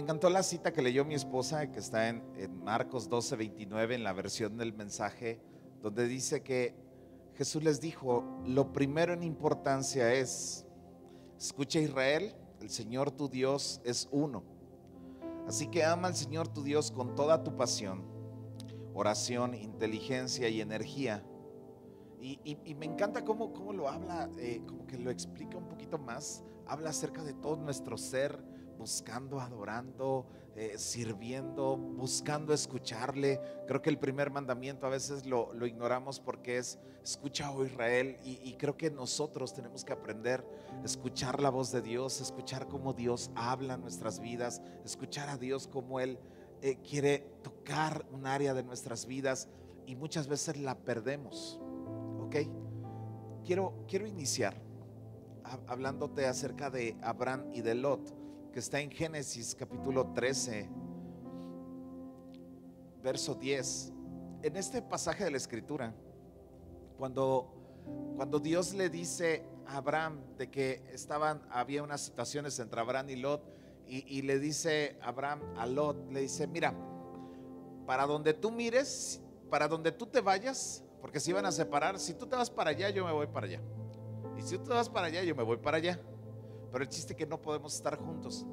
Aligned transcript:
encantó 0.00 0.28
la 0.30 0.42
cita 0.42 0.72
que 0.72 0.82
leyó 0.82 1.04
mi 1.04 1.14
esposa, 1.14 1.70
que 1.70 1.78
está 1.78 2.08
en, 2.08 2.22
Marcos 2.64 3.08
12, 3.08 3.36
29, 3.36 3.94
en 3.94 4.04
la 4.04 4.12
versión 4.12 4.56
del 4.56 4.72
mensaje, 4.72 5.40
donde 5.82 6.06
dice 6.06 6.42
que 6.42 6.74
Jesús 7.34 7.62
les 7.62 7.80
dijo, 7.80 8.24
lo 8.44 8.72
primero 8.72 9.12
en 9.12 9.22
importancia 9.22 10.12
es, 10.12 10.66
escucha 11.38 11.78
Israel, 11.78 12.34
el 12.60 12.70
Señor 12.70 13.10
tu 13.10 13.28
Dios 13.28 13.80
es 13.84 14.08
uno. 14.10 14.42
Así 15.46 15.68
que 15.68 15.84
ama 15.84 16.08
al 16.08 16.16
Señor 16.16 16.48
tu 16.48 16.62
Dios 16.62 16.90
con 16.90 17.14
toda 17.14 17.42
tu 17.42 17.56
pasión, 17.56 18.04
oración, 18.94 19.54
inteligencia 19.54 20.48
y 20.48 20.60
energía. 20.60 21.24
Y, 22.20 22.74
me 22.74 22.84
encanta 22.84 23.24
cómo, 23.24 23.52
cómo 23.54 23.72
lo 23.72 23.88
habla, 23.88 24.28
eh, 24.38 24.62
como 24.66 24.86
que 24.86 24.98
lo 24.98 25.10
explica 25.10 25.56
un 25.56 25.68
poquito 25.68 25.98
más. 25.98 26.44
Habla 26.66 26.90
acerca 26.90 27.22
de 27.22 27.32
todo 27.32 27.56
nuestro 27.56 27.96
ser, 27.96 28.38
buscando, 28.80 29.38
adorando, 29.40 30.26
eh, 30.56 30.78
sirviendo, 30.78 31.76
buscando 31.76 32.54
escucharle. 32.54 33.38
Creo 33.68 33.82
que 33.82 33.90
el 33.90 33.98
primer 33.98 34.30
mandamiento 34.30 34.86
a 34.86 34.88
veces 34.88 35.26
lo, 35.26 35.54
ignoramos 35.66 36.18
porque 36.18 36.56
es, 36.56 36.78
escucha, 37.04 37.50
oh 37.50 37.64
Israel, 37.64 38.16
y, 38.24 38.54
creo 38.54 38.78
que 38.78 38.90
nosotros 38.90 39.52
tenemos 39.52 39.84
que 39.84 39.92
aprender 39.92 40.42
a 40.82 40.84
escuchar 40.84 41.40
la 41.40 41.50
voz 41.50 41.70
de 41.72 41.82
Dios, 41.82 42.22
escuchar 42.22 42.68
cómo 42.68 42.94
Dios 42.94 43.30
habla 43.34 43.74
en 43.74 43.82
nuestras 43.82 44.18
vidas, 44.18 44.62
escuchar 44.82 45.28
a 45.28 45.36
Dios 45.36 45.68
como 45.68 46.00
Él 46.00 46.18
eh, 46.62 46.76
quiere 46.76 47.18
tocar 47.42 48.06
un 48.10 48.26
área 48.26 48.54
de 48.54 48.62
nuestras 48.62 49.04
vidas 49.04 49.48
y 49.86 49.94
muchas 49.94 50.26
veces 50.26 50.56
la 50.56 50.78
perdemos. 50.78 51.60
¿Ok? 52.18 52.36
Quiero, 53.44 53.84
quiero 53.86 54.06
iniciar 54.06 54.54
hab- 55.44 55.64
hablándote 55.66 56.26
acerca 56.26 56.70
de 56.70 56.96
Abraham 57.02 57.50
y 57.52 57.62
de 57.62 57.74
Lot, 57.74 58.19
que 58.52 58.58
está 58.58 58.80
en 58.80 58.90
Génesis 58.90 59.54
capítulo 59.54 60.12
13, 60.12 60.68
verso 63.02 63.34
10. 63.34 63.92
En 64.42 64.56
este 64.56 64.82
pasaje 64.82 65.24
de 65.24 65.30
la 65.30 65.36
escritura, 65.36 65.94
cuando, 66.98 68.12
cuando 68.16 68.40
Dios 68.40 68.74
le 68.74 68.88
dice 68.88 69.44
a 69.66 69.76
Abraham 69.76 70.20
de 70.36 70.50
que 70.50 70.82
estaban, 70.92 71.42
había 71.50 71.82
unas 71.82 72.00
situaciones 72.00 72.58
entre 72.58 72.80
Abraham 72.80 73.10
y 73.10 73.16
Lot, 73.16 73.42
y, 73.86 74.22
le 74.22 74.38
dice 74.38 74.96
Abraham 75.02 75.40
a 75.56 75.66
Lot, 75.66 76.12
le 76.12 76.20
dice, 76.20 76.46
mira, 76.46 76.72
para 77.86 78.06
donde 78.06 78.34
tú 78.34 78.52
mires, 78.52 79.20
para 79.50 79.66
donde 79.66 79.90
tú 79.90 80.06
te 80.06 80.20
vayas, 80.20 80.84
porque 81.00 81.18
se 81.18 81.30
iban 81.30 81.44
a 81.44 81.50
separar, 81.50 81.98
si 81.98 82.14
tú 82.14 82.26
te 82.26 82.36
vas 82.36 82.50
para 82.50 82.70
allá, 82.70 82.90
yo 82.90 83.04
me 83.04 83.10
voy 83.10 83.26
para 83.26 83.46
allá. 83.46 83.60
Y 84.38 84.42
si 84.42 84.58
tú 84.58 84.64
te 84.64 84.74
vas 84.74 84.88
para 84.88 85.08
allá, 85.08 85.24
yo 85.24 85.34
me 85.34 85.42
voy 85.42 85.56
para 85.56 85.78
allá. 85.78 86.00
Pero 86.70 86.84
el 86.84 86.90
chiste 86.90 87.12
es 87.12 87.16
que 87.16 87.26
no 87.26 87.40
podemos 87.40 87.74
estar 87.74 87.96
juntos. 87.96 88.46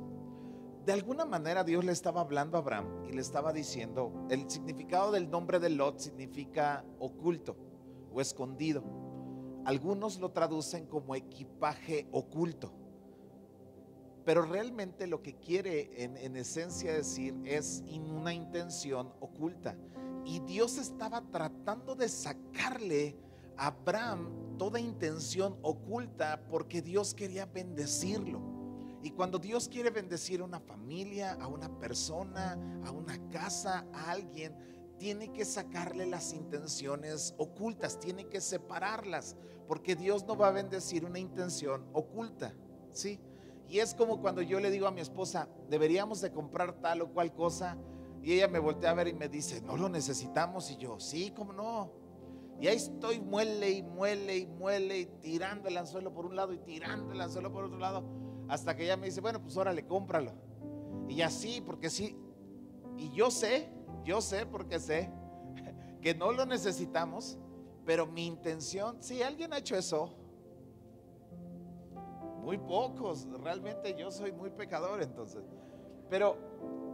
De 0.86 0.94
alguna 0.94 1.26
manera 1.26 1.64
Dios 1.64 1.84
le 1.84 1.92
estaba 1.92 2.22
hablando 2.22 2.58
a 2.58 2.62
Abraham 2.62 3.04
y 3.10 3.12
le 3.12 3.22
estaba 3.22 3.52
diciendo, 3.52 4.26
el 4.30 4.50
significado 4.50 5.12
del 5.12 5.30
nombre 5.30 5.60
de 5.60 5.70
Lot 5.70 6.00
significa 6.00 6.86
oculto 7.00 7.58
o 8.14 8.22
escondido. 8.22 8.84
Algunos 9.66 10.20
lo 10.20 10.32
traducen 10.32 10.86
como 10.86 11.14
equipaje 11.14 12.08
oculto. 12.12 12.72
Pero 14.24 14.44
realmente 14.44 15.08
lo 15.08 15.22
que 15.22 15.36
quiere 15.36 16.04
en, 16.04 16.16
en 16.16 16.38
esencia 16.38 16.94
decir 16.94 17.36
es 17.44 17.84
una 17.90 18.34
intención 18.34 19.14
oculta. 19.20 19.76
Y 20.24 20.40
Dios 20.40 20.78
estaba 20.78 21.22
tratando 21.32 21.96
de 21.96 22.08
sacarle 22.08 23.18
Abraham 23.58 24.58
toda 24.58 24.80
intención 24.80 25.58
oculta 25.62 26.44
porque 26.50 26.82
Dios 26.82 27.14
quería 27.14 27.46
bendecirlo. 27.46 28.42
Y 29.04 29.12
cuando 29.12 29.40
Dios 29.40 29.70
quiere 29.70 29.90
bendecir 29.90 30.42
a 30.42 30.44
una 30.44 30.60
familia, 30.60 31.34
a 31.34 31.48
una 31.48 31.70
persona, 31.80 32.54
a 32.86 32.92
una 32.92 33.30
casa, 33.30 33.86
a 33.94 34.12
alguien, 34.12 34.56
tiene 34.98 35.32
que 35.32 35.46
sacarle 35.46 36.08
las 36.08 36.34
intenciones 36.34 37.36
ocultas, 37.38 38.00
tiene 38.00 38.28
que 38.28 38.42
separarlas, 38.42 39.38
porque 39.68 39.96
Dios 39.96 40.26
no 40.26 40.36
va 40.36 40.48
a 40.48 40.52
bendecir 40.52 41.06
una 41.06 41.20
intención 41.20 41.86
oculta, 41.94 42.54
¿sí? 42.92 43.20
Y 43.70 43.80
es 43.80 43.94
como 43.94 44.22
cuando 44.22 44.42
yo 44.42 44.60
le 44.60 44.72
digo 44.72 44.88
a 44.88 44.92
mi 44.92 45.02
esposa, 45.02 45.48
deberíamos 45.70 46.22
de 46.22 46.32
comprar 46.32 46.82
tal 46.82 47.02
o 47.02 47.14
cual 47.14 47.34
cosa, 47.34 47.78
y 48.24 48.34
ella 48.34 48.48
me 48.48 48.60
voltea 48.60 48.92
a 48.92 48.96
ver 48.96 49.10
y 49.10 49.14
me 49.14 49.30
dice, 49.30 49.62
no 49.62 49.78
lo 49.78 49.88
necesitamos, 49.90 50.72
y 50.72 50.78
yo, 50.78 51.00
sí, 51.00 51.32
¿cómo 51.36 51.54
no? 51.54 51.92
Y 52.60 52.68
ahí 52.68 52.76
estoy, 52.78 53.20
muele 53.20 53.70
y 53.70 53.84
muele 53.84 54.38
y 54.38 54.46
muele 54.48 55.00
y 55.00 55.06
tirando 55.06 55.68
el 55.68 55.78
anzuelo 55.78 56.12
por 56.14 56.26
un 56.26 56.36
lado 56.36 56.54
y 56.54 56.58
tirando 56.58 57.14
el 57.14 57.22
anzuelo 57.22 57.52
por 57.52 57.66
otro 57.66 57.78
lado, 57.78 58.04
hasta 58.48 58.76
que 58.76 58.84
ella 58.84 58.98
me 58.98 59.06
dice, 59.06 59.22
bueno, 59.22 59.42
pues 59.42 59.56
órale, 59.58 59.86
cómpralo. 59.86 60.34
Y 61.08 61.22
así, 61.22 61.62
porque 61.62 61.90
sí, 61.90 62.18
y 62.98 63.12
yo 63.12 63.30
sé, 63.30 63.70
yo 64.04 64.22
sé 64.22 64.46
porque 64.46 64.80
sé 64.80 65.12
que 66.02 66.16
no 66.16 66.32
lo 66.32 66.46
necesitamos, 66.46 67.38
pero 67.86 68.08
mi 68.08 68.26
intención, 68.26 69.02
si 69.02 69.22
alguien 69.22 69.54
ha 69.54 69.60
hecho 69.60 69.76
eso, 69.76 70.16
muy 72.42 72.58
pocos, 72.58 73.28
realmente 73.44 73.96
yo 73.98 74.10
soy 74.10 74.32
muy 74.32 74.50
pecador 74.50 75.02
entonces. 75.02 75.44
Pero 76.10 76.38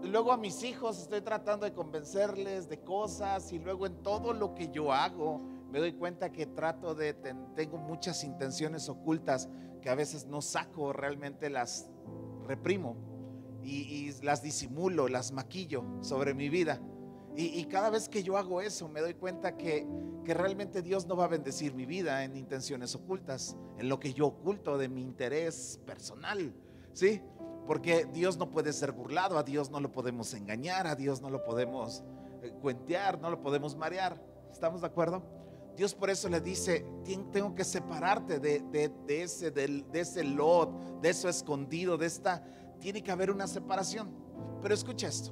luego 0.04 0.32
a 0.32 0.38
mis 0.38 0.64
hijos 0.64 1.00
estoy 1.00 1.22
tratando 1.22 1.66
de 1.66 1.74
convencerles 1.74 2.68
de 2.68 2.82
cosas 2.82 3.52
y 3.54 3.60
luego 3.60 3.86
en 3.86 4.02
todo 4.02 4.34
lo 4.34 4.56
que 4.56 4.70
yo 4.70 4.92
hago 4.92 5.53
me 5.74 5.80
doy 5.80 5.94
cuenta 5.94 6.32
que 6.32 6.46
trato 6.46 6.94
de, 6.94 7.16
ten- 7.16 7.56
tengo 7.56 7.80
muchas 7.80 8.24
intenciones 8.24 8.90
ocultas 8.90 9.50
que 9.82 9.90
a 9.90 9.96
veces 9.96 10.28
no 10.28 10.40
saco, 10.40 10.94
realmente 10.94 11.50
las 11.50 11.90
reprimo 12.46 12.96
y, 13.64 13.82
y 13.82 14.12
las 14.22 14.44
disimulo, 14.44 15.08
las 15.08 15.32
maquillo 15.32 15.84
sobre 16.02 16.36
mi 16.36 16.50
vida. 16.50 16.80
Y, 17.36 17.60
y 17.60 17.66
cada 17.66 17.90
vez 17.90 18.08
que 18.08 18.22
yo 18.22 18.38
hago 18.38 18.62
eso 18.62 18.88
me 18.88 19.02
doy 19.02 19.16
cuenta 19.16 19.58
que, 19.58 19.88
que 20.24 20.36
realmente 20.36 20.84
Dios 20.84 21.08
no 21.08 21.16
va 21.16 21.26
a 21.26 21.28
bendecir 21.28 21.74
mi 21.74 21.88
vida 21.88 22.24
en 22.24 22.38
intenciones 22.38 22.94
ocultas, 22.94 23.58
en 23.80 23.90
lo 23.90 24.00
que 24.00 24.14
yo 24.14 24.28
oculto 24.28 24.78
de 24.78 24.90
mi 24.90 25.02
interés 25.02 25.82
personal, 25.88 26.54
¿sí? 26.94 27.20
Porque 27.66 28.06
Dios 28.14 28.38
no 28.38 28.52
puede 28.52 28.74
ser 28.74 28.92
burlado, 28.92 29.40
a 29.40 29.44
Dios 29.44 29.72
no 29.72 29.80
lo 29.80 29.92
podemos 29.92 30.36
engañar, 30.36 30.86
a 30.86 30.96
Dios 30.96 31.20
no 31.20 31.32
lo 31.32 31.44
podemos 31.44 32.04
eh, 32.44 32.52
cuentear, 32.62 33.20
no 33.20 33.32
lo 33.32 33.42
podemos 33.42 33.76
marear. 33.76 34.22
¿Estamos 34.52 34.82
de 34.82 34.88
acuerdo? 34.88 35.24
Dios 35.76 35.96
por 35.96 36.10
eso 36.10 36.30
le 36.30 36.40
dice, 36.40 36.86
"Tien- 37.04 37.32
tengo 37.32 37.56
que 37.56 37.64
separarte 37.64 38.40
de, 38.40 38.60
de- 38.72 38.92
de 39.08 39.24
ese, 39.24 39.52
del- 39.52 39.90
de 39.92 40.02
ese 40.02 40.24
lot, 40.24 40.72
de 41.02 41.10
eso 41.10 41.28
escondido, 41.30 41.98
de 41.98 42.06
esta, 42.06 42.44
tiene 42.80 43.02
que 43.02 43.12
haber 43.12 43.32
una 43.32 43.48
separación. 43.48 44.12
Pero 44.62 44.74
escucha 44.74 45.08
esto. 45.08 45.32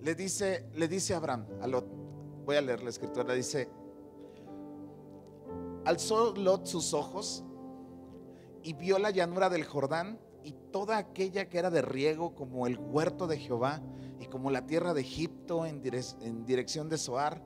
Le 0.00 0.14
dice, 0.14 0.66
le 0.74 0.88
dice 0.88 1.14
Abraham 1.14 1.46
a 1.60 1.66
Lot, 1.66 1.86
voy 2.44 2.56
a 2.56 2.60
leer 2.60 2.82
la 2.82 2.90
escritura, 2.90 3.24
le 3.24 3.34
dice, 3.36 3.68
alzó 5.84 6.34
Lot 6.34 6.66
sus 6.66 6.92
ojos 6.94 7.44
y 8.62 8.72
vio 8.74 8.98
la 8.98 9.10
llanura 9.10 9.48
del 9.48 9.64
Jordán 9.64 10.18
y 10.44 10.52
toda 10.72 10.98
aquella 10.98 11.48
que 11.48 11.58
era 11.58 11.70
de 11.70 11.82
riego 11.82 12.34
como 12.34 12.66
el 12.66 12.78
huerto 12.78 13.26
de 13.26 13.38
Jehová 13.38 13.80
y 14.20 14.26
como 14.26 14.50
la 14.50 14.66
tierra 14.66 14.94
de 14.94 15.00
Egipto 15.00 15.66
en, 15.66 15.82
en 16.20 16.44
dirección 16.44 16.88
de 16.88 16.98
Zoar, 16.98 17.42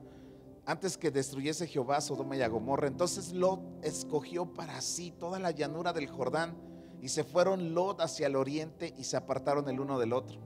antes 0.72 0.96
que 0.96 1.10
destruyese 1.10 1.66
Jehová 1.66 2.00
Sodoma 2.00 2.34
y 2.36 2.42
a 2.42 2.48
Gomorra. 2.48 2.88
Entonces 2.88 3.32
Lot 3.32 3.60
escogió 3.82 4.46
para 4.46 4.80
sí 4.80 5.12
toda 5.12 5.38
la 5.38 5.50
llanura 5.50 5.92
del 5.92 6.08
Jordán 6.08 6.56
y 7.00 7.08
se 7.08 7.24
fueron 7.24 7.74
Lot 7.74 8.00
hacia 8.00 8.26
el 8.26 8.36
oriente 8.36 8.94
y 8.96 9.04
se 9.04 9.16
apartaron 9.16 9.68
el 9.68 9.80
uno 9.80 9.98
del 9.98 10.12
otro. 10.12 10.40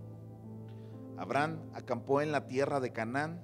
Abraham 1.17 1.61
acampó 1.75 2.21
en 2.21 2.33
la 2.33 2.47
tierra 2.47 2.81
de 2.81 2.93
Canaán, 2.93 3.41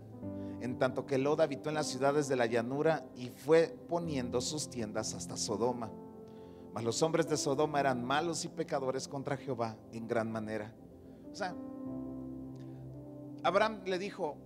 en 0.60 0.78
tanto 0.78 1.06
que 1.06 1.18
Lot 1.18 1.40
habitó 1.40 1.68
en 1.68 1.76
las 1.76 1.86
ciudades 1.86 2.28
de 2.28 2.36
la 2.36 2.46
llanura 2.46 3.06
y 3.14 3.28
fue 3.28 3.76
poniendo 3.88 4.40
sus 4.40 4.68
tiendas 4.68 5.14
hasta 5.14 5.36
Sodoma. 5.36 5.90
Mas 6.74 6.84
los 6.84 7.02
hombres 7.02 7.28
de 7.28 7.36
Sodoma 7.36 7.80
eran 7.80 8.04
malos 8.04 8.44
y 8.44 8.48
pecadores 8.48 9.06
contra 9.06 9.36
Jehová 9.36 9.76
en 9.92 10.08
gran 10.08 10.32
manera. 10.32 10.74
O 11.30 11.34
sea, 11.34 11.54
Abraham 13.44 13.82
le 13.84 13.98
dijo 13.98 14.36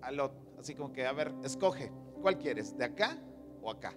a 0.00 0.10
Lot, 0.10 0.45
así 0.58 0.74
como 0.74 0.92
que, 0.92 1.06
a 1.06 1.12
ver, 1.12 1.32
escoge, 1.44 1.90
¿cuál 2.20 2.38
quieres? 2.38 2.76
¿De 2.76 2.84
acá 2.84 3.18
o 3.62 3.70
acá? 3.70 3.94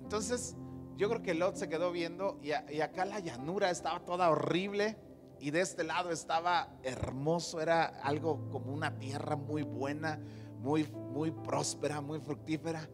Entonces, 0.00 0.56
yo 0.96 1.08
creo 1.08 1.22
que 1.22 1.34
Lot 1.34 1.56
se 1.56 1.68
quedó 1.68 1.90
viendo 1.92 2.38
y, 2.42 2.52
a- 2.52 2.64
acá 2.84 3.04
la 3.04 3.20
llanura 3.20 3.70
estaba 3.70 4.00
toda 4.04 4.30
horrible 4.30 4.96
y 5.40 5.50
de 5.50 5.60
este 5.60 5.84
lado 5.84 6.10
estaba 6.10 6.68
hermoso, 6.82 7.60
era 7.60 7.84
algo 7.84 8.48
como 8.50 8.72
una 8.72 8.98
tierra 8.98 9.36
muy 9.36 9.62
buena, 9.62 10.20
muy, 10.60 10.84
muy 10.92 11.30
próspera, 11.30 12.00
muy 12.00 12.20
fructífera. 12.20 12.88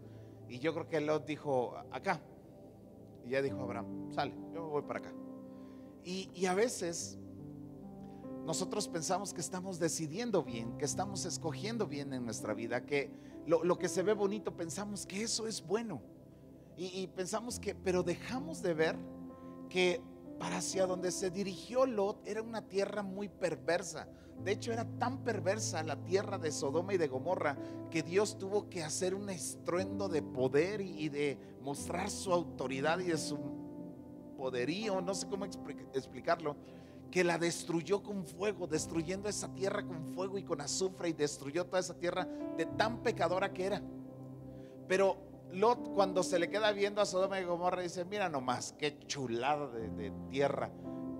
Y 0.49 0.59
yo 0.59 0.73
creo 0.73 0.89
que 0.89 1.01
Lot 1.01 1.27
dijo, 1.27 1.77
acá. 1.91 2.21
Y 3.25 3.31
ya 3.31 3.43
dijo 3.43 3.61
Abraham, 3.61 4.11
sale, 4.13 4.35
yo 4.55 4.67
voy 4.69 4.83
para 4.83 5.01
acá. 5.01 5.13
Y 6.05 6.47
a 6.47 6.55
veces 6.55 7.19
nosotros 8.49 8.89
pensamos 8.89 9.35
que 9.35 9.43
estamos 9.43 9.79
decidiendo 9.79 10.43
bien, 10.43 10.79
que 10.79 10.87
estamos 10.87 11.27
escogiendo 11.27 11.87
bien 11.87 12.15
en 12.15 12.25
nuestra 12.25 12.55
vida, 12.55 12.87
que 12.87 13.11
lo, 13.47 13.79
que 13.79 13.91
se 13.91 14.03
ve 14.03 14.15
bonito 14.15 14.57
pensamos 14.57 15.05
que 15.05 15.23
eso 15.23 15.47
es 15.47 15.63
bueno. 15.63 16.01
Y, 16.75 16.87
y 17.03 17.09
pensamos 17.09 17.61
que, 17.61 17.75
pero 17.75 18.03
dejamos 18.03 18.63
de 18.63 18.73
ver 18.73 18.97
que 19.69 20.01
para 20.39 20.57
hacia 20.57 20.87
donde 20.87 21.11
se 21.11 21.31
dirigió 21.31 21.85
Lot 21.85 22.27
era 22.27 22.41
una 22.41 22.63
tierra 22.63 23.03
muy 23.03 23.29
perversa. 23.29 24.09
De 24.43 24.53
hecho, 24.53 24.73
era 24.73 24.87
tan 24.99 25.23
perversa 25.25 25.83
la 25.83 26.03
tierra 26.03 26.39
de 26.39 26.51
Sodoma 26.51 26.95
y 26.95 26.97
de 26.97 27.09
Gomorra 27.09 27.55
que 27.91 28.03
Dios 28.03 28.39
tuvo 28.39 28.71
que 28.71 28.83
hacer 28.83 29.15
un 29.15 29.29
estruendo 29.29 30.09
de 30.09 30.23
poder 30.23 30.81
y 30.81 31.11
de 31.11 31.37
mostrar 31.61 32.09
su 32.09 32.33
autoridad 32.33 32.99
y 33.01 33.09
de 33.09 33.19
su 33.19 33.37
poderío, 34.39 35.03
no 35.03 35.15
sé 35.15 35.29
cómo 35.29 35.45
explicarlo, 35.45 36.57
que 37.11 37.25
la 37.25 37.39
destruyó 37.39 38.03
con 38.03 38.25
fuego, 38.25 38.67
destruyendo 38.67 39.29
esa 39.29 39.53
tierra 39.55 39.85
con 39.85 40.05
fuego 40.15 40.39
y 40.39 40.45
con 40.45 40.61
azufre 40.61 41.09
y 41.09 41.13
destruyó 41.13 41.65
toda 41.67 41.81
esa 41.81 41.95
tierra 41.95 42.27
de 42.57 42.67
tan 42.67 43.03
pecadora 43.03 43.53
que 43.53 43.65
era. 43.65 43.83
Pero 44.87 45.29
Lot 45.53 45.95
cuando 45.95 46.23
se 46.23 46.39
le 46.39 46.51
queda 46.51 46.73
viendo 46.73 47.01
a 47.01 47.07
Sodoma 47.07 47.41
y 47.41 47.45
Gomorra 47.45 47.83
dice, 47.83 48.05
mira 48.05 48.29
nomás, 48.29 48.75
qué 48.79 48.99
chulada 49.07 49.69
de, 49.69 50.13
tierra. 50.31 50.71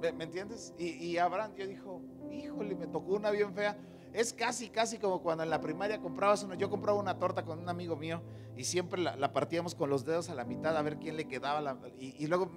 ¿Me, 0.01 0.25
entiendes? 0.25 0.75
Y, 0.79 1.17
Abraham 1.17 1.55
yo 1.57 1.67
dijo, 1.67 2.03
híjole, 2.31 2.75
me 2.75 2.87
tocó 2.87 3.15
una 3.15 3.31
bien 3.31 3.55
fea. 3.55 3.77
Es 4.13 4.33
casi, 4.33 4.69
casi 4.69 4.99
como 4.99 5.23
cuando 5.23 5.45
en 5.45 5.51
la 5.51 5.61
primaria 5.61 6.01
comprabas 6.01 6.43
una, 6.43 6.55
yo 6.55 6.71
compraba 6.71 6.99
una 6.99 7.19
torta 7.19 7.45
con 7.45 7.59
un 7.59 7.69
amigo 7.69 7.97
mío 7.97 8.23
y 8.57 8.65
siempre 8.65 9.01
la, 9.01 9.33
partíamos 9.33 9.75
con 9.75 9.91
los 9.91 10.05
dedos 10.05 10.31
a 10.31 10.35
la 10.35 10.45
mitad 10.45 10.77
a 10.77 10.83
ver 10.83 10.99
quién 10.99 11.17
le 11.17 11.27
quedaba. 11.27 11.61
La, 11.61 11.79
y, 11.99 12.27
luego, 12.27 12.51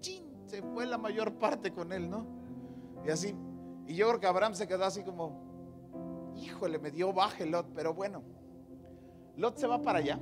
chin, 0.00 0.24
se 0.46 0.62
fue 0.62 0.86
la 0.86 0.98
mayor 0.98 1.34
parte 1.34 1.72
con 1.72 1.92
él, 1.92 2.08
¿no? 2.08 2.37
Y 3.04 3.10
así. 3.10 3.34
Y 3.86 3.94
yo 3.94 4.08
creo 4.08 4.20
que 4.20 4.26
Abraham 4.26 4.54
se 4.54 4.68
quedó 4.68 4.84
así 4.84 5.02
como, 5.02 6.34
híjole, 6.36 6.78
me 6.78 6.90
dio 6.90 7.12
baje 7.12 7.46
Lot, 7.46 7.72
pero 7.74 7.94
bueno. 7.94 8.22
Lot 9.36 9.56
se 9.56 9.66
va 9.66 9.80
para 9.80 10.00
allá. 10.00 10.18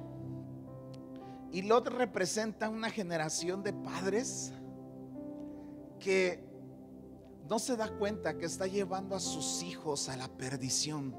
Y 1.51 1.63
Lot 1.63 1.89
representa 1.89 2.69
una 2.69 2.91
generación 2.91 3.63
de 3.63 3.73
padres 3.73 4.53
que 5.99 6.45
no 7.49 7.59
se 7.59 7.77
da 7.77 7.89
cuenta 7.89 8.37
que 8.37 8.47
está 8.47 8.67
llevando 8.67 9.15
a 9.17 9.21
sus 9.21 9.63
hijos 9.63 10.09
a 10.09 10.17
la 10.17 10.29
perdición. 10.29 11.17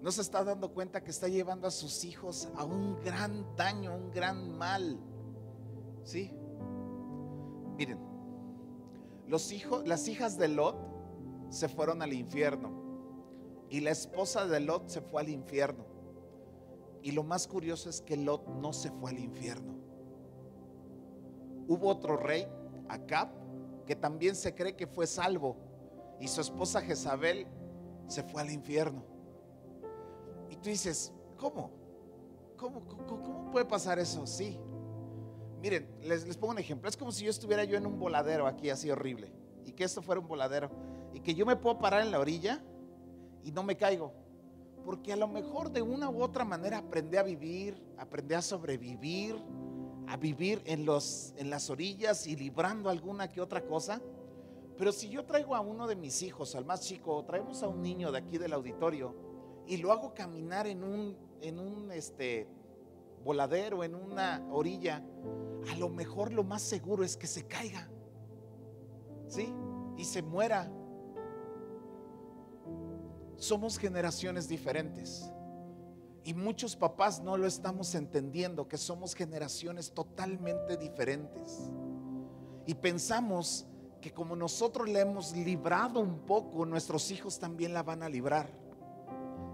No 0.00 0.10
se 0.10 0.22
está 0.22 0.42
dando 0.42 0.72
cuenta 0.72 1.02
que 1.02 1.10
está 1.10 1.28
llevando 1.28 1.68
a 1.68 1.70
sus 1.70 2.04
hijos 2.04 2.48
a 2.56 2.64
un 2.64 3.00
gran 3.02 3.54
daño, 3.56 3.94
un 3.94 4.10
gran 4.10 4.56
mal. 4.56 4.98
¿Sí? 6.04 6.32
Miren, 7.76 8.11
los 9.32 9.50
hijos, 9.50 9.88
las 9.88 10.08
hijas 10.08 10.36
de 10.36 10.46
Lot 10.46 10.76
se 11.48 11.66
fueron 11.66 12.02
al 12.02 12.12
infierno 12.12 12.70
y 13.70 13.80
la 13.80 13.88
esposa 13.90 14.46
de 14.46 14.60
Lot 14.60 14.90
se 14.90 15.00
fue 15.00 15.22
al 15.22 15.30
infierno. 15.30 15.86
Y 17.00 17.12
lo 17.12 17.22
más 17.22 17.48
curioso 17.48 17.88
es 17.88 18.02
que 18.02 18.18
Lot 18.18 18.46
no 18.46 18.74
se 18.74 18.90
fue 18.90 19.10
al 19.10 19.18
infierno. 19.18 19.74
Hubo 21.66 21.88
otro 21.88 22.18
rey, 22.18 22.46
Acab, 22.90 23.30
que 23.86 23.96
también 23.96 24.36
se 24.36 24.54
cree 24.54 24.76
que 24.76 24.86
fue 24.86 25.06
salvo. 25.06 25.56
Y 26.20 26.28
su 26.28 26.42
esposa 26.42 26.82
Jezabel 26.82 27.46
se 28.08 28.22
fue 28.22 28.42
al 28.42 28.50
infierno. 28.50 29.02
Y 30.50 30.56
tú 30.56 30.68
dices, 30.68 31.10
¿cómo? 31.38 31.70
¿Cómo, 32.58 32.86
cómo, 32.86 33.50
puede 33.50 33.64
pasar 33.64 33.98
eso? 33.98 34.26
Sí. 34.26 34.60
Miren, 35.62 35.86
les, 36.02 36.26
les 36.26 36.36
pongo 36.36 36.52
un 36.52 36.58
ejemplo. 36.58 36.88
Es 36.88 36.96
como 36.96 37.12
si 37.12 37.24
yo 37.24 37.30
estuviera 37.30 37.62
yo 37.62 37.76
en 37.76 37.86
un 37.86 37.96
voladero 37.96 38.48
aquí 38.48 38.68
así 38.68 38.90
horrible. 38.90 39.32
Y 39.64 39.70
que 39.70 39.84
esto 39.84 40.02
fuera 40.02 40.20
un 40.20 40.26
voladero. 40.26 40.68
Y 41.14 41.20
que 41.20 41.36
yo 41.36 41.46
me 41.46 41.54
puedo 41.54 41.78
parar 41.78 42.02
en 42.02 42.10
la 42.10 42.18
orilla 42.18 42.60
y 43.44 43.52
no 43.52 43.62
me 43.62 43.76
caigo. 43.76 44.12
Porque 44.84 45.12
a 45.12 45.16
lo 45.16 45.28
mejor 45.28 45.70
de 45.70 45.80
una 45.80 46.10
u 46.10 46.20
otra 46.20 46.44
manera 46.44 46.78
aprendí 46.78 47.16
a 47.16 47.22
vivir, 47.22 47.80
aprendí 47.96 48.34
a 48.34 48.42
sobrevivir, 48.42 49.36
a 50.08 50.16
vivir 50.16 50.60
en, 50.64 50.84
los, 50.84 51.32
en 51.36 51.48
las 51.48 51.70
orillas 51.70 52.26
y 52.26 52.34
librando 52.34 52.90
alguna 52.90 53.28
que 53.28 53.40
otra 53.40 53.64
cosa. 53.64 54.02
Pero 54.76 54.90
si 54.90 55.10
yo 55.10 55.24
traigo 55.24 55.54
a 55.54 55.60
uno 55.60 55.86
de 55.86 55.94
mis 55.94 56.22
hijos, 56.22 56.56
al 56.56 56.64
más 56.64 56.80
chico, 56.80 57.14
o 57.14 57.24
traemos 57.24 57.62
a 57.62 57.68
un 57.68 57.82
niño 57.82 58.10
de 58.10 58.18
aquí 58.18 58.36
del 58.36 58.52
auditorio 58.52 59.14
y 59.68 59.76
lo 59.76 59.92
hago 59.92 60.12
caminar 60.12 60.66
en 60.66 60.82
un, 60.82 61.16
en 61.40 61.60
un 61.60 61.92
este, 61.92 62.48
voladero, 63.24 63.84
en 63.84 63.94
una 63.94 64.46
orilla, 64.50 65.02
a 65.70 65.76
lo 65.76 65.88
mejor 65.88 66.32
lo 66.32 66.44
más 66.44 66.62
seguro 66.62 67.04
es 67.04 67.16
que 67.16 67.26
se 67.26 67.46
caiga. 67.46 67.88
¿Sí? 69.28 69.52
Y 69.96 70.04
se 70.04 70.22
muera 70.22 70.70
somos 73.42 73.76
generaciones 73.76 74.46
diferentes. 74.46 75.28
Y 76.22 76.32
muchos 76.32 76.76
papás 76.76 77.20
no 77.20 77.36
lo 77.36 77.48
estamos 77.48 77.96
entendiendo, 77.96 78.68
que 78.68 78.78
somos 78.78 79.14
generaciones 79.14 79.92
totalmente 79.92 80.76
diferentes. 80.76 81.58
Y 82.66 82.74
pensamos 82.74 83.66
que 84.00 84.12
como 84.12 84.36
nosotros 84.36 84.88
le 84.88 85.00
hemos 85.00 85.32
librado 85.36 85.98
un 85.98 86.20
poco, 86.20 86.64
nuestros 86.64 87.10
hijos 87.10 87.40
también 87.40 87.74
la 87.74 87.82
van 87.82 88.04
a 88.04 88.08
librar. 88.08 88.48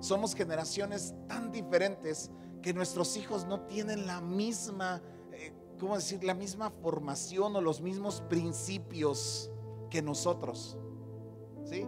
Somos 0.00 0.34
generaciones 0.34 1.14
tan 1.26 1.50
diferentes 1.50 2.30
que 2.62 2.74
nuestros 2.74 3.16
hijos 3.16 3.46
no 3.46 3.60
tienen 3.60 4.06
la 4.06 4.20
misma, 4.20 5.00
eh, 5.32 5.52
¿cómo 5.78 5.96
decir? 5.96 6.22
La 6.24 6.34
misma 6.34 6.70
formación 6.70 7.56
o 7.56 7.60
los 7.60 7.80
mismos 7.80 8.20
principios 8.22 9.50
que 9.90 10.02
nosotros. 10.02 10.76
¿Sí? 11.64 11.84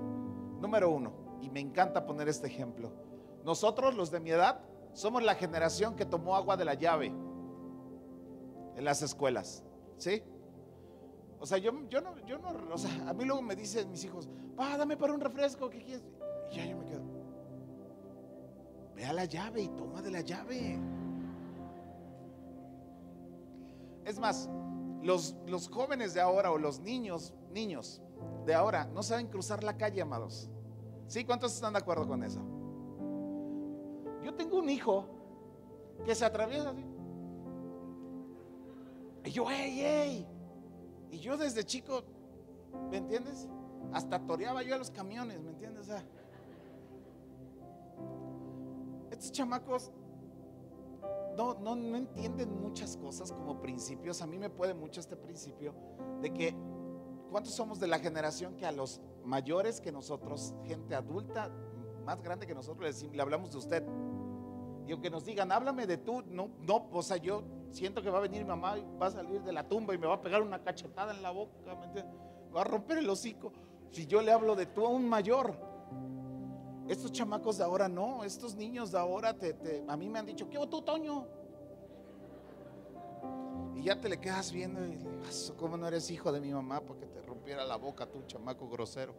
Número 0.60 0.90
uno, 0.90 1.12
y 1.40 1.50
me 1.50 1.60
encanta 1.60 2.06
poner 2.06 2.28
este 2.28 2.46
ejemplo. 2.46 2.92
Nosotros, 3.44 3.94
los 3.94 4.10
de 4.10 4.20
mi 4.20 4.30
edad, 4.30 4.60
somos 4.92 5.22
la 5.22 5.34
generación 5.34 5.96
que 5.96 6.04
tomó 6.04 6.36
agua 6.36 6.56
de 6.56 6.64
la 6.64 6.74
llave 6.74 7.06
en 8.76 8.84
las 8.84 9.02
escuelas. 9.02 9.64
¿Sí? 9.96 10.22
O 11.38 11.46
sea, 11.46 11.56
yo, 11.56 11.72
yo, 11.88 12.02
no, 12.02 12.14
yo 12.26 12.38
no, 12.38 12.48
o 12.72 12.78
sea, 12.78 12.90
a 13.08 13.14
mí 13.14 13.24
luego 13.24 13.40
me 13.40 13.56
dicen 13.56 13.90
mis 13.90 14.04
hijos, 14.04 14.28
pa, 14.56 14.76
dame 14.76 14.96
para 14.96 15.14
un 15.14 15.20
refresco, 15.20 15.70
¿qué 15.70 15.78
quieres? 15.82 16.04
Y 16.50 16.56
ya 16.56 16.66
yo 16.66 16.76
me 16.76 16.84
quedo, 16.84 17.02
ve 19.00 19.06
a 19.06 19.14
la 19.14 19.24
llave 19.24 19.62
y 19.62 19.68
toma 19.68 20.02
de 20.02 20.10
la 20.10 20.20
llave. 20.20 20.78
Es 24.04 24.18
más, 24.18 24.50
los, 25.02 25.34
los 25.46 25.70
jóvenes 25.70 26.12
de 26.12 26.20
ahora 26.20 26.50
o 26.52 26.58
los 26.58 26.80
niños, 26.80 27.32
niños 27.50 28.02
de 28.44 28.54
ahora 28.54 28.84
no 28.92 29.02
saben 29.02 29.28
cruzar 29.28 29.64
la 29.64 29.76
calle, 29.78 30.02
amados. 30.02 30.50
¿Sí? 31.06 31.24
¿Cuántos 31.24 31.54
están 31.54 31.72
de 31.72 31.78
acuerdo 31.78 32.06
con 32.06 32.22
eso? 32.22 32.40
Yo 34.22 34.34
tengo 34.34 34.58
un 34.58 34.68
hijo 34.68 35.06
que 36.04 36.14
se 36.14 36.26
atraviesa 36.26 36.68
así. 36.68 36.84
Y 39.24 39.30
yo, 39.30 39.50
¡ey, 39.50 39.80
ey! 39.80 40.26
Y 41.10 41.18
yo 41.20 41.38
desde 41.38 41.64
chico, 41.64 42.04
¿me 42.90 42.98
entiendes? 42.98 43.48
Hasta 43.94 44.18
toreaba 44.26 44.62
yo 44.62 44.74
a 44.74 44.78
los 44.78 44.90
camiones, 44.90 45.40
¿me 45.40 45.50
entiendes? 45.50 45.88
Estos 49.20 49.32
chamacos 49.32 49.92
no, 51.36 51.52
no, 51.60 51.76
no 51.76 51.96
entienden 51.96 52.58
muchas 52.58 52.96
cosas 52.96 53.30
como 53.32 53.60
principios. 53.60 54.22
A 54.22 54.26
mí 54.26 54.38
me 54.38 54.48
puede 54.48 54.72
mucho 54.72 54.98
este 54.98 55.14
principio 55.14 55.74
de 56.22 56.32
que, 56.32 56.54
¿cuántos 57.30 57.54
somos 57.54 57.78
de 57.78 57.86
la 57.86 57.98
generación 57.98 58.56
que 58.56 58.64
a 58.64 58.72
los 58.72 58.98
mayores 59.26 59.78
que 59.82 59.92
nosotros, 59.92 60.54
gente 60.64 60.94
adulta, 60.94 61.50
más 62.06 62.22
grande 62.22 62.46
que 62.46 62.54
nosotros, 62.54 62.80
le, 62.80 62.86
decimos, 62.86 63.14
le 63.14 63.20
hablamos 63.20 63.52
de 63.52 63.58
usted. 63.58 63.84
Y 64.86 64.92
aunque 64.92 65.10
nos 65.10 65.26
digan, 65.26 65.52
háblame 65.52 65.86
de 65.86 65.98
tú, 65.98 66.22
no, 66.26 66.48
no, 66.60 66.88
o 66.90 67.02
sea, 67.02 67.18
yo 67.18 67.44
siento 67.72 68.02
que 68.02 68.08
va 68.08 68.18
a 68.18 68.22
venir 68.22 68.42
mi 68.42 68.48
mamá 68.48 68.78
y 68.78 68.86
va 68.96 69.08
a 69.08 69.10
salir 69.10 69.42
de 69.42 69.52
la 69.52 69.68
tumba 69.68 69.94
y 69.94 69.98
me 69.98 70.06
va 70.06 70.14
a 70.14 70.22
pegar 70.22 70.40
una 70.40 70.62
cachetada 70.62 71.14
en 71.14 71.22
la 71.22 71.30
boca, 71.30 71.52
¿me, 71.94 72.02
va 72.56 72.62
a 72.62 72.64
romper 72.64 72.98
el 72.98 73.10
hocico. 73.10 73.52
Si 73.90 74.06
yo 74.06 74.22
le 74.22 74.32
hablo 74.32 74.56
de 74.56 74.64
tú 74.64 74.86
a 74.86 74.88
un 74.88 75.06
mayor, 75.06 75.69
estos 76.90 77.12
chamacos 77.12 77.58
de 77.58 77.62
ahora 77.62 77.88
no, 77.88 78.24
estos 78.24 78.56
niños 78.56 78.90
de 78.90 78.98
ahora 78.98 79.32
te, 79.32 79.84
a 79.86 79.96
mí 79.96 80.08
me 80.08 80.18
han 80.18 80.26
dicho, 80.26 80.48
¿qué 80.50 80.58
tú, 80.68 80.82
Toño? 80.82 81.24
Y 83.76 83.84
ya 83.84 84.00
te 84.00 84.08
le 84.08 84.18
quedas 84.18 84.50
viendo 84.50 84.84
y 84.84 84.98
¿cómo 85.56 85.76
no 85.76 85.86
eres 85.86 86.10
hijo 86.10 86.32
de 86.32 86.40
mi 86.40 86.52
mamá 86.52 86.80
porque 86.80 87.06
te 87.06 87.22
rompiera 87.22 87.64
la 87.64 87.76
boca 87.76 88.06
tú, 88.06 88.24
chamaco 88.26 88.68
grosero? 88.68 89.14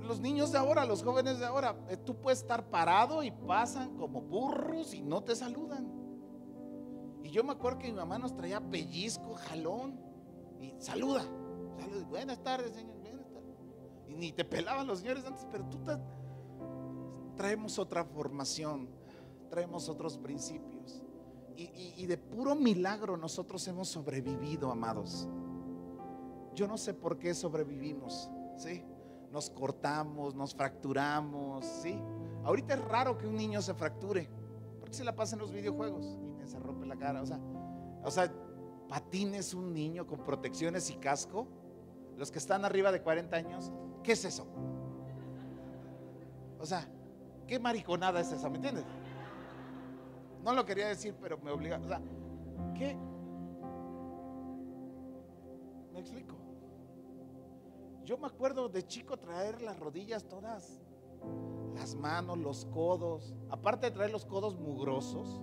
Los 0.00 0.20
niños 0.20 0.52
de 0.52 0.58
ahora, 0.58 0.86
los 0.86 1.02
jóvenes 1.02 1.38
de 1.38 1.44
ahora, 1.44 1.76
eh, 1.90 1.98
tú 1.98 2.14
puedes 2.14 2.38
estar 2.40 2.70
parado 2.70 3.22
y 3.22 3.30
pasan 3.30 3.94
como 3.98 4.22
burros 4.22 4.94
y 4.94 5.02
no 5.02 5.22
te 5.22 5.36
saludan. 5.36 5.86
Y 7.22 7.28
yo 7.28 7.44
me 7.44 7.52
acuerdo 7.52 7.80
que 7.80 7.88
mi 7.88 7.94
mamá 7.94 8.18
nos 8.18 8.34
traía 8.34 8.60
pellizco, 8.60 9.34
jalón 9.34 10.00
y 10.60 10.72
saluda. 10.78 11.26
Buenas 12.08 12.42
tardes, 12.42 12.72
señor. 12.72 12.95
Y 14.08 14.14
ni 14.14 14.32
te 14.32 14.44
pelaban 14.44 14.86
los 14.86 15.00
señores 15.00 15.24
antes, 15.24 15.46
pero 15.50 15.64
tú 15.66 15.78
traemos 17.36 17.78
otra 17.78 18.04
formación, 18.04 18.88
traemos 19.50 19.88
otros 19.88 20.16
principios 20.18 21.02
y, 21.56 22.06
de 22.06 22.18
puro 22.18 22.54
milagro 22.54 23.16
nosotros 23.16 23.66
hemos 23.68 23.88
sobrevivido, 23.88 24.70
amados. 24.70 25.28
Yo 26.54 26.66
no 26.66 26.76
sé 26.76 26.94
por 26.94 27.18
qué 27.18 27.34
sobrevivimos, 27.34 28.30
¿sí? 28.56 28.84
Nos 29.32 29.50
cortamos, 29.50 30.34
nos 30.34 30.54
fracturamos, 30.54 31.64
¿sí? 31.64 31.98
Ahorita 32.44 32.74
es 32.74 32.84
raro 32.84 33.18
que 33.18 33.26
un 33.26 33.36
niño 33.36 33.60
se 33.62 33.74
fracture, 33.74 34.28
porque 34.80 34.94
se 34.94 35.04
la 35.04 35.14
pasa 35.14 35.34
en 35.34 35.40
los 35.40 35.52
videojuegos 35.52 36.18
y 36.42 36.46
se 36.46 36.58
rompe 36.58 36.86
la 36.86 36.96
cara, 36.96 37.22
o 37.22 37.26
sea, 37.26 37.40
o 38.04 38.10
sea, 38.10 38.32
patines 38.88 39.52
un 39.52 39.72
niño 39.72 40.06
con 40.06 40.22
protecciones 40.22 40.90
y 40.90 40.94
casco, 40.96 41.46
los 42.16 42.30
que 42.30 42.38
están 42.38 42.64
arriba 42.64 42.92
de 42.92 43.02
40 43.02 43.36
años, 43.36 43.72
¿qué 44.06 44.12
es 44.12 44.24
eso? 44.24 44.46
O 46.60 46.64
sea, 46.64 46.88
¿qué 47.48 47.58
mariconada 47.58 48.20
es 48.20 48.30
esa? 48.30 48.48
¿Me 48.48 48.56
entiendes? 48.56 48.84
No 50.44 50.54
lo 50.54 50.64
quería 50.64 50.86
decir, 50.86 51.16
pero 51.20 51.38
me 51.38 51.50
obliga. 51.50 51.80
O 51.84 51.88
sea, 51.88 52.00
¿qué? 52.76 52.96
¿Me 55.92 55.98
explico? 55.98 56.36
Yo 58.04 58.16
me 58.16 58.28
acuerdo 58.28 58.68
de 58.68 58.86
chico 58.86 59.16
traer 59.16 59.60
las 59.60 59.76
rodillas 59.80 60.28
todas, 60.28 60.80
las 61.74 61.96
manos, 61.96 62.38
los 62.38 62.64
codos, 62.66 63.34
aparte 63.50 63.86
de 63.86 63.92
traer 63.92 64.12
los 64.12 64.24
codos 64.24 64.56
mugrosos. 64.56 65.42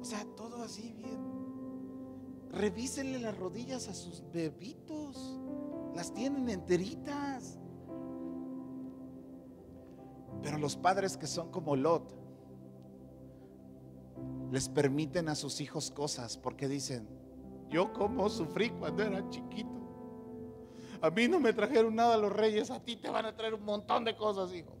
O 0.00 0.04
sea, 0.04 0.24
todo 0.36 0.62
así 0.62 0.92
bien. 0.92 1.18
Revísenle 2.52 3.18
las 3.18 3.36
rodillas 3.36 3.88
a 3.88 3.94
sus 3.94 4.22
bebitos. 4.30 5.40
Las 5.94 6.12
tienen 6.12 6.48
enteritas. 6.48 7.58
Pero 10.42 10.58
los 10.58 10.76
padres 10.76 11.16
que 11.16 11.26
son 11.26 11.50
como 11.50 11.76
Lot 11.76 12.14
les 14.50 14.68
permiten 14.68 15.28
a 15.28 15.34
sus 15.34 15.60
hijos 15.60 15.90
cosas 15.90 16.38
porque 16.38 16.68
dicen, 16.68 17.08
yo 17.68 17.92
como 17.92 18.28
sufrí 18.28 18.70
cuando 18.70 19.02
era 19.02 19.28
chiquito. 19.28 19.78
A 21.00 21.10
mí 21.10 21.28
no 21.28 21.38
me 21.38 21.52
trajeron 21.52 21.94
nada 21.94 22.16
los 22.16 22.32
reyes, 22.32 22.70
a 22.70 22.82
ti 22.82 22.96
te 22.96 23.10
van 23.10 23.26
a 23.26 23.36
traer 23.36 23.54
un 23.54 23.64
montón 23.64 24.04
de 24.04 24.16
cosas, 24.16 24.52
hijo. 24.54 24.74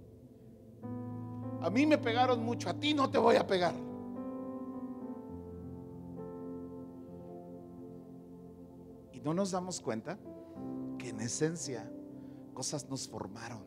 A 1.60 1.70
mí 1.70 1.86
me 1.86 1.98
pegaron 1.98 2.44
mucho, 2.44 2.70
a 2.70 2.74
ti 2.74 2.94
no 2.94 3.10
te 3.10 3.18
voy 3.18 3.36
a 3.36 3.46
pegar. 3.46 3.74
Y 9.12 9.20
no 9.20 9.34
nos 9.34 9.50
damos 9.50 9.80
cuenta 9.80 10.18
que 10.98 11.10
en 11.10 11.20
esencia 11.20 11.90
cosas 12.52 12.88
nos 12.90 13.08
formaron. 13.08 13.64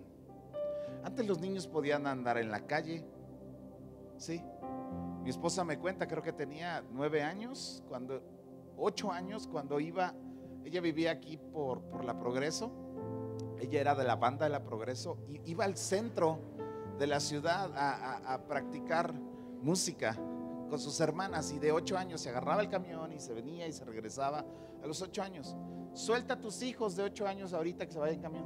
Antes 1.03 1.25
los 1.25 1.39
niños 1.39 1.65
podían 1.65 2.05
andar 2.05 2.38
en 2.38 2.51
la 2.51 2.67
calle, 2.67 3.05
¿sí? 4.17 4.43
Mi 5.23 5.29
esposa 5.29 5.63
me 5.63 5.79
cuenta, 5.79 6.07
creo 6.07 6.21
que 6.21 6.33
tenía 6.33 6.83
nueve 6.91 7.23
años, 7.23 7.83
cuando, 7.88 8.21
ocho 8.77 9.11
años, 9.11 9.47
cuando 9.47 9.79
iba, 9.79 10.13
ella 10.63 10.81
vivía 10.81 11.11
aquí 11.11 11.38
por, 11.38 11.81
por 11.83 12.03
la 12.03 12.19
Progreso, 12.19 12.71
ella 13.59 13.79
era 13.79 13.95
de 13.95 14.03
la 14.03 14.15
banda 14.15 14.45
de 14.45 14.51
la 14.51 14.63
Progreso, 14.63 15.17
y 15.27 15.41
iba 15.50 15.65
al 15.65 15.77
centro 15.77 16.39
de 17.00 17.07
la 17.07 17.19
ciudad 17.19 17.71
a, 17.75 18.33
a 18.33 18.47
practicar 18.47 19.13
música 19.13 20.15
con 20.69 20.79
sus 20.79 21.00
hermanas 21.00 21.51
y 21.51 21.59
de 21.59 21.71
ocho 21.71 21.97
años 21.97 22.21
se 22.21 22.29
agarraba 22.29 22.61
el 22.61 22.69
camión 22.69 23.11
y 23.11 23.19
se 23.19 23.33
venía 23.33 23.67
y 23.67 23.73
se 23.73 23.83
regresaba 23.85 24.45
a 24.83 24.88
los 24.88 25.01
ocho 25.01 25.21
años. 25.21 25.55
Suelta 25.93 26.36
a 26.36 26.39
tus 26.39 26.62
hijos 26.62 26.95
de 26.95 27.03
ocho 27.03 27.27
años 27.27 27.53
ahorita 27.53 27.86
que 27.86 27.91
se 27.91 28.00
vayan 28.00 28.15
en 28.15 28.21
camión. 28.21 28.45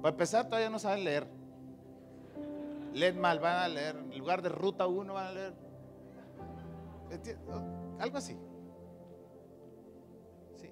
Para 0.00 0.12
empezar, 0.12 0.46
todavía 0.46 0.70
no 0.70 0.78
saben 0.78 1.04
leer. 1.04 1.26
Leen 2.92 3.20
mal, 3.20 3.38
van 3.38 3.56
a 3.56 3.68
leer. 3.68 3.96
En 3.96 4.18
lugar 4.18 4.42
de 4.42 4.48
ruta 4.48 4.86
1 4.86 5.12
van 5.12 5.26
a 5.26 5.32
leer. 5.32 5.54
Algo 7.98 8.18
así. 8.18 8.36
Sí. 10.56 10.70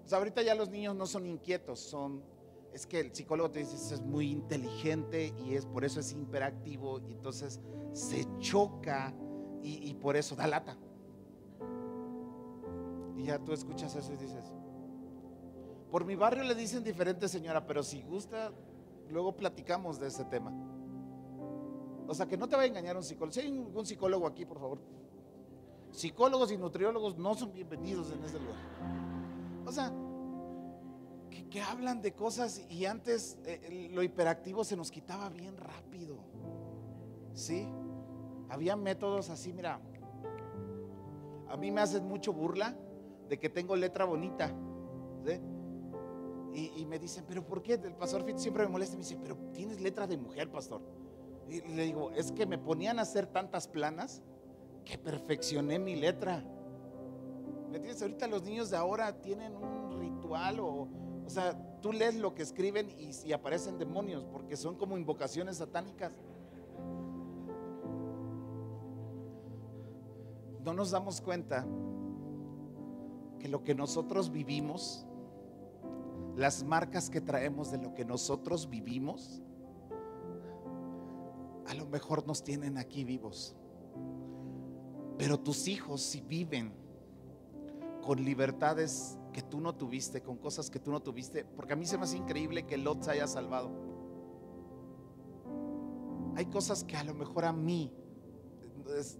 Pues 0.00 0.12
ahorita 0.12 0.42
ya 0.42 0.54
los 0.54 0.68
niños 0.68 0.94
no 0.94 1.06
son 1.06 1.26
inquietos, 1.26 1.80
son. 1.80 2.22
Es 2.72 2.86
que 2.86 3.00
el 3.00 3.14
psicólogo 3.14 3.50
te 3.50 3.60
dice 3.60 3.94
es 3.94 4.00
muy 4.00 4.30
inteligente 4.30 5.32
y 5.44 5.54
es 5.54 5.64
por 5.64 5.84
eso 5.84 6.00
es 6.00 6.12
hiperactivo 6.12 7.00
y 7.00 7.12
entonces 7.12 7.60
se 7.92 8.26
choca 8.38 9.14
y 9.62 9.94
por 9.94 10.16
eso 10.16 10.34
da 10.36 10.46
lata. 10.46 10.76
Y 13.16 13.24
ya 13.24 13.38
tú 13.38 13.52
escuchas 13.52 13.94
eso 13.94 14.12
y 14.12 14.16
dices, 14.16 14.52
por 15.90 16.04
mi 16.04 16.16
barrio 16.16 16.42
le 16.42 16.54
dicen 16.54 16.82
diferente 16.82 17.28
señora, 17.28 17.66
pero 17.66 17.82
si 17.82 18.02
gusta, 18.02 18.52
luego 19.10 19.36
platicamos 19.36 20.00
de 20.00 20.08
ese 20.08 20.24
tema. 20.24 20.52
O 22.06 22.14
sea, 22.14 22.26
que 22.26 22.36
no 22.36 22.48
te 22.48 22.56
va 22.56 22.62
a 22.62 22.66
engañar 22.66 22.96
un 22.96 23.02
psicólogo. 23.02 23.32
Si 23.32 23.40
hay 23.40 23.50
un 23.50 23.86
psicólogo 23.86 24.26
aquí, 24.26 24.44
por 24.44 24.58
favor. 24.58 24.78
Psicólogos 25.92 26.50
y 26.50 26.56
nutriólogos 26.56 27.16
no 27.16 27.34
son 27.34 27.52
bienvenidos 27.52 28.10
en 28.10 28.24
este 28.24 28.40
lugar. 28.40 28.56
O 29.64 29.72
sea, 29.72 29.92
que, 31.50 31.60
hablan 31.62 32.02
de 32.02 32.12
cosas 32.12 32.60
y 32.68 32.84
antes 32.84 33.38
eh, 33.46 33.88
lo 33.92 34.02
hiperactivo 34.02 34.64
se 34.64 34.76
nos 34.76 34.90
quitaba 34.90 35.28
bien 35.30 35.56
rápido. 35.56 36.16
¿Sí? 37.32 37.68
Había 38.48 38.74
métodos 38.74 39.30
así, 39.30 39.52
mira. 39.52 39.80
A 41.48 41.56
mí 41.56 41.70
me 41.70 41.80
hacen 41.80 42.06
mucho 42.08 42.32
burla 42.32 42.76
de 43.34 43.40
que 43.40 43.48
tengo 43.48 43.74
letra 43.74 44.04
bonita. 44.04 44.54
¿sí? 45.26 45.40
Y, 46.76 46.86
me 46.86 47.00
dicen, 47.00 47.24
pero 47.26 47.44
¿por 47.44 47.62
qué? 47.62 47.74
El 47.74 47.96
pastor 47.96 48.24
Fit 48.24 48.36
siempre 48.36 48.62
me 48.62 48.70
molesta 48.70 48.94
y 48.94 48.98
me 48.98 49.02
dice, 49.02 49.18
pero 49.20 49.36
tienes 49.52 49.80
letra 49.80 50.06
de 50.06 50.16
mujer, 50.16 50.52
pastor. 50.52 50.82
Y 51.48 51.60
le 51.62 51.82
digo, 51.82 52.12
es 52.12 52.30
que 52.30 52.46
me 52.46 52.58
ponían 52.58 53.00
a 53.00 53.02
hacer 53.02 53.26
tantas 53.26 53.66
planas 53.66 54.22
que 54.84 54.96
perfeccioné 54.96 55.80
mi 55.80 55.96
letra. 55.96 56.44
¿Me 57.70 57.78
entiendes? 57.78 58.00
Ahorita 58.02 58.28
los 58.28 58.44
niños 58.44 58.70
de 58.70 58.76
ahora 58.76 59.20
tienen 59.20 59.56
un 59.56 59.98
ritual 59.98 60.60
o, 60.60 60.88
o 61.26 61.28
sea, 61.28 61.58
tú 61.80 61.92
lees 61.92 62.14
lo 62.14 62.36
que 62.36 62.42
escriben 62.42 62.88
y, 62.96 63.10
y 63.26 63.32
aparecen 63.32 63.78
demonios 63.78 64.24
porque 64.26 64.56
son 64.56 64.76
como 64.76 64.96
invocaciones 64.96 65.56
satánicas. 65.56 66.12
No 70.64 70.72
nos 70.72 70.92
damos 70.92 71.20
cuenta 71.20 71.66
que 73.44 73.50
lo 73.50 73.62
que 73.62 73.74
nosotros 73.74 74.32
vivimos, 74.32 75.04
las 76.34 76.64
marcas 76.64 77.10
que 77.10 77.20
traemos 77.20 77.70
de 77.70 77.76
lo 77.76 77.92
que 77.92 78.02
nosotros 78.02 78.70
vivimos, 78.70 79.42
a 81.66 81.74
lo 81.74 81.84
mejor 81.84 82.26
nos 82.26 82.42
tienen 82.42 82.78
aquí 82.78 83.04
vivos. 83.04 83.54
Pero 85.18 85.38
tus 85.38 85.68
hijos 85.68 86.00
si 86.00 86.22
viven 86.22 86.72
con 88.00 88.24
libertades 88.24 89.18
que 89.34 89.42
tú 89.42 89.60
no 89.60 89.74
tuviste, 89.74 90.22
con 90.22 90.38
cosas 90.38 90.70
que 90.70 90.78
tú 90.78 90.90
no 90.90 91.02
tuviste, 91.02 91.44
porque 91.44 91.74
a 91.74 91.76
mí 91.76 91.84
se 91.84 91.98
me 91.98 92.04
hace 92.04 92.16
increíble 92.16 92.64
que 92.64 92.78
Lot 92.78 93.02
se 93.02 93.10
haya 93.10 93.26
salvado. 93.26 93.70
Hay 96.34 96.46
cosas 96.46 96.82
que 96.82 96.96
a 96.96 97.04
lo 97.04 97.12
mejor 97.12 97.44
a 97.44 97.52
mí, 97.52 97.92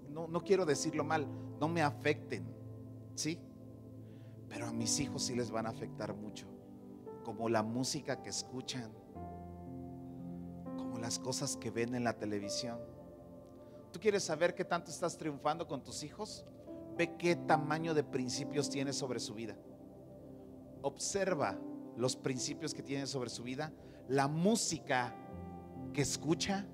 no, 0.08 0.28
no 0.28 0.42
quiero 0.42 0.64
decirlo 0.64 1.04
mal, 1.04 1.26
no 1.60 1.68
me 1.68 1.82
afecten, 1.82 2.46
¿sí? 3.14 3.38
Pero 4.54 4.68
a 4.68 4.72
mis 4.72 4.98
hijos 5.00 5.24
sí 5.24 5.34
les 5.34 5.50
van 5.50 5.66
a 5.66 5.70
afectar 5.70 6.14
mucho, 6.14 6.46
como 7.24 7.50
la 7.50 7.62
música 7.62 8.22
que 8.22 8.30
escuchan, 8.30 8.90
las 11.04 11.18
cosas 11.18 11.58
que 11.58 11.70
ven 11.70 11.94
en 11.94 12.02
la 12.02 12.14
televisión. 12.14 12.78
¿Tú 13.92 14.00
quieres 14.00 14.22
saber 14.22 14.54
qué 14.54 14.64
tanto 14.64 14.90
estás 14.90 15.18
triunfando 15.18 15.68
con 15.68 15.82
tus 15.82 16.02
hijos? 16.02 16.46
Ve 16.96 17.14
qué 17.18 17.36
tamaño 17.36 17.92
de 17.92 18.02
principios 18.02 18.70
tienes 18.70 18.96
sobre 18.96 19.20
su 19.20 19.34
vida. 19.34 19.54
Observa 20.80 21.58
los 21.98 22.16
principios 22.16 22.72
que 22.72 22.82
tiene 22.82 23.06
sobre 23.06 23.28
su 23.28 23.42
vida, 23.42 23.70
la 24.08 24.26
música 24.26 25.14
que 25.92 26.00
escucha 26.00 26.66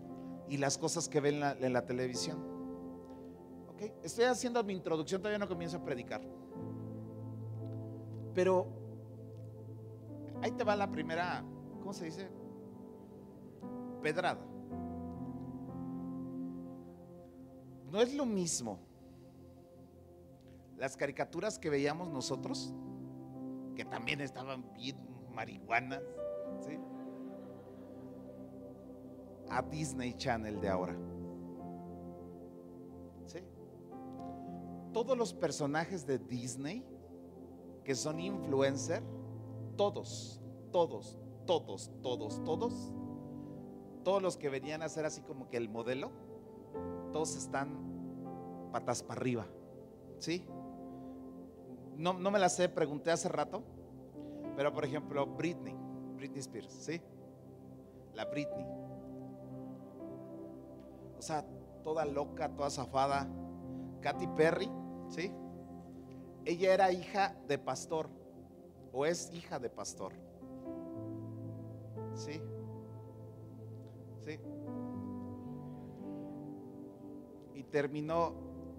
y 0.48 0.58
las 0.58 0.78
cosas 0.78 1.08
que 1.08 1.18
ve 1.18 1.30
en 1.30 1.72
la, 1.72 1.84
televisión. 1.84 2.38
Estoy 4.04 4.26
haciendo 4.26 4.62
mi 4.62 4.74
introducción, 4.74 5.20
todavía 5.20 5.40
no 5.40 5.48
comienzo 5.48 5.78
a 5.78 5.84
predicar. 5.84 6.22
Pero 8.34 8.66
ahí 10.42 10.52
te 10.52 10.64
va 10.64 10.76
la 10.76 10.90
primera, 10.90 11.44
¿cómo 11.80 11.92
se 11.92 12.04
dice? 12.06 12.40
pedrada. 14.00 14.40
No 17.90 18.00
es 18.00 18.14
lo 18.14 18.24
mismo 18.24 18.78
las 20.76 20.96
caricaturas 20.96 21.58
que 21.58 21.68
veíamos 21.68 22.08
nosotros, 22.08 22.72
que 23.76 23.84
también 23.84 24.20
estaban 24.20 24.72
bien 24.74 24.96
marihuanas, 25.34 26.02
a 29.50 29.62
Disney 29.62 30.14
Channel 30.14 30.60
de 30.60 30.68
ahora. 30.68 30.96
¿Sí? 33.26 33.40
Todos 34.92 35.18
los 35.18 35.34
personajes 35.34 36.06
de 36.06 36.18
Disney 36.18 36.86
que 37.90 37.96
son 37.96 38.20
influencer, 38.20 39.02
todos, 39.76 40.40
todos, 40.70 41.18
todos, 41.44 41.90
todos, 42.00 42.40
todos, 42.44 42.92
todos 44.04 44.22
los 44.22 44.36
que 44.36 44.48
venían 44.48 44.82
a 44.82 44.88
ser 44.88 45.06
así 45.06 45.22
como 45.22 45.48
que 45.48 45.56
el 45.56 45.68
modelo, 45.68 46.12
todos 47.12 47.34
están 47.34 48.70
patas 48.70 49.02
para 49.02 49.20
arriba. 49.20 49.48
¿Sí? 50.20 50.44
No, 51.96 52.12
no 52.12 52.30
me 52.30 52.38
la 52.38 52.48
sé, 52.48 52.68
pregunté 52.68 53.10
hace 53.10 53.28
rato, 53.28 53.64
pero 54.54 54.72
por 54.72 54.84
ejemplo, 54.84 55.26
Britney, 55.26 55.74
Britney 56.14 56.38
Spears, 56.38 56.72
¿sí? 56.72 57.00
La 58.14 58.26
Britney. 58.26 58.66
O 61.18 61.22
sea, 61.22 61.44
toda 61.82 62.04
loca, 62.04 62.54
toda 62.54 62.70
zafada. 62.70 63.28
Katy 64.00 64.28
Perry, 64.28 64.70
¿sí? 65.08 65.32
Ella 66.44 66.74
era 66.74 66.92
hija 66.92 67.36
de 67.46 67.58
pastor 67.58 68.08
o 68.92 69.06
es 69.06 69.32
hija 69.32 69.58
de 69.58 69.70
pastor. 69.70 70.12
Sí. 72.14 72.40
Sí. 74.20 74.38
Y 77.54 77.62
terminó, 77.64 78.34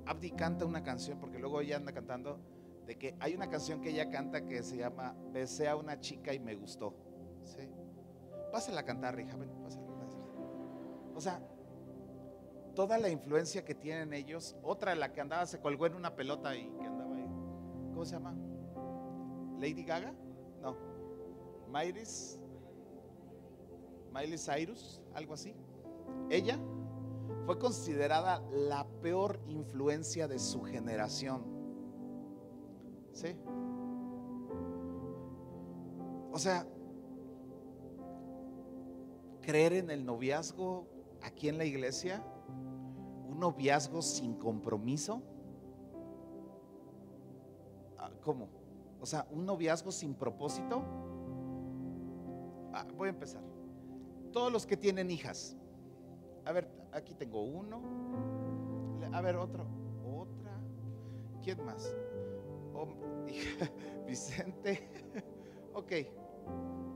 Abdi 0.06 0.32
canta 0.32 0.65
una 0.65 0.84
canción, 0.84 1.20
porque 1.20 1.39
luego 1.39 1.62
ella 1.62 1.77
anda 1.77 1.94
cantando, 1.94 2.39
de 2.86 2.98
que 2.98 3.15
hay 3.20 3.36
una 3.36 3.50
canción 3.50 3.82
que 3.82 3.89
ella 3.89 4.10
canta 4.10 4.46
que 4.46 4.63
se 4.63 4.77
llama 4.77 5.15
Besé 5.32 5.68
a 5.68 5.75
una 5.75 6.00
chica 6.00 6.34
y 6.34 6.39
me 6.39 6.56
gustó. 6.56 6.96
Sí. 7.44 7.70
Pásala 8.51 8.82
a 8.82 8.86
cantar, 8.86 9.20
hija, 9.20 9.38
pásala. 9.63 9.91
O 11.15 11.22
sea, 11.22 11.41
toda 12.75 12.98
la 12.98 13.10
influencia 13.10 13.63
que 13.63 13.75
tienen 13.75 14.13
ellos, 14.13 14.56
otra 14.63 14.96
la 14.96 15.13
que 15.13 15.22
andaba, 15.22 15.46
se 15.46 15.60
colgó 15.60 15.86
en 15.86 15.96
una 15.96 16.15
pelota 16.15 16.56
y 16.56 16.70
que. 16.80 16.90
¿Cómo 18.01 18.10
se 18.10 18.15
llama? 18.15 18.36
Lady 19.60 19.84
Gaga? 19.84 20.12
No. 20.60 20.75
Myris. 21.72 22.39
Miley 24.12 24.39
Cyrus, 24.39 25.00
algo 25.13 25.36
así. 25.36 25.53
Ella 26.31 26.58
fue 27.46 27.60
considerada 27.60 28.41
la 28.50 28.88
peor 29.03 29.39
influencia 29.50 30.27
de 30.27 30.39
su 30.39 30.63
generación. 30.63 31.43
¿Sí? 33.13 33.36
O 36.31 36.39
sea, 36.39 36.65
creer 39.43 39.74
en 39.74 39.91
el 39.91 40.08
noviazgo 40.08 40.88
aquí 41.22 41.50
en 41.50 41.60
la 41.60 41.65
iglesia, 41.65 42.25
un 43.27 43.39
noviazgo 43.39 44.01
sin 44.01 44.34
compromiso. 44.39 45.22
¿Cómo? 48.24 48.50
O 49.00 49.06
sea, 49.06 49.27
un 49.32 49.46
noviazgo 49.46 49.91
sin 49.91 50.13
propósito. 50.13 50.84
Ah, 52.74 52.86
voy 52.96 53.08
a 53.08 53.10
empezar. 53.10 53.41
Todos 54.32 54.51
los 54.51 54.65
que 54.65 54.77
tienen 54.77 55.10
hijas. 55.12 55.58
A 56.46 56.51
ver, 56.51 56.70
aquí 56.91 57.13
tengo 57.13 57.41
uno. 57.44 57.82
A 59.12 59.22
ver, 59.22 59.36
otro. 59.36 59.65
Otra. 60.06 60.51
¿Quién 61.44 61.63
más? 61.65 61.96
Oh, 62.74 62.88
Vicente. 64.08 64.89
ok. 65.74 65.91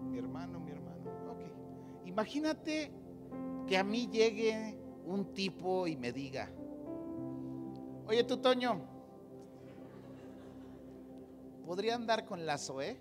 Mi 0.10 0.17
hermano, 0.19 0.60
mi 0.60 0.72
hermano. 0.72 1.12
Ok. 1.31 2.05
Imagínate 2.05 2.91
que 3.67 3.77
a 3.77 3.84
mí 3.84 4.07
llegue 4.07 4.77
un 5.05 5.34
tipo 5.34 5.88
y 5.88 5.95
me 5.98 6.12
diga, 6.12 6.50
oye 8.07 8.24
tú 8.24 8.38
Toño, 8.38 8.81
¿podría 11.65 11.95
andar 11.95 12.25
con 12.25 12.45
la 12.45 12.57
Zoe? 12.57 12.98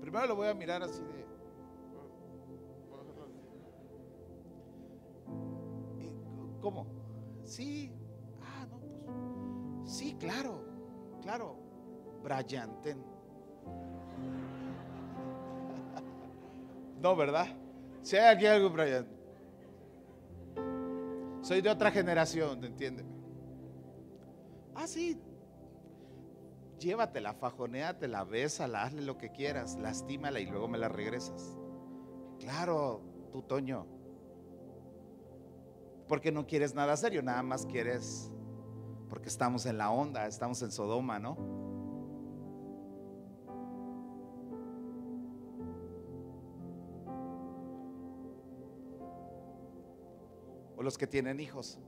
Primero 0.00 0.26
lo 0.26 0.36
voy 0.36 0.48
a 0.48 0.54
mirar 0.54 0.82
así 0.82 1.02
de... 1.02 1.28
¿Cómo? 6.60 6.86
Sí. 7.44 7.92
Ah, 8.42 8.66
no, 8.68 8.78
pues... 8.78 9.92
Sí, 9.92 10.16
claro, 10.18 10.64
claro. 11.22 11.56
Brian, 12.22 12.80
ten. 12.82 13.02
No, 17.00 17.14
¿verdad? 17.14 17.46
Si 18.02 18.16
hay 18.16 18.34
aquí 18.34 18.46
algo, 18.46 18.70
Brian. 18.70 19.06
Soy 21.42 21.60
de 21.60 21.70
otra 21.70 21.90
generación, 21.90 22.64
entiéndeme. 22.64 23.17
Ah, 24.80 24.86
sí. 24.86 25.20
Llévatela, 26.78 27.34
fajoneatela, 27.34 28.22
bésala, 28.22 28.84
hazle 28.84 29.02
lo 29.02 29.18
que 29.18 29.32
quieras, 29.32 29.76
lastímala 29.76 30.38
y 30.38 30.46
luego 30.46 30.68
me 30.68 30.78
la 30.78 30.88
regresas. 30.88 31.58
Claro, 32.38 33.02
tu 33.32 33.42
Toño. 33.42 33.88
Porque 36.06 36.30
no 36.30 36.46
quieres 36.46 36.76
nada 36.76 36.96
serio, 36.96 37.24
nada 37.24 37.42
más 37.42 37.66
quieres. 37.66 38.30
Porque 39.08 39.28
estamos 39.28 39.66
en 39.66 39.78
la 39.78 39.90
onda, 39.90 40.28
estamos 40.28 40.62
en 40.62 40.70
Sodoma, 40.70 41.18
¿no? 41.18 41.36
o 50.76 50.82
los 50.84 50.96
que 50.96 51.08
tienen 51.08 51.40
hijos. 51.40 51.80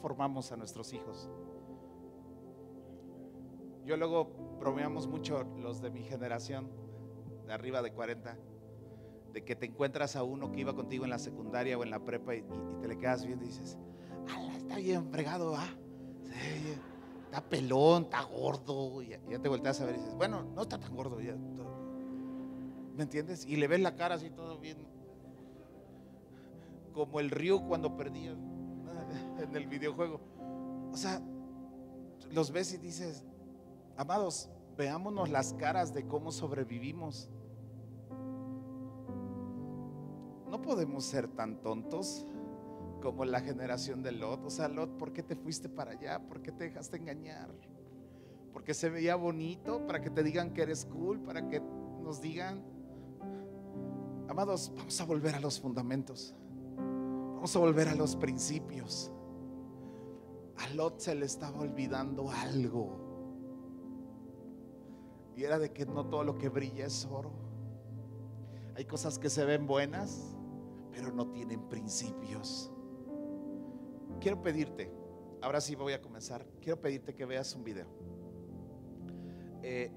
Formamos 0.00 0.52
a 0.52 0.56
nuestros 0.56 0.92
hijos? 0.92 1.30
Yo 3.84 3.96
luego 3.96 4.30
bromeamos 4.60 5.06
mucho 5.06 5.44
los 5.58 5.80
de 5.80 5.90
mi 5.90 6.02
generación, 6.02 6.68
de 7.46 7.52
arriba 7.52 7.80
de 7.80 7.92
40, 7.92 8.36
de 9.32 9.44
que 9.44 9.56
te 9.56 9.66
encuentras 9.66 10.16
a 10.16 10.24
uno 10.24 10.52
que 10.52 10.60
iba 10.60 10.74
contigo 10.74 11.04
en 11.04 11.10
la 11.10 11.18
secundaria 11.18 11.78
o 11.78 11.82
en 11.82 11.90
la 11.90 12.04
prepa 12.04 12.34
y, 12.34 12.44
te 12.80 12.88
le 12.88 12.98
quedas 12.98 13.24
viendo 13.24 13.44
y 13.44 13.48
dices, 13.48 13.78
¡Hala, 14.28 14.56
está 14.56 14.76
bien 14.76 15.10
fregado, 15.10 15.54
ah! 15.56 15.68
está 17.24 17.42
pelón, 17.42 18.04
está 18.04 18.22
gordo. 18.22 19.02
Y 19.02 19.08
ya, 19.08 19.38
te 19.38 19.48
volteas 19.48 19.80
a 19.80 19.86
ver 19.86 19.96
y 19.96 19.98
dices, 19.98 20.14
bueno, 20.14 20.42
no 20.54 20.62
está 20.62 20.78
tan 20.78 20.94
gordo. 20.94 21.18
¿Me 22.96 23.02
entiendes? 23.02 23.46
Y 23.46 23.56
le 23.56 23.68
ves 23.68 23.80
la 23.80 23.94
cara 23.94 24.16
así 24.16 24.30
todo 24.30 24.58
bien. 24.58 24.78
Como 26.92 27.20
el 27.20 27.30
río 27.30 27.60
cuando 27.62 27.96
perdía 27.96 28.34
en 29.38 29.54
el 29.56 29.66
videojuego. 29.66 30.20
O 30.92 30.96
sea, 30.96 31.20
los 32.30 32.50
ves 32.50 32.74
y 32.74 32.78
dices, 32.78 33.24
amados, 33.96 34.48
veámonos 34.76 35.28
las 35.28 35.54
caras 35.54 35.92
de 35.92 36.06
cómo 36.06 36.30
sobrevivimos. 36.32 37.28
No 40.50 40.62
podemos 40.62 41.04
ser 41.04 41.28
tan 41.28 41.60
tontos 41.60 42.24
como 43.02 43.24
la 43.24 43.40
generación 43.40 44.02
de 44.02 44.12
Lot. 44.12 44.44
O 44.44 44.50
sea, 44.50 44.68
Lot, 44.68 44.96
¿por 44.96 45.12
qué 45.12 45.22
te 45.22 45.36
fuiste 45.36 45.68
para 45.68 45.92
allá? 45.92 46.20
¿Por 46.26 46.42
qué 46.42 46.52
te 46.52 46.64
dejaste 46.64 46.96
engañar? 46.96 47.50
Porque 48.52 48.74
se 48.74 48.88
veía 48.88 49.14
bonito, 49.14 49.86
para 49.86 50.00
que 50.00 50.10
te 50.10 50.22
digan 50.22 50.52
que 50.52 50.62
eres 50.62 50.84
cool, 50.86 51.20
para 51.20 51.46
que 51.48 51.60
nos 51.60 52.20
digan, 52.20 52.62
amados, 54.28 54.72
vamos 54.76 55.00
a 55.00 55.04
volver 55.04 55.34
a 55.34 55.40
los 55.40 55.60
fundamentos, 55.60 56.34
vamos 56.76 57.54
a 57.54 57.58
volver 57.58 57.88
a 57.88 57.94
los 57.94 58.16
principios. 58.16 59.12
A 60.58 60.68
Lot 60.74 61.00
se 61.00 61.14
le 61.14 61.26
estaba 61.26 61.60
olvidando 61.60 62.30
algo. 62.30 63.06
Y 65.36 65.44
era 65.44 65.58
de 65.58 65.72
que 65.72 65.86
no 65.86 66.06
todo 66.06 66.24
lo 66.24 66.36
que 66.36 66.48
brilla 66.48 66.86
es 66.86 67.06
oro. 67.10 67.32
Hay 68.76 68.84
cosas 68.84 69.18
que 69.18 69.30
se 69.30 69.44
ven 69.44 69.66
buenas, 69.66 70.36
pero 70.92 71.12
no 71.12 71.30
tienen 71.30 71.68
principios 71.68 72.72
quiero 74.18 74.42
pedirte, 74.42 74.90
ahora 75.42 75.60
sí 75.60 75.74
voy 75.74 75.92
a 75.92 76.02
comenzar, 76.02 76.44
quiero 76.60 76.80
pedirte 76.80 77.14
que 77.14 77.24
veas 77.24 77.54
un 77.54 77.64
video. 77.64 77.86
Eh, 79.62 79.90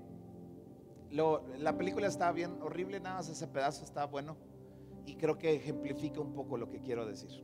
la 1.11 1.77
película 1.77 2.07
está 2.07 2.31
bien 2.31 2.61
horrible, 2.61 2.99
nada 2.99 3.17
más 3.17 3.29
ese 3.29 3.47
pedazo 3.47 3.83
está 3.83 4.05
bueno 4.05 4.37
y 5.05 5.15
creo 5.15 5.37
que 5.37 5.55
ejemplifica 5.55 6.21
un 6.21 6.33
poco 6.33 6.57
lo 6.57 6.69
que 6.69 6.79
quiero 6.79 7.05
decir. 7.05 7.43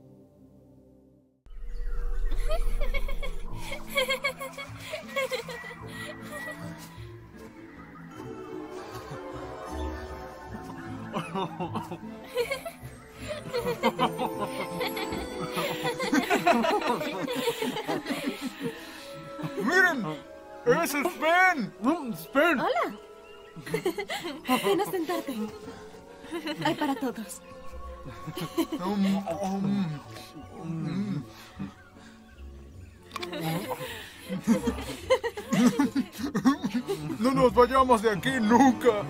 Miren, 19.64 20.06
es 20.66 20.92
Sven. 20.92 21.74
Sven. 22.16 22.60
Hola. 22.60 22.98
Ven 24.64 24.82
a 24.82 24.86
sentarte. 24.86 25.34
Hay 26.66 26.76
para 26.76 26.96
todos. 26.96 27.42
No 37.20 37.32
nos 37.32 37.54
vayamos 37.54 38.02
de 38.02 38.12
aquí 38.12 38.32
nunca. 38.42 39.04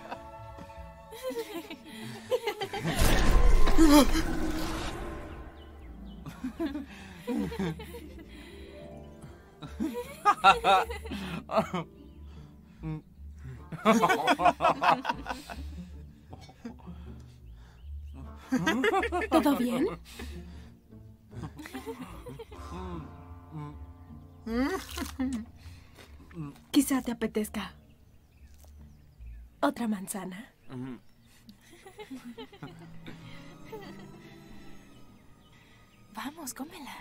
¿Todo 19.30 19.56
bien? 19.56 19.86
Quizá 26.70 27.02
te 27.02 27.12
apetezca 27.12 27.74
otra 29.60 29.86
manzana. 29.88 30.52
Vamos, 36.12 36.52
cómela. 36.54 36.96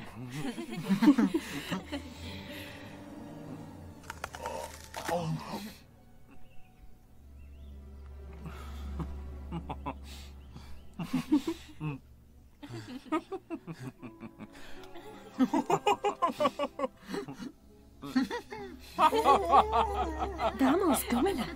Vamos, 20.60 21.04
cómela. 21.06 21.48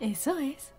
Eso 0.00 0.38
es. 0.38 0.72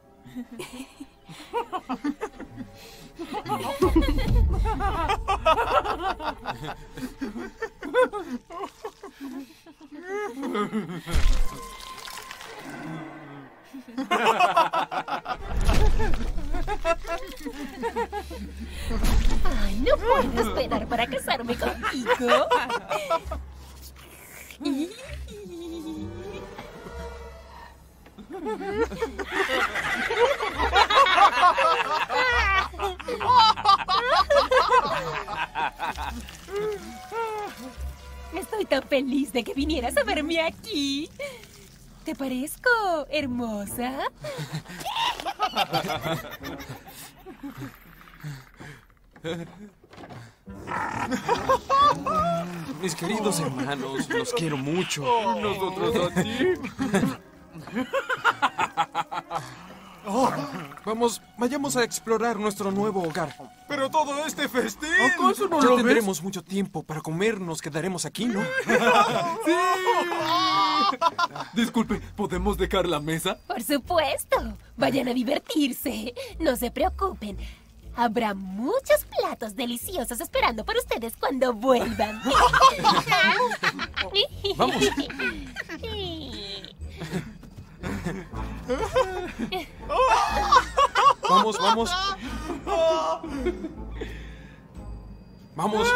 Ay, 19.43 19.75
no 19.81 19.97
puedo 19.97 20.41
esperar 20.49 20.87
para 20.87 21.07
casarme 21.07 21.55
contigo. 21.55 22.47
Estoy 38.33 38.65
tan 38.65 38.83
feliz 38.83 39.31
de 39.31 39.43
que 39.43 39.53
vinieras 39.53 39.95
a 39.97 40.03
verme 40.03 40.41
aquí. 40.41 41.09
¿Te 42.03 42.15
parezco 42.15 42.69
hermosa? 43.11 43.99
Mis 52.81 52.95
queridos 52.95 53.39
hermanos, 53.39 54.09
los 54.09 54.33
quiero 54.33 54.57
mucho. 54.57 55.03
Nosotros 55.39 56.11
a 56.11 56.23
ti. 56.23 56.37
Vamos, 60.83 61.21
vayamos 61.37 61.77
a 61.77 61.83
explorar 61.83 62.37
nuestro 62.39 62.71
nuevo 62.71 63.03
hogar. 63.03 63.35
Pero 63.67 63.89
todo 63.89 64.25
este 64.25 64.49
festín. 64.49 64.89
¿Acaso 64.93 65.47
no 65.47 65.61
ya 65.61 65.75
tendremos 65.75 66.23
mucho 66.23 66.43
tiempo 66.43 66.81
para 66.83 67.01
comer, 67.01 67.39
nos 67.39 67.61
quedaremos 67.61 68.05
aquí, 68.05 68.25
¿no? 68.25 68.41
Disculpe, 71.53 72.01
¿podemos 72.15 72.57
dejar 72.57 72.87
la 72.87 72.99
mesa? 72.99 73.37
Por 73.47 73.61
supuesto. 73.61 74.57
Vayan 74.77 75.07
a 75.07 75.13
divertirse. 75.13 76.13
No 76.39 76.55
se 76.55 76.71
preocupen. 76.71 77.37
Habrá 77.95 78.33
muchos 78.33 79.05
platos 79.19 79.55
deliciosos 79.55 80.21
esperando 80.21 80.63
por 80.63 80.77
ustedes 80.77 81.15
cuando 81.17 81.53
vuelvan. 81.53 82.21
Vamos. 84.57 84.83
Vamos, 91.29 91.57
vamos. 91.59 91.91
Vamos. 95.55 95.87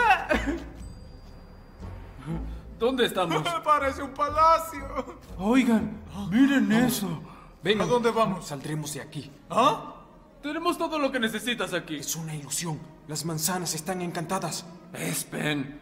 ¿Dónde 2.79 3.05
estamos? 3.05 3.43
Parece 3.63 4.03
un 4.03 4.13
palacio. 4.13 5.19
Oigan, 5.37 6.01
miren 6.29 6.71
eso. 6.71 7.21
Ven. 7.63 7.81
¿A 7.81 7.85
dónde 7.85 8.11
vamos? 8.11 8.47
Saldremos 8.47 8.93
de 8.93 9.01
aquí. 9.01 9.31
¿Ah? 9.49 9.95
Tenemos 10.41 10.77
todo 10.77 10.99
lo 10.99 11.11
que 11.11 11.19
necesitas 11.19 11.73
aquí. 11.73 11.95
Es 11.97 12.15
una 12.15 12.35
ilusión. 12.35 12.79
Las 13.07 13.25
manzanas 13.25 13.73
están 13.73 14.01
encantadas. 14.01 14.65
Espen. 14.93 15.79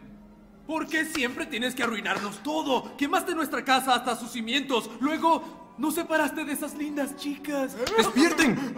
¿Por 0.65 0.87
qué 0.87 1.03
siempre 1.03 1.45
tienes 1.45 1.75
que 1.75 1.83
arruinarnos 1.83 2.41
todo? 2.41 2.95
Quemaste 2.95 3.35
nuestra 3.35 3.65
casa 3.65 3.95
hasta 3.95 4.15
sus 4.15 4.31
cimientos. 4.31 4.89
Luego, 5.01 5.62
nos 5.77 5.95
separaste 5.95 6.45
de 6.45 6.53
esas 6.53 6.73
lindas 6.75 7.15
chicas. 7.15 7.75
¡Despierten! 7.97 8.75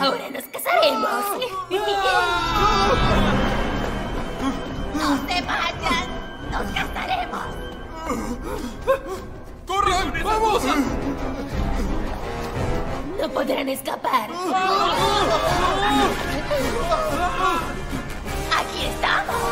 Ahora 0.00 0.30
nos 0.30 0.44
casaremos. 0.44 1.10
¡No 4.94 5.16
se 5.26 5.42
vayan! 5.42 6.08
¡Nos 6.50 6.66
casaremos! 6.72 7.46
¡Corran! 9.66 10.12
¡Vamos! 10.24 10.62
No 13.20 13.28
podrán 13.30 13.68
escapar. 13.68 14.30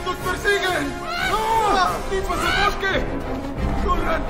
¡Nos 0.06 0.16
persiguen! 0.16 0.84
¡Tipos 2.10 2.36
de 2.36 2.48
bosque! 2.64 2.94
¡Corran! 3.84 4.22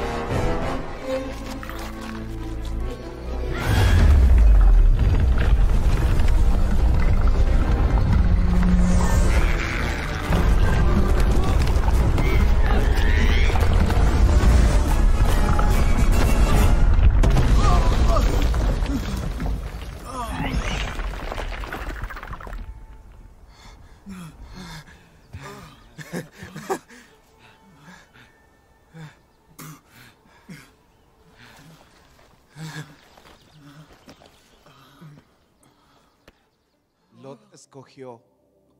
Escogió 37.81 38.23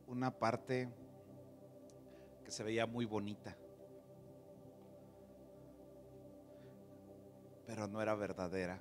una 0.05 0.29
parte 0.29 0.87
que 2.45 2.51
se 2.51 2.63
veía 2.63 2.85
muy 2.85 3.05
bonita, 3.05 3.57
pero 7.65 7.87
no 7.87 7.99
era 7.99 8.13
verdadera. 8.13 8.79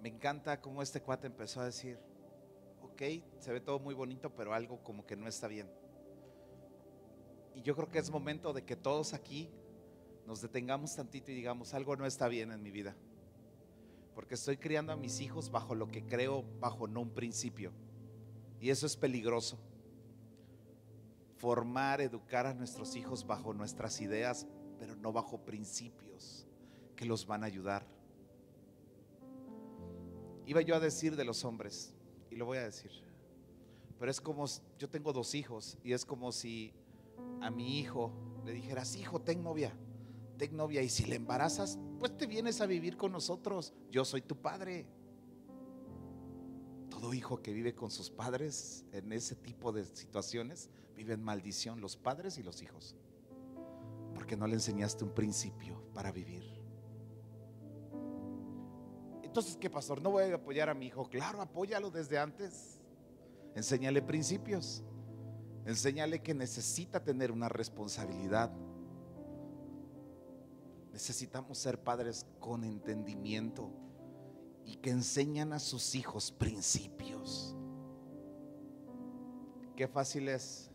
Me 0.00 0.10
encanta 0.10 0.60
cómo 0.60 0.80
este 0.80 1.02
cuate 1.02 1.26
empezó 1.26 1.60
a 1.60 1.64
decir, 1.64 1.98
ok, 2.82 3.02
se 3.40 3.52
ve 3.52 3.60
todo 3.60 3.80
muy 3.80 3.94
bonito, 3.94 4.32
pero 4.32 4.54
algo 4.54 4.84
como 4.84 5.04
que 5.04 5.16
no 5.16 5.26
está 5.26 5.48
bien. 5.48 5.68
Y 7.56 7.62
yo 7.62 7.74
creo 7.74 7.90
que 7.90 7.98
es 7.98 8.12
momento 8.12 8.52
de 8.52 8.64
que 8.64 8.76
todos 8.76 9.12
aquí 9.12 9.50
nos 10.24 10.40
detengamos 10.40 10.94
tantito 10.94 11.32
y 11.32 11.34
digamos, 11.34 11.74
algo 11.74 11.96
no 11.96 12.06
está 12.06 12.28
bien 12.28 12.52
en 12.52 12.62
mi 12.62 12.70
vida. 12.70 12.94
Porque 14.20 14.34
estoy 14.34 14.58
criando 14.58 14.92
a 14.92 14.96
mis 14.96 15.18
hijos 15.22 15.50
bajo 15.50 15.74
lo 15.74 15.88
que 15.88 16.04
creo, 16.04 16.44
bajo 16.60 16.86
no 16.86 17.00
un 17.00 17.08
principio. 17.08 17.72
Y 18.60 18.68
eso 18.68 18.84
es 18.84 18.94
peligroso. 18.94 19.58
Formar, 21.38 22.02
educar 22.02 22.46
a 22.46 22.52
nuestros 22.52 22.96
hijos 22.96 23.26
bajo 23.26 23.54
nuestras 23.54 23.98
ideas, 24.02 24.46
pero 24.78 24.94
no 24.94 25.10
bajo 25.10 25.38
principios 25.38 26.46
que 26.96 27.06
los 27.06 27.26
van 27.26 27.44
a 27.44 27.46
ayudar. 27.46 27.86
Iba 30.44 30.60
yo 30.60 30.74
a 30.74 30.80
decir 30.80 31.16
de 31.16 31.24
los 31.24 31.46
hombres, 31.46 31.94
y 32.30 32.36
lo 32.36 32.44
voy 32.44 32.58
a 32.58 32.64
decir, 32.64 32.90
pero 33.98 34.10
es 34.10 34.20
como, 34.20 34.44
yo 34.78 34.90
tengo 34.90 35.14
dos 35.14 35.34
hijos, 35.34 35.78
y 35.82 35.94
es 35.94 36.04
como 36.04 36.30
si 36.30 36.74
a 37.40 37.50
mi 37.50 37.78
hijo 37.78 38.12
le 38.44 38.52
dijeras, 38.52 38.96
hijo, 38.96 39.22
ten 39.22 39.42
novia, 39.42 39.74
ten 40.40 40.56
novia, 40.56 40.80
y 40.80 40.88
si 40.88 41.04
le 41.04 41.16
embarazas, 41.16 41.78
pues 41.98 42.16
te 42.16 42.26
vienes 42.26 42.62
a 42.62 42.66
vivir 42.66 42.96
con 42.96 43.12
nosotros, 43.12 43.74
yo 43.90 44.06
soy 44.06 44.22
tu 44.22 44.40
padre. 44.40 44.86
Todo 46.88 47.12
hijo 47.12 47.42
que 47.42 47.52
vive 47.52 47.74
con 47.74 47.90
sus 47.90 48.08
padres 48.08 48.86
en 48.92 49.12
ese 49.12 49.36
tipo 49.36 49.70
de 49.70 49.84
situaciones 49.84 50.70
vive 50.96 51.12
en 51.12 51.22
maldición, 51.22 51.82
los 51.82 51.98
padres 51.98 52.38
y 52.38 52.42
los 52.42 52.62
hijos, 52.62 52.96
porque 54.14 54.34
no 54.34 54.46
le 54.46 54.54
enseñaste 54.54 55.04
un 55.04 55.12
principio 55.12 55.84
para 55.92 56.10
vivir. 56.10 56.42
Entonces, 59.22 59.58
¿qué 59.58 59.68
pastor? 59.68 60.00
¿No 60.00 60.10
voy 60.10 60.24
a 60.24 60.34
apoyar 60.36 60.70
a 60.70 60.74
mi 60.74 60.86
hijo? 60.86 61.06
Claro, 61.10 61.42
apóyalo 61.42 61.90
desde 61.90 62.18
antes. 62.18 62.80
Enséñale 63.54 64.00
principios. 64.00 64.82
Enséñale 65.66 66.22
que 66.22 66.32
necesita 66.32 67.04
tener 67.04 67.30
una 67.30 67.50
responsabilidad. 67.50 68.50
Necesitamos 70.92 71.58
ser 71.58 71.82
padres 71.82 72.26
con 72.40 72.64
entendimiento 72.64 73.70
y 74.64 74.76
que 74.76 74.90
enseñan 74.90 75.52
a 75.52 75.58
sus 75.58 75.94
hijos 75.94 76.32
principios. 76.32 77.54
Qué 79.76 79.88
fácil 79.88 80.28
es 80.28 80.70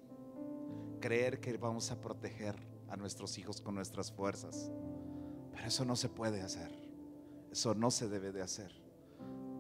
creer 1.00 1.40
que 1.40 1.56
vamos 1.58 1.92
a 1.92 2.00
proteger 2.00 2.56
a 2.90 2.96
nuestros 2.96 3.38
hijos 3.38 3.62
con 3.62 3.76
nuestras 3.76 4.12
fuerzas. 4.12 4.72
Pero 5.52 5.68
eso 5.68 5.86
no 5.86 5.96
se 5.96 6.10
puede 6.10 6.42
hacer. 6.42 6.72
Eso 7.52 7.76
no 7.76 7.92
se 7.92 8.10
debe 8.10 8.32
de 8.32 8.42
hacer. 8.42 8.72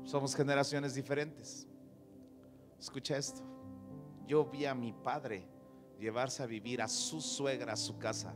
Somos 0.04 0.36
generaciones 0.36 0.96
diferentes. 0.96 1.68
Escucha 2.80 3.18
esto. 3.18 3.42
Yo 4.28 4.46
vi 4.46 4.66
a 4.66 4.74
mi 4.74 4.94
padre 4.94 5.48
llevarse 6.00 6.44
a 6.44 6.46
vivir 6.46 6.82
a 6.82 6.88
su 6.88 7.22
suegra 7.22 7.74
a 7.74 7.78
su 7.78 7.98
casa 7.98 8.36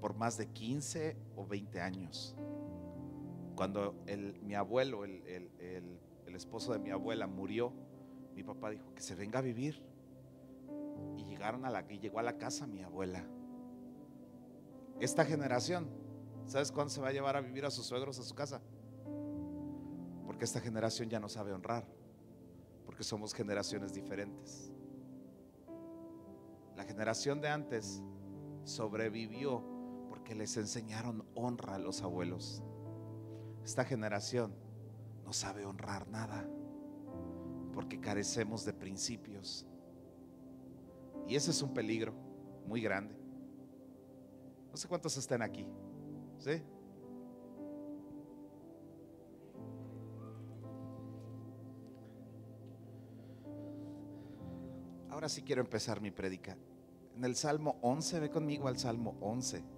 por 0.00 0.14
más 0.14 0.36
de 0.36 0.46
15 0.48 1.16
o 1.36 1.46
20 1.46 1.80
años. 1.80 2.36
Cuando 3.56 3.94
el- 4.06 4.40
mi 4.42 4.54
abuelo, 4.54 5.04
el, 5.04 5.22
el- 5.26 5.50
el- 5.58 5.98
esposo 6.34 6.72
de 6.72 6.78
mi 6.78 6.90
abuela, 6.90 7.26
murió, 7.26 7.72
mi 8.36 8.44
papá 8.44 8.70
dijo 8.70 8.94
que 8.94 9.00
se 9.02 9.16
venga 9.16 9.40
a 9.40 9.42
vivir. 9.42 9.82
Y 11.16 11.24
llegaron 11.24 11.64
a 11.64 11.70
la, 11.70 11.84
y 11.90 11.98
llegó 11.98 12.20
a 12.20 12.22
la 12.22 12.38
casa 12.38 12.66
mi 12.68 12.82
abuela. 12.82 13.24
Esta 15.00 15.24
generación, 15.24 15.88
¿sabes 16.46 16.70
cuándo 16.70 16.90
se 16.90 17.00
va 17.00 17.08
a 17.08 17.12
llevar 17.12 17.36
a 17.36 17.40
vivir 17.40 17.64
a 17.64 17.70
sus 17.72 17.86
suegros 17.86 18.20
a 18.20 18.22
su 18.22 18.34
casa? 18.36 18.60
Porque 20.26 20.44
esta 20.44 20.60
generación 20.60 21.08
ya 21.10 21.18
no 21.18 21.28
sabe 21.28 21.52
honrar, 21.52 21.84
porque 22.86 23.02
somos 23.02 23.34
generaciones 23.34 23.92
diferentes. 23.92 24.70
La 26.76 26.84
generación 26.84 27.40
de 27.40 27.48
antes 27.48 28.00
sobrevivió 28.62 29.64
porque 30.28 30.40
les 30.40 30.58
enseñaron 30.58 31.24
honra 31.34 31.76
a 31.76 31.78
los 31.78 32.02
abuelos. 32.02 32.62
Esta 33.64 33.82
generación 33.82 34.54
no 35.24 35.32
sabe 35.32 35.64
honrar 35.64 36.06
nada 36.06 36.46
porque 37.72 37.98
carecemos 37.98 38.66
de 38.66 38.74
principios. 38.74 39.66
Y 41.26 41.34
ese 41.34 41.50
es 41.50 41.62
un 41.62 41.72
peligro 41.72 42.12
muy 42.66 42.82
grande. 42.82 43.16
No 44.70 44.76
sé 44.76 44.86
cuántos 44.86 45.16
están 45.16 45.40
aquí. 45.40 45.66
¿Sí? 46.36 46.62
Ahora 55.08 55.30
sí 55.30 55.40
quiero 55.40 55.62
empezar 55.62 56.02
mi 56.02 56.10
prédica. 56.10 56.54
En 57.16 57.24
el 57.24 57.34
Salmo 57.34 57.78
11, 57.80 58.20
ve 58.20 58.30
conmigo 58.30 58.68
al 58.68 58.78
Salmo 58.78 59.16
11. 59.22 59.77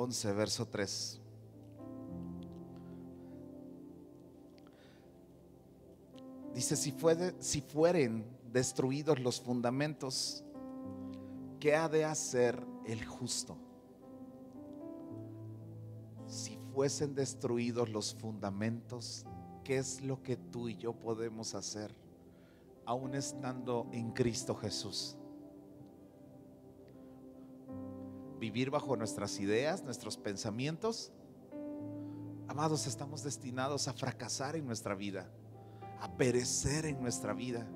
Once, 0.00 0.32
verso 0.32 0.66
3. 0.66 1.20
Dice, 6.54 6.74
si, 6.74 6.94
si 7.38 7.60
fueren 7.60 8.24
destruidos 8.50 9.20
los 9.20 9.42
fundamentos, 9.42 10.42
¿qué 11.60 11.76
ha 11.76 11.86
de 11.90 12.06
hacer 12.06 12.58
el 12.86 13.04
justo? 13.04 13.58
Si 16.26 16.56
fuesen 16.72 17.14
destruidos 17.14 17.90
los 17.90 18.14
fundamentos, 18.14 19.26
¿qué 19.64 19.76
es 19.76 20.00
lo 20.00 20.22
que 20.22 20.38
tú 20.38 20.70
y 20.70 20.78
yo 20.78 20.94
podemos 20.94 21.54
hacer 21.54 21.94
aún 22.86 23.14
estando 23.14 23.86
en 23.92 24.12
Cristo 24.12 24.54
Jesús? 24.54 25.19
Vivir 28.40 28.70
bajo 28.70 28.96
nuestras 28.96 29.38
ideas, 29.38 29.84
nuestros 29.84 30.16
pensamientos. 30.16 31.12
Amados, 32.48 32.86
estamos 32.86 33.22
destinados 33.22 33.86
a 33.86 33.92
fracasar 33.92 34.56
en 34.56 34.64
nuestra 34.64 34.94
vida, 34.94 35.30
a 36.00 36.10
perecer 36.16 36.86
en 36.86 37.02
nuestra 37.02 37.34
vida. 37.34 37.68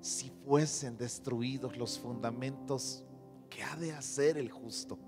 Si 0.00 0.30
fuesen 0.46 0.96
destruidos 0.96 1.76
los 1.76 1.98
fundamentos, 1.98 3.04
¿qué 3.50 3.62
ha 3.64 3.76
de 3.76 3.92
hacer 3.92 4.38
el 4.38 4.50
justo? 4.50 4.98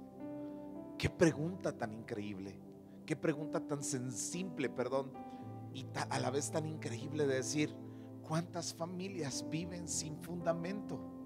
Qué 0.98 1.08
pregunta 1.08 1.72
tan 1.74 1.94
increíble, 1.94 2.60
qué 3.06 3.16
pregunta 3.16 3.66
tan 3.66 3.82
simple, 3.82 4.68
perdón, 4.68 5.14
y 5.72 5.86
a 6.10 6.18
la 6.18 6.28
vez 6.28 6.50
tan 6.50 6.66
increíble 6.66 7.26
de 7.26 7.36
decir, 7.36 7.74
¿cuántas 8.20 8.74
familias 8.74 9.46
viven 9.48 9.88
sin 9.88 10.22
fundamento? 10.22 11.17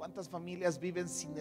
¿Cuántas 0.00 0.30
familias 0.30 0.78
viven 0.78 1.06
sin, 1.10 1.34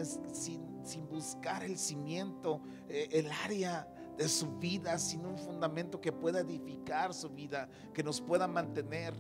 buscar 1.09 1.63
el 1.63 1.77
cimiento, 1.77 2.59
eh, 2.89 3.07
el 3.13 3.31
área 3.45 3.87
de 4.17 4.27
su 4.27 4.57
vida, 4.57 4.99
sin 4.99 5.25
un 5.25 5.37
fundamento 5.37 6.01
que 6.01 6.11
pueda 6.11 6.41
edificar 6.41 7.13
su 7.13 7.29
vida, 7.29 7.69
que 7.93 8.03
nos 8.03 8.19
pueda 8.19 8.49
mantener? 8.49 9.13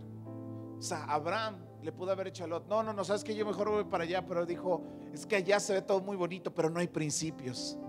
O 0.77 0.81
sea, 0.81 1.05
Abraham 1.05 1.55
le 1.81 1.93
pudo 1.93 2.11
haber 2.11 2.27
hecho 2.27 2.43
a 2.43 2.47
Lot, 2.47 2.67
no, 2.67 2.83
no, 2.83 2.91
no, 2.91 3.05
sabes 3.05 3.23
que 3.23 3.33
yo 3.33 3.45
mejor 3.45 3.69
voy 3.69 3.85
para 3.85 4.03
allá, 4.03 4.27
pero 4.27 4.45
dijo, 4.45 4.83
es 5.13 5.25
que 5.25 5.37
allá 5.37 5.61
se 5.61 5.71
ve 5.71 5.81
todo 5.83 6.01
muy 6.01 6.17
bonito, 6.17 6.53
pero 6.53 6.69
no 6.69 6.81
hay 6.81 6.89
principios. 6.89 7.79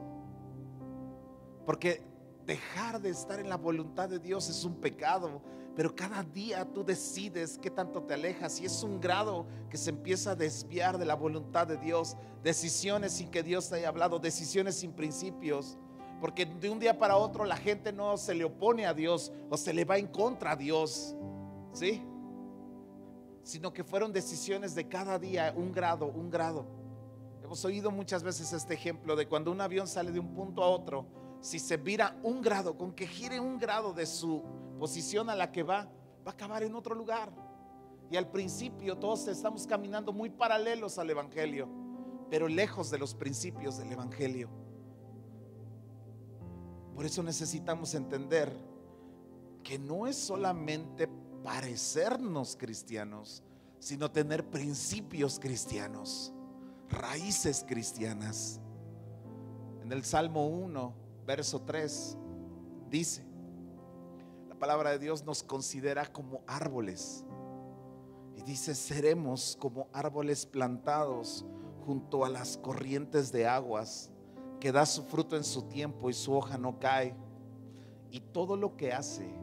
Porque 1.66 2.00
dejar 2.46 3.00
de 3.00 3.10
estar 3.10 3.40
en 3.40 3.48
la 3.48 3.56
voluntad 3.56 4.08
de 4.08 4.20
Dios 4.20 4.48
es 4.48 4.64
un 4.64 4.76
pecado, 4.76 5.42
pero 5.81 5.97
cada 5.97 6.23
día 6.23 6.71
tú 6.71 6.85
decides 6.85 7.57
qué 7.57 7.71
tanto 7.71 8.03
te 8.03 8.12
alejas 8.12 8.61
y 8.61 8.66
es 8.66 8.83
un 8.83 9.01
grado 9.01 9.47
que 9.71 9.79
se 9.79 9.88
empieza 9.88 10.33
a 10.33 10.37
desviar 10.37 10.99
de 10.99 11.07
la 11.07 11.14
voluntad 11.14 11.66
de 11.66 11.79
Dios, 11.79 12.19
decisiones 12.43 13.12
sin 13.12 13.31
que 13.31 13.43
Dios 13.43 13.71
te 13.71 13.77
haya 13.77 13.88
hablado, 13.88 14.19
decisiones 14.19 14.75
sin 14.75 14.93
principios. 14.93 15.79
Porque 16.21 16.45
de 16.45 16.69
un 16.69 16.81
día 16.81 16.99
para 16.99 17.16
otro 17.16 17.47
la 17.47 17.57
gente 17.57 17.95
no 17.95 18.19
se 18.19 18.35
le 18.35 18.45
opone 18.45 18.85
a 18.85 18.93
Dios 18.93 19.33
o 19.49 19.57
se 19.57 19.73
le 19.73 19.87
va 19.87 19.97
en 19.97 20.09
contra 20.09 20.51
a 20.51 20.57
Dios, 20.57 21.16
¿sí? 21.73 22.03
Sino 23.43 23.73
que 23.73 23.83
fueron 23.83 24.12
decisiones 24.12 24.75
de 24.75 24.87
cada 24.87 25.19
día, 25.19 25.55
un 25.57 25.73
grado, 25.73 26.09
un 26.09 26.29
grado. 26.29 26.66
Hemos 27.43 27.64
oído 27.64 27.90
muchas 27.90 28.23
veces 28.23 28.53
este 28.53 28.75
ejemplo 28.75 29.16
de 29.16 29.27
cuando 29.27 29.51
un 29.51 29.62
avión 29.62 29.88
sale 29.88 30.12
de 30.12 30.21
un 30.21 30.35
punto 30.35 30.62
a 30.62 30.69
otro, 30.69 31.07
si 31.40 31.59
se 31.59 31.79
vira 31.79 32.21
un 32.23 32.43
grado, 32.43 32.77
con 32.77 32.93
que 32.93 33.07
gire 33.07 33.40
un 33.40 33.59
grado 33.59 33.95
de 33.95 34.05
su 34.05 34.45
posición 34.81 35.29
a 35.29 35.37
la 35.37 35.53
que 35.53 35.62
va, 35.62 35.85
va 36.27 36.31
a 36.31 36.35
acabar 36.35 36.62
en 36.62 36.75
otro 36.75 36.95
lugar. 36.95 37.31
Y 38.11 38.16
al 38.16 38.31
principio 38.31 38.97
todos 38.97 39.29
estamos 39.29 39.66
caminando 39.66 40.11
muy 40.11 40.31
paralelos 40.31 40.99
al 40.99 41.11
Evangelio, 41.11 41.69
pero 42.31 42.49
lejos 42.49 42.90
de 42.90 42.99
los 42.99 43.14
principios 43.14 43.77
del 43.77 43.93
Evangelio. 43.93 44.49
Por 46.95 47.05
eso 47.05 47.23
necesitamos 47.23 47.95
entender 47.95 48.51
que 49.62 49.79
no 49.79 50.07
es 50.07 50.16
solamente 50.16 51.09
parecernos 51.45 52.57
cristianos, 52.57 53.43
sino 53.79 54.11
tener 54.11 54.49
principios 54.49 55.38
cristianos, 55.38 56.33
raíces 56.88 57.64
cristianas. 57.69 58.61
En 59.83 59.93
el 59.93 60.05
Salmo 60.05 60.49
1, 60.49 60.95
verso 61.27 61.61
3, 61.61 62.16
dice, 62.88 63.30
palabra 64.61 64.90
de 64.90 65.01
Dios 65.01 65.25
nos 65.25 65.42
considera 65.42 66.07
como 66.07 66.44
árboles. 66.46 67.25
Y 68.37 68.42
dice, 68.42 68.77
seremos 68.77 69.57
como 69.59 69.88
árboles 69.92 70.46
plantados 70.46 71.44
junto 71.85 72.25
a 72.25 72.29
las 72.29 72.59
corrientes 72.59 73.33
de 73.33 73.49
aguas, 73.49 74.12
que 74.61 74.70
da 74.70 74.87
su 74.87 75.03
fruto 75.03 75.37
en 75.37 75.42
su 75.42 75.62
tiempo 75.62 76.11
y 76.11 76.12
su 76.12 76.33
hoja 76.33 76.59
no 76.59 76.79
cae. 76.79 77.16
Y 78.11 78.20
todo 78.20 78.57
lo 78.57 78.77
que 78.77 78.92
hace 78.92 79.35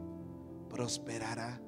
prosperará. 0.70 1.60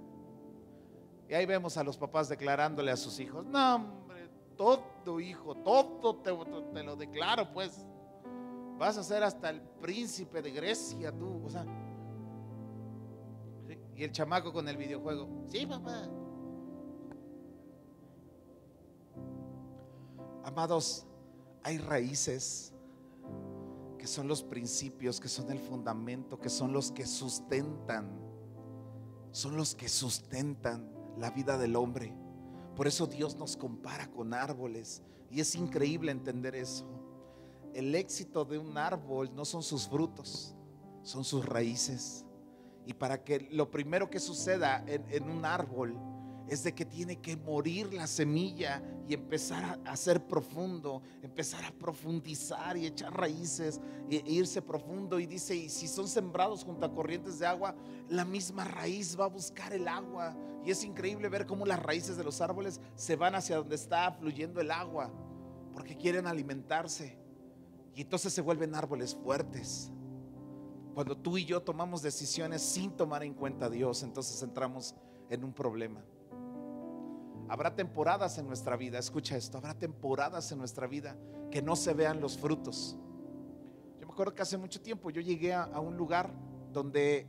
Y 1.29 1.35
ahí 1.35 1.45
vemos 1.45 1.77
a 1.77 1.85
los 1.85 1.99
papás 1.99 2.29
declarándole 2.29 2.91
a 2.91 2.97
sus 2.97 3.19
hijos, 3.21 3.45
no 3.45 3.77
hombre, 3.77 4.31
todo 4.57 5.21
hijo, 5.21 5.55
todo 5.57 6.17
te, 6.17 6.83
lo 6.83 6.97
declaro 6.97 7.53
pues. 7.53 7.85
Vas 8.79 8.97
a 8.97 9.05
ser 9.05 9.23
hasta 9.23 9.51
el 9.51 9.61
príncipe 9.61 10.41
de 10.41 10.53
Grecia 10.53 11.13
tú. 11.13 11.43
O 11.45 11.51
sea. 11.51 11.67
Y 14.01 14.05
el 14.05 14.13
chamaco 14.13 14.51
con 14.51 14.67
el 14.67 14.79
videojuego, 14.79 15.29
sí 15.49 15.67
papá. 15.67 16.09
Amados, 20.43 21.07
hay 21.63 21.77
raíces 21.77 22.73
que 23.99 24.07
son 24.07 24.27
los 24.27 24.43
principios, 24.43 25.21
que 25.21 25.29
son 25.29 25.51
el 25.51 25.59
fundamento, 25.59 26.41
que 26.41 26.49
son 26.49 26.73
los 26.73 26.91
que 26.91 27.05
sustentan, 27.05 28.09
son 29.33 29.55
los 29.59 29.75
que 29.75 29.91
sustentan 29.91 30.91
la 31.19 31.31
vida 31.31 31.59
del 31.59 31.77
hombre. 31.77 32.17
Por 32.77 32.87
eso 32.87 33.07
Dios 33.07 33.37
nos 33.37 33.55
compara 33.55 34.11
con 34.11 34.33
árboles 34.33 35.03
y 35.31 35.41
es 35.41 35.55
increíble 35.55 36.11
entender 36.11 36.55
eso. 36.55 36.87
El 37.75 37.95
éxito 37.95 38.47
de 38.47 38.57
un 38.57 38.79
árbol 38.79 39.31
no 39.35 39.45
son 39.45 39.63
sus 39.63 39.87
frutos, 39.87 40.57
son 41.03 41.23
sus 41.23 41.45
raíces. 41.45 42.25
Y 42.91 42.93
para 42.93 43.23
que 43.23 43.47
lo 43.53 43.71
primero 43.71 44.11
que 44.11 44.19
suceda 44.19 44.85
en, 44.85 45.31
un 45.31 45.45
árbol 45.45 45.97
es 46.49 46.65
de 46.65 46.75
que 46.75 46.85
tiene 46.85 47.21
que 47.21 47.37
morir 47.37 47.95
la 47.95 48.09
semilla 48.09 48.83
y 49.07 49.15
empezar 49.15 49.63
a, 49.63 49.93
a 49.93 49.97
ser 49.97 50.27
profundo, 50.27 51.01
empezar 51.23 51.65
a 51.65 51.71
profundizar 51.71 52.77
y 52.77 52.87
echar 52.87 53.17
raíces 53.17 53.81
e, 54.11 54.17
e 54.17 54.33
irse 54.33 54.61
profundo. 54.61 55.21
Y 55.21 55.27
dice, 55.27 55.55
y 55.55 55.69
si 55.69 55.87
son 55.87 56.09
sembrados 56.09 56.65
junto 56.65 56.85
a 56.85 56.93
corrientes 56.93 57.39
de 57.39 57.47
agua, 57.47 57.77
la 58.09 58.25
misma 58.25 58.65
raíz 58.65 59.17
va 59.17 59.27
a 59.27 59.29
buscar 59.29 59.73
el 59.73 59.87
agua. 59.87 60.37
Y 60.65 60.73
es 60.73 60.83
increíble 60.83 61.29
ver 61.29 61.47
cómo 61.47 61.67
las 61.67 61.81
raíces 61.81 62.17
de 62.17 62.25
los 62.25 62.41
árboles 62.41 62.81
se 62.97 63.15
van 63.15 63.37
hacia 63.37 63.59
donde 63.59 63.77
está 63.77 64.11
fluyendo 64.11 64.61
el 64.61 64.73
agua, 64.73 65.13
porque 65.73 65.97
quieren 65.97 66.27
alimentarse. 66.27 67.17
Y 67.95 68.01
entonces 68.01 68.33
se 68.33 68.41
vuelven 68.41 68.75
árboles 68.75 69.15
fuertes. 69.15 69.93
Cuando 71.01 71.17
tú 71.17 71.39
y 71.39 71.47
yo 71.47 71.63
tomamos 71.63 72.03
decisiones 72.03 72.61
sin 72.61 72.91
tomar 72.91 73.23
en 73.23 73.33
cuenta 73.33 73.65
a 73.65 73.71
Dios, 73.71 74.03
entonces 74.03 74.43
entramos 74.43 74.95
en 75.31 75.45
un 75.45 75.55
problema. 75.55 76.05
Habrá 77.49 77.75
temporadas 77.75 78.37
en 78.37 78.47
nuestra 78.47 78.77
vida, 78.77 78.99
escucha 78.99 79.35
esto, 79.35 79.57
habrá 79.57 79.73
temporadas 79.73 80.53
en 80.53 80.59
nuestra 80.59 80.87
vida 80.87 81.17
que 81.51 81.63
no 81.63 81.75
se 81.75 81.95
vean 81.95 82.21
los 82.21 82.37
frutos. 82.37 82.99
Yo 83.99 84.07
me 84.07 84.13
acuerdo 84.13 84.35
que 84.35 84.43
hace 84.43 84.59
mucho 84.59 84.79
tiempo 84.83 85.09
yo 85.09 85.23
llegué 85.23 85.55
a, 85.55 85.81
un 85.81 85.97
lugar 85.97 86.35
donde, 86.71 87.27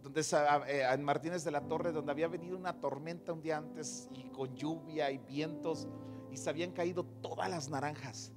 donde 0.00 0.20
eh, 0.68 0.86
en 0.88 1.02
Martínez 1.02 1.42
de 1.42 1.50
la 1.50 1.62
Torre, 1.62 1.90
donde 1.90 2.12
había 2.12 2.28
venido 2.28 2.56
una 2.56 2.78
tormenta 2.80 3.32
un 3.32 3.42
día 3.42 3.56
antes 3.56 4.08
y 4.14 4.28
con 4.28 4.54
lluvia 4.54 5.10
y 5.10 5.18
vientos 5.18 5.88
y 6.30 6.36
se 6.36 6.48
habían 6.48 6.70
caído 6.70 7.02
todas 7.20 7.50
las 7.50 7.68
naranjas. 7.68 8.30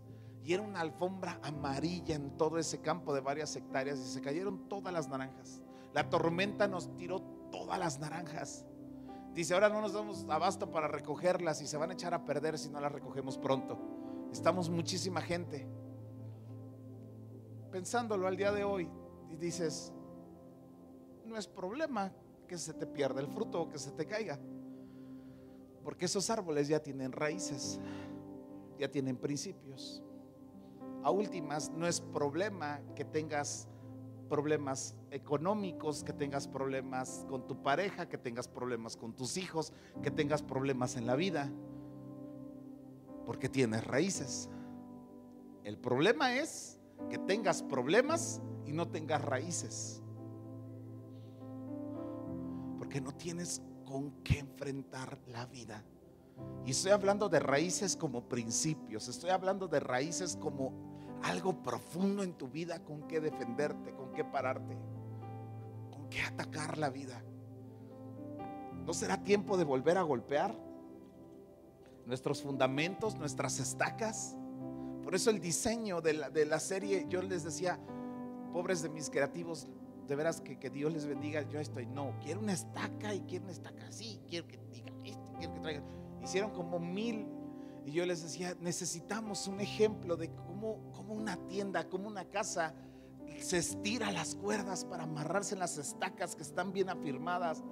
Y 0.46 0.54
era 0.54 0.62
una 0.62 0.82
alfombra 0.82 1.40
amarilla 1.42 2.14
en 2.14 2.38
todo 2.38 2.60
ese 2.60 2.80
campo 2.80 3.16
de 3.16 3.20
varias 3.20 3.56
hectáreas 3.56 3.98
y 3.98 4.06
se 4.06 4.22
cayeron 4.22 4.70
todas 4.70 4.94
las 4.94 5.10
naranjas. 5.10 5.64
La 5.92 6.08
tormenta 6.08 6.68
nos 6.68 6.96
tiró 6.96 7.20
todas 7.52 7.80
las 7.80 8.00
naranjas. 8.00 8.64
Dice, 9.34 9.56
ahora 9.56 9.70
no 9.70 9.82
nos 9.82 9.94
damos 9.94 10.24
abasto 10.30 10.70
para 10.70 10.88
recogerlas 10.88 11.64
y 11.64 11.68
se 11.68 11.78
van 11.78 11.90
a 11.90 11.94
echar 11.94 12.14
a 12.14 12.26
perder 12.26 12.60
si 12.60 12.70
no 12.70 12.80
las 12.80 12.92
recogemos 12.92 13.40
pronto. 13.40 13.80
Estamos 14.32 14.70
muchísima 14.70 15.20
gente. 15.20 15.68
Pensándolo 17.72 18.28
al 18.28 18.38
día 18.38 18.52
de 18.52 18.64
hoy, 18.64 18.88
y 19.32 19.38
dices, 19.38 19.92
no 21.26 21.38
es 21.38 21.48
problema 21.48 22.14
que 22.48 22.60
se 22.60 22.76
te 22.76 22.86
pierda 22.86 23.20
el 23.20 23.28
fruto 23.28 23.64
o 23.64 23.70
que 23.70 23.80
se 23.80 23.92
te 23.94 24.06
caiga. 24.06 24.40
Porque 25.84 26.06
esos 26.06 26.30
árboles 26.30 26.68
ya 26.68 26.84
tienen 26.84 27.12
raíces, 27.12 27.80
ya 28.78 28.92
tienen 28.92 29.18
principios. 29.18 30.04
A 31.06 31.12
últimas, 31.12 31.70
no 31.70 31.86
es 31.86 32.02
problema 32.02 32.82
que 32.96 33.06
tengas 33.06 33.68
problemas 34.28 34.96
económicos, 35.12 36.04
que 36.04 36.14
tengas 36.14 36.48
problemas 36.48 37.28
con 37.30 37.46
tu 37.46 37.62
pareja, 37.62 38.10
que 38.10 38.18
tengas 38.18 38.48
problemas 38.48 38.98
con 38.98 39.14
tus 39.14 39.38
hijos, 39.38 39.72
que 40.02 40.10
tengas 40.10 40.42
problemas 40.42 40.96
en 40.96 41.06
la 41.06 41.16
vida, 41.16 41.52
porque 43.24 43.50
tienes 43.50 43.86
raíces. 43.86 44.50
El 45.64 45.78
problema 45.78 46.38
es 46.38 46.80
que 47.08 47.20
tengas 47.20 47.62
problemas 47.62 48.42
y 48.66 48.72
no 48.72 48.88
tengas 48.88 49.24
raíces, 49.24 50.02
porque 52.80 53.00
no 53.00 53.12
tienes 53.12 53.62
con 53.86 54.10
qué 54.24 54.40
enfrentar 54.40 55.20
la 55.28 55.46
vida. 55.46 55.86
Y 56.66 56.72
estoy 56.72 56.94
hablando 56.94 57.30
de 57.30 57.40
raíces 57.40 57.96
como 57.96 58.28
principios, 58.28 59.08
estoy 59.08 59.30
hablando 59.30 59.68
de 59.68 59.80
raíces 59.80 60.36
como 60.36 60.95
algo 61.24 61.62
profundo 61.64 62.24
en 62.24 62.34
tu 62.34 62.48
vida 62.48 62.84
con 62.84 63.08
que 63.08 63.20
defenderte, 63.20 63.94
con 63.94 64.12
que 64.14 64.24
pararte, 64.24 64.78
con 65.92 66.10
que 66.10 66.22
atacar 66.22 66.78
la 66.78 66.90
vida. 66.90 67.22
¿No 68.86 68.94
será 68.94 69.24
tiempo 69.24 69.58
de 69.58 69.64
volver 69.64 69.98
a 69.98 70.04
golpear 70.04 70.56
nuestros 72.06 72.44
fundamentos, 72.44 73.16
nuestras 73.16 73.60
estacas? 73.60 74.38
Por 75.04 75.16
eso 75.16 75.30
el 75.30 75.40
diseño 75.40 76.02
de 76.02 76.14
la, 76.14 76.30
de 76.30 76.46
la 76.46 76.60
serie, 76.60 77.06
yo 77.10 77.22
les 77.22 77.44
decía, 77.44 77.80
pobres 78.54 78.82
de 78.82 78.90
mis 78.90 79.10
creativos, 79.10 79.68
de 80.08 80.16
veras 80.16 80.40
que, 80.42 80.60
que, 80.60 80.70
Dios 80.70 80.94
les 80.94 81.06
bendiga, 81.08 81.42
yo 81.50 81.60
estoy, 81.60 81.88
no, 81.88 82.16
quiero 82.22 82.40
una 82.40 82.54
estaca 82.54 83.14
y 83.14 83.22
quiero 83.22 83.46
una 83.46 83.54
estaca 83.54 83.88
así, 83.88 84.22
quiero 84.30 84.48
que 84.48 84.58
diga 84.72 84.92
esto, 85.04 85.34
quiero 85.38 85.54
que 85.54 85.60
traigan. 85.62 85.84
Hicieron 86.24 86.52
como 86.52 86.80
mil 86.80 87.28
y 87.86 87.92
yo 87.92 88.06
les 88.06 88.24
decía, 88.24 88.56
necesitamos 88.60 89.48
un 89.48 89.62
ejemplo 89.62 90.16
de 90.16 90.32
cómo 90.94 91.14
una 91.14 91.38
tienda, 91.48 91.88
cómo 91.88 92.08
una 92.08 92.26
casa 92.26 92.74
se 93.40 93.58
estira 93.58 94.12
las 94.12 94.36
cuerdas 94.36 94.86
para 94.86 95.04
amarrarse 95.04 95.56
en 95.56 95.60
las 95.60 95.78
estacas 95.78 96.36
que 96.36 96.44
están 96.44 96.72
bien 96.72 96.90
afirmadas. 96.90 97.64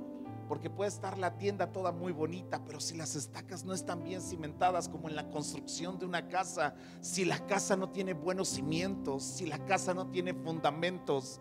Porque 0.47 0.69
puede 0.69 0.89
estar 0.89 1.17
la 1.17 1.38
tienda 1.38 1.71
toda 1.71 1.91
muy 1.91 2.12
bonita, 2.12 2.63
pero 2.65 2.79
si 2.79 2.97
las 2.97 3.15
estacas 3.15 3.63
no 3.63 3.73
están 3.73 4.03
bien 4.03 4.21
cimentadas 4.21 4.89
como 4.89 5.08
en 5.08 5.15
la 5.15 5.29
construcción 5.29 5.97
de 5.97 6.06
una 6.06 6.27
casa, 6.27 6.75
si 6.99 7.23
la 7.23 7.45
casa 7.47 7.77
no 7.77 7.89
tiene 7.89 8.13
buenos 8.13 8.49
cimientos, 8.49 9.23
si 9.23 9.45
la 9.45 9.63
casa 9.65 9.93
no 9.93 10.08
tiene 10.08 10.34
fundamentos, 10.34 11.39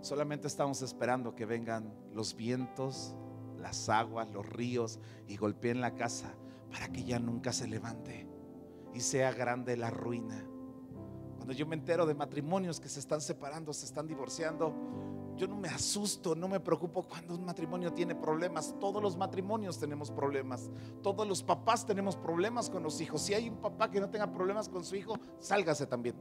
solamente 0.00 0.48
estamos 0.48 0.80
esperando 0.80 1.34
que 1.34 1.44
vengan 1.44 1.92
los 2.14 2.34
vientos, 2.34 3.14
las 3.58 3.88
aguas, 3.88 4.30
los 4.30 4.46
ríos 4.46 4.98
y 5.26 5.36
golpeen 5.36 5.80
la 5.80 5.94
casa 5.94 6.34
para 6.72 6.88
que 6.88 7.04
ya 7.04 7.18
nunca 7.18 7.52
se 7.52 7.68
levante 7.68 8.27
y 8.94 9.00
sea 9.00 9.32
grande 9.32 9.76
la 9.76 9.90
ruina. 9.90 10.44
Cuando 11.36 11.52
yo 11.52 11.66
me 11.66 11.76
entero 11.76 12.04
de 12.04 12.14
matrimonios 12.14 12.80
que 12.80 12.88
se 12.88 13.00
están 13.00 13.20
separando, 13.20 13.72
se 13.72 13.86
están 13.86 14.06
divorciando, 14.06 14.74
yo 15.38 15.46
no 15.46 15.56
me 15.56 15.68
asusto, 15.68 16.34
no 16.34 16.48
me 16.48 16.58
preocupo 16.58 17.04
cuando 17.04 17.34
un 17.34 17.44
matrimonio 17.44 17.92
tiene 17.92 18.14
problemas. 18.14 18.74
Todos 18.80 19.00
los 19.00 19.16
matrimonios 19.16 19.78
tenemos 19.78 20.10
problemas. 20.10 20.68
Todos 21.00 21.26
los 21.26 21.44
papás 21.44 21.86
tenemos 21.86 22.16
problemas 22.16 22.68
con 22.68 22.82
los 22.82 23.00
hijos. 23.00 23.22
Si 23.22 23.34
hay 23.34 23.48
un 23.48 23.56
papá 23.58 23.88
que 23.90 24.00
no 24.00 24.10
tenga 24.10 24.30
problemas 24.32 24.68
con 24.68 24.84
su 24.84 24.96
hijo, 24.96 25.16
sálgase 25.38 25.86
también. 25.86 26.16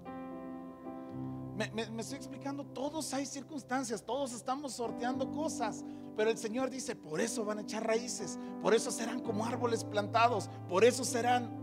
Me, 1.58 1.72
me, 1.72 1.90
me, 1.90 2.02
estoy 2.04 2.18
explicando, 2.18 2.64
todos 2.64 3.12
hay 3.16 3.26
circunstancias, 3.26 4.06
todos 4.06 4.32
estamos 4.32 4.74
sorteando 4.74 5.32
cosas, 5.32 5.84
pero 6.16 6.30
el 6.30 6.38
Señor 6.38 6.70
dice, 6.70 6.96
por 6.96 7.20
eso 7.20 7.44
van 7.44 7.58
a 7.58 7.62
echar 7.62 7.84
raíces, 7.84 8.38
por 8.62 8.76
eso 8.76 8.92
serán 8.92 9.22
como 9.22 9.44
árboles 9.44 9.84
plantados, 9.84 10.52
por 10.70 10.84
eso 10.84 11.04
serán 11.04 11.57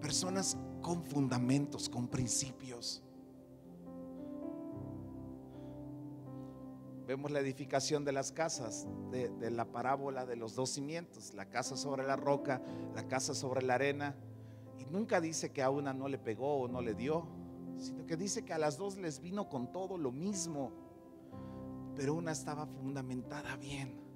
personas 0.00 0.56
con 0.82 1.04
fundamentos, 1.04 1.88
con 1.88 2.08
principios. 2.08 3.02
Vemos 7.06 7.30
la 7.30 7.40
edificación 7.40 8.04
de 8.04 8.12
las 8.12 8.32
casas, 8.32 8.86
de, 9.10 9.50
la 9.50 9.64
parábola 9.64 10.26
de 10.26 10.36
los 10.36 10.54
dos 10.54 10.70
cimientos, 10.70 11.32
la 11.32 11.46
casa 11.46 11.76
sobre 11.76 12.06
la 12.06 12.16
roca, 12.16 12.60
la 12.94 13.08
casa 13.08 13.34
sobre 13.34 13.62
la 13.62 13.74
arena, 13.74 14.14
y 14.78 14.84
nunca 14.84 15.20
dice 15.20 15.50
que 15.50 15.62
a 15.62 15.70
una 15.70 15.94
no 15.94 16.08
le 16.08 16.18
pegó 16.18 16.60
o 16.60 16.68
no 16.68 16.82
le 16.82 16.94
dio 16.94 17.26
sino 17.80 18.06
que 18.06 18.16
dice 18.16 18.44
que 18.44 18.52
a 18.52 18.58
las 18.58 18.76
dos 18.76 18.96
les 18.96 19.20
vino 19.20 19.48
con 19.48 19.72
todo 19.72 19.96
lo 19.96 20.10
mismo, 20.10 20.72
pero 21.94 22.14
una 22.14 22.32
estaba 22.32 22.66
fundamentada 22.66 23.56
bien. 23.56 24.07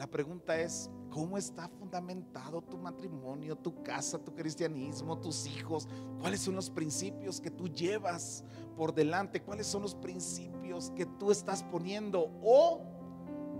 La 0.00 0.06
pregunta 0.06 0.58
es, 0.58 0.88
¿cómo 1.10 1.36
está 1.36 1.68
fundamentado 1.68 2.62
tu 2.62 2.78
matrimonio, 2.78 3.54
tu 3.54 3.82
casa, 3.82 4.18
tu 4.18 4.34
cristianismo, 4.34 5.18
tus 5.18 5.46
hijos? 5.46 5.86
¿Cuáles 6.18 6.40
son 6.40 6.54
los 6.54 6.70
principios 6.70 7.38
que 7.38 7.50
tú 7.50 7.68
llevas 7.68 8.42
por 8.78 8.94
delante? 8.94 9.42
¿Cuáles 9.42 9.66
son 9.66 9.82
los 9.82 9.94
principios 9.94 10.90
que 10.92 11.04
tú 11.04 11.30
estás 11.30 11.62
poniendo? 11.64 12.32
O 12.42 12.80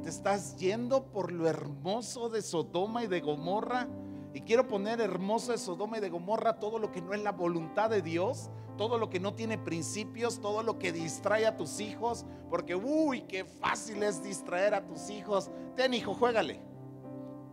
te 0.02 0.08
estás 0.08 0.56
yendo 0.56 1.12
por 1.12 1.30
lo 1.30 1.46
hermoso 1.46 2.30
de 2.30 2.40
Sodoma 2.40 3.04
y 3.04 3.06
de 3.06 3.20
Gomorra. 3.20 3.86
Y 4.32 4.42
quiero 4.42 4.68
poner 4.68 5.00
hermoso 5.00 5.52
de 5.52 5.58
Sodoma 5.58 5.98
de 6.00 6.08
Gomorra 6.08 6.60
todo 6.60 6.78
lo 6.78 6.92
que 6.92 7.02
no 7.02 7.14
es 7.14 7.22
la 7.22 7.32
voluntad 7.32 7.90
de 7.90 8.00
Dios, 8.00 8.50
todo 8.76 8.96
lo 8.96 9.10
que 9.10 9.20
no 9.20 9.34
tiene 9.34 9.58
principios, 9.58 10.40
todo 10.40 10.62
lo 10.62 10.78
que 10.78 10.92
distrae 10.92 11.46
a 11.46 11.56
tus 11.56 11.80
hijos, 11.80 12.24
porque 12.48 12.74
uy, 12.74 13.22
qué 13.22 13.44
fácil 13.44 14.02
es 14.02 14.22
distraer 14.22 14.74
a 14.74 14.86
tus 14.86 15.10
hijos. 15.10 15.50
Ten 15.74 15.94
hijo, 15.94 16.14
juégale, 16.14 16.62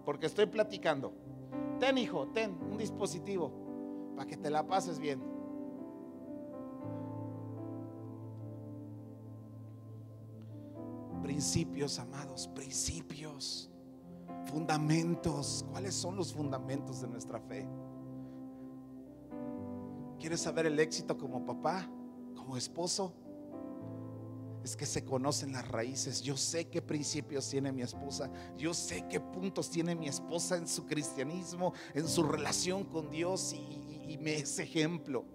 porque 0.05 0.28
estoy 0.28 0.45
platicando. 0.45 1.13
Ten 1.80 1.97
hijo, 1.97 2.28
ten 2.28 2.57
un 2.71 2.78
dispositivo 2.78 3.51
para 4.15 4.28
que 4.28 4.38
te 4.38 4.49
la 4.49 4.65
pases 4.65 4.99
bien. 4.99 5.21
Principios, 11.21 11.99
amados, 11.99 12.47
principios, 12.47 13.69
fundamentos. 14.48 15.66
¿Cuáles 15.72 15.93
son 15.93 16.16
los 16.16 16.34
fundamentos 16.34 17.02
de 17.02 17.08
nuestra 17.08 17.39
fe? 17.39 17.68
¿Quieres 20.20 20.41
saber 20.41 20.66
el 20.66 20.80
éxito 20.80 21.18
como 21.18 21.45
papá, 21.45 21.89
como 22.36 22.58
esposo? 22.58 23.14
Es 24.64 24.76
que 24.76 24.86
se 24.86 25.06
conocen 25.06 25.54
las 25.54 25.68
raíces. 25.68 26.22
Yo 26.22 26.36
sé 26.36 26.66
qué 26.66 26.82
principios 26.82 27.50
tiene 27.50 27.72
mi 27.72 27.84
esposa. 27.84 28.30
Yo 28.58 28.74
sé 28.74 29.06
qué 29.10 29.20
puntos 29.20 29.70
tiene 29.70 29.95
mi 29.95 30.08
esposa 30.08 30.58
en 30.58 30.68
su 30.68 30.86
cristianismo, 30.86 31.74
en 31.93 32.08
su 32.08 32.24
relación 32.24 32.84
con 32.84 33.10
Dios 33.10 33.54
y, 33.54 34.18
me 34.20 34.38
es 34.38 34.58
ejemplo. 34.58 35.26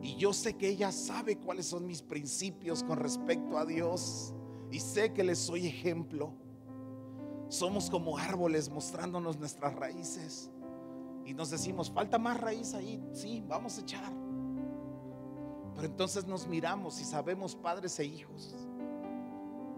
Y 0.00 0.16
yo 0.16 0.32
sé 0.32 0.54
que 0.54 0.68
ella 0.68 0.90
sabe 0.90 1.36
cuáles 1.36 1.66
son 1.66 1.86
mis 1.86 2.02
principios 2.02 2.82
con 2.82 2.98
respecto 2.98 3.58
a 3.58 3.66
Dios. 3.66 4.34
Y 4.70 4.80
sé 4.80 5.12
que 5.12 5.22
le 5.22 5.36
soy 5.36 5.66
ejemplo. 5.66 6.34
Somos 7.50 7.90
como 7.90 8.16
árboles 8.16 8.70
mostrándonos 8.70 9.36
nuestras 9.36 9.74
raíces. 9.74 10.50
Y 11.26 11.34
nos 11.34 11.50
decimos, 11.50 11.90
falta 11.90 12.16
más 12.16 12.40
raíz 12.40 12.74
ahí. 12.74 13.04
Sí, 13.12 13.44
vamos 13.46 13.76
a 13.76 13.80
echar. 13.80 14.12
Pero 15.74 15.86
entonces 15.86 16.26
nos 16.26 16.46
miramos 16.46 17.00
y 17.00 17.04
sabemos, 17.04 17.56
padres 17.56 17.98
e 17.98 18.04
hijos, 18.04 18.54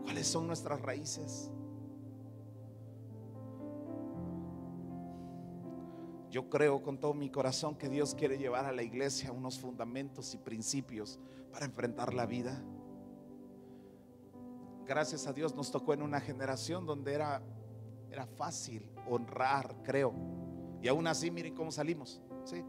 cuáles 0.05 0.27
son 0.27 0.47
nuestras 0.47 0.83
raíces. 0.83 1.51
Yo 6.31 6.51
creo 6.51 6.83
con 6.83 6.99
todo 6.99 7.15
mi 7.15 7.31
corazón 7.31 7.75
que 7.75 7.89
Dios 7.89 8.15
quiere 8.15 8.37
llevar 8.37 8.67
a 8.67 8.73
la 8.73 8.83
iglesia 8.83 9.33
unos 9.33 9.59
fundamentos 9.59 10.35
y 10.35 10.39
principios 10.39 11.19
para 11.51 11.65
enfrentar 11.65 12.13
la 12.13 12.27
vida. 12.27 12.63
Gracias 14.87 15.27
a 15.27 15.33
Dios 15.33 15.55
nos 15.55 15.71
tocó 15.71 15.95
en 15.95 16.03
una 16.03 16.21
generación 16.21 16.85
donde 16.85 17.15
era, 17.15 17.43
era 18.13 18.27
fácil 18.27 18.85
honrar, 19.09 19.75
creo. 19.83 20.13
Y 20.83 20.89
aún 20.89 21.07
así, 21.07 21.31
miren 21.31 21.55
cómo 21.55 21.71
salimos. 21.73 22.21
¿sí? 22.45 22.63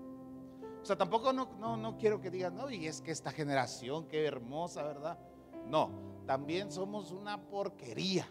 O 0.82 0.86
sea, 0.86 0.98
tampoco 0.98 1.34
no, 1.34 1.50
no, 1.60 1.76
no 1.78 1.98
quiero 1.98 2.22
que 2.22 2.32
digan, 2.32 2.56
no, 2.56 2.70
y 2.70 2.88
es 2.88 3.02
que 3.02 3.12
esta 3.12 3.32
generación, 3.32 4.08
qué 4.08 4.26
hermosa, 4.26 4.84
¿verdad? 4.84 5.20
No, 5.68 5.92
también 6.26 6.72
somos 6.72 7.12
una 7.12 7.42
porquería, 7.42 8.28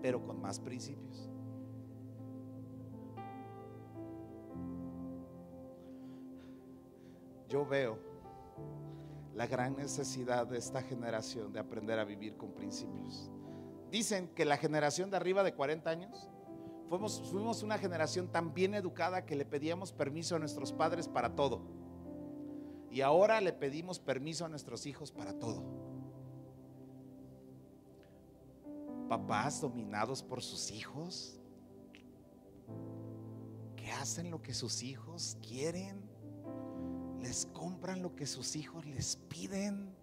pero 0.00 0.22
con 0.22 0.40
más 0.40 0.58
principios. 0.60 1.28
Yo 7.48 7.66
veo 7.66 7.98
la 9.34 9.46
gran 9.46 9.76
necesidad 9.76 10.46
de 10.46 10.58
esta 10.58 10.82
generación 10.82 11.52
de 11.52 11.60
aprender 11.60 11.98
a 11.98 12.04
vivir 12.04 12.36
con 12.36 12.52
principios. 12.52 13.30
Dicen 13.94 14.26
que 14.34 14.44
la 14.44 14.56
generación 14.56 15.08
de 15.08 15.16
arriba 15.16 15.44
de 15.44 15.54
40 15.54 15.88
años 15.88 16.28
fuimos, 16.88 17.62
una 17.62 17.78
generación 17.78 18.26
tan 18.26 18.52
bien 18.52 18.74
educada 18.74 19.24
que 19.24 19.36
le 19.36 19.44
pedíamos 19.44 19.92
permiso 19.92 20.34
a 20.34 20.40
nuestros 20.40 20.72
padres 20.72 21.06
para 21.06 21.36
todo. 21.36 21.60
Y 22.90 23.02
ahora 23.02 23.40
le 23.40 23.52
pedimos 23.52 24.00
permiso 24.00 24.44
a 24.44 24.48
nuestros 24.48 24.84
hijos 24.86 25.12
para 25.12 25.38
todo. 25.38 25.62
Papás 29.08 29.60
dominados 29.60 30.24
por 30.24 30.42
sus 30.42 30.72
hijos, 30.72 31.38
que 33.76 33.92
hacen 33.92 34.28
lo 34.28 34.42
que 34.42 34.54
sus 34.54 34.82
hijos 34.82 35.38
quieren 35.40 36.02
les 37.20 37.46
compran 37.46 38.02
lo 38.02 38.16
que 38.16 38.26
sus 38.26 38.56
hijos 38.56 38.84
les 38.86 39.18
piden. 39.28 39.94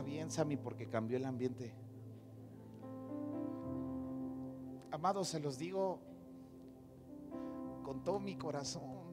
Bien, 0.00 0.30
Sammy, 0.30 0.56
porque 0.56 0.88
cambió 0.88 1.16
el 1.16 1.24
ambiente. 1.24 1.74
Amados, 4.90 5.28
se 5.28 5.40
los 5.40 5.58
digo 5.58 6.00
con 7.84 8.02
todo 8.02 8.18
mi 8.18 8.36
corazón. 8.36 9.12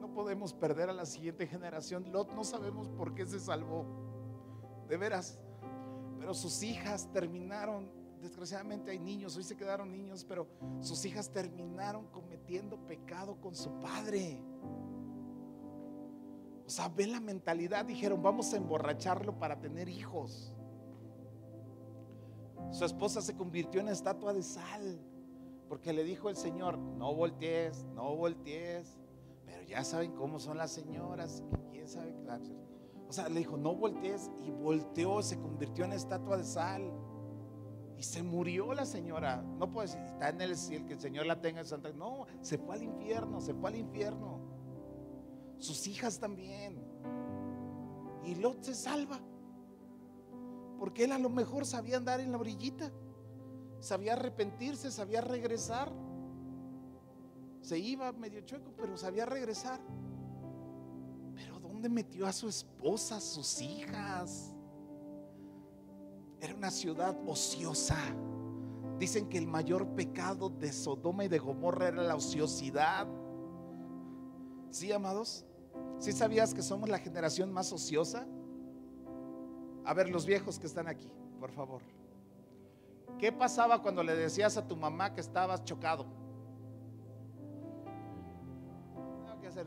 No 0.00 0.12
podemos 0.14 0.52
perder 0.52 0.88
a 0.88 0.92
la 0.92 1.04
siguiente 1.04 1.46
generación. 1.46 2.10
Lot 2.12 2.32
no 2.32 2.44
sabemos 2.44 2.88
por 2.88 3.14
qué 3.14 3.26
se 3.26 3.40
salvó. 3.40 3.84
De 4.88 4.96
veras. 4.96 5.38
Pero 6.18 6.34
sus 6.34 6.62
hijas 6.62 7.10
terminaron, 7.12 7.90
desgraciadamente 8.20 8.90
hay 8.90 8.98
niños, 8.98 9.36
hoy 9.36 9.44
se 9.44 9.56
quedaron 9.56 9.92
niños, 9.92 10.24
pero 10.24 10.46
sus 10.80 11.04
hijas 11.04 11.30
terminaron 11.30 12.06
cometiendo 12.08 12.76
pecado 12.86 13.40
con 13.40 13.54
su 13.54 13.70
padre. 13.80 14.42
O 16.68 16.70
sea, 16.70 16.88
ven 16.88 17.12
la 17.12 17.20
mentalidad, 17.20 17.86
dijeron, 17.86 18.22
vamos 18.22 18.52
a 18.52 18.58
emborracharlo 18.58 19.38
para 19.38 19.58
tener 19.58 19.88
hijos. 19.88 20.54
Su 22.70 22.84
esposa 22.84 23.22
se 23.22 23.34
convirtió 23.34 23.80
en 23.80 23.88
estatua 23.88 24.34
de 24.34 24.42
sal, 24.42 25.00
porque 25.66 25.94
le 25.94 26.04
dijo 26.04 26.28
el 26.28 26.36
Señor, 26.36 26.76
no 26.76 27.14
voltees, 27.14 27.86
no 27.94 28.14
voltees. 28.14 28.98
Pero 29.46 29.62
ya 29.62 29.82
saben 29.82 30.12
cómo 30.12 30.38
son 30.38 30.58
las 30.58 30.70
señoras, 30.70 31.42
quién 31.72 31.88
sabe 31.88 32.12
qué 32.12 32.28
o 33.08 33.12
sea, 33.14 33.30
le 33.30 33.38
dijo, 33.38 33.56
no 33.56 33.74
voltees. 33.74 34.30
Y 34.44 34.50
volteó, 34.50 35.22
se 35.22 35.40
convirtió 35.40 35.86
en 35.86 35.94
estatua 35.94 36.36
de 36.36 36.44
sal. 36.44 36.92
Y 37.96 38.02
se 38.02 38.22
murió 38.22 38.74
la 38.74 38.84
señora. 38.84 39.42
No 39.58 39.72
puede 39.72 39.88
decir, 39.88 40.02
está 40.02 40.28
en 40.28 40.42
el 40.42 40.54
cielo, 40.54 40.84
que 40.86 40.92
el 40.92 41.00
Señor 41.00 41.24
la 41.24 41.40
tenga 41.40 41.60
en 41.60 41.66
santa. 41.66 41.90
No, 41.94 42.26
se 42.42 42.58
fue 42.58 42.74
al 42.74 42.82
infierno, 42.82 43.40
se 43.40 43.54
fue 43.54 43.70
al 43.70 43.76
infierno. 43.76 44.37
Sus 45.58 45.86
hijas 45.86 46.18
también. 46.18 46.82
Y 48.24 48.34
Lot 48.36 48.62
se 48.62 48.74
salva. 48.74 49.20
Porque 50.78 51.04
él 51.04 51.12
a 51.12 51.18
lo 51.18 51.28
mejor 51.28 51.66
sabía 51.66 51.96
andar 51.96 52.20
en 52.20 52.32
la 52.32 52.38
orillita. 52.38 52.92
Sabía 53.80 54.14
arrepentirse, 54.14 54.90
sabía 54.90 55.20
regresar. 55.20 55.92
Se 57.60 57.78
iba 57.78 58.12
medio 58.12 58.40
chueco, 58.42 58.72
pero 58.76 58.96
sabía 58.96 59.26
regresar. 59.26 59.80
¿Dónde 61.78 61.90
metió 61.90 62.26
a 62.26 62.32
su 62.32 62.48
esposa, 62.48 63.20
sus 63.20 63.62
hijas? 63.62 64.52
Era 66.40 66.52
una 66.56 66.72
ciudad 66.72 67.16
ociosa. 67.24 67.96
Dicen 68.98 69.28
que 69.28 69.38
el 69.38 69.46
mayor 69.46 69.86
pecado 69.94 70.48
de 70.48 70.72
Sodoma 70.72 71.24
y 71.24 71.28
de 71.28 71.38
Gomorra 71.38 71.86
era 71.86 72.02
la 72.02 72.16
ociosidad. 72.16 73.06
¿Sí, 74.70 74.90
amados? 74.90 75.46
¿Sí 75.98 76.12
sabías 76.12 76.54
que 76.54 76.62
somos 76.62 76.88
la 76.88 76.98
generación 76.98 77.52
más 77.52 77.72
ociosa? 77.72 78.26
A 79.84 79.94
ver, 79.94 80.08
los 80.08 80.26
viejos 80.26 80.58
que 80.58 80.66
están 80.66 80.86
aquí, 80.86 81.10
por 81.40 81.50
favor. 81.50 81.82
¿Qué 83.18 83.32
pasaba 83.32 83.82
cuando 83.82 84.02
le 84.04 84.14
decías 84.14 84.56
a 84.56 84.66
tu 84.66 84.76
mamá 84.76 85.12
que 85.12 85.20
estabas 85.20 85.64
chocado? 85.64 86.06
Tengo 89.24 89.40
que 89.40 89.46
hacer 89.48 89.66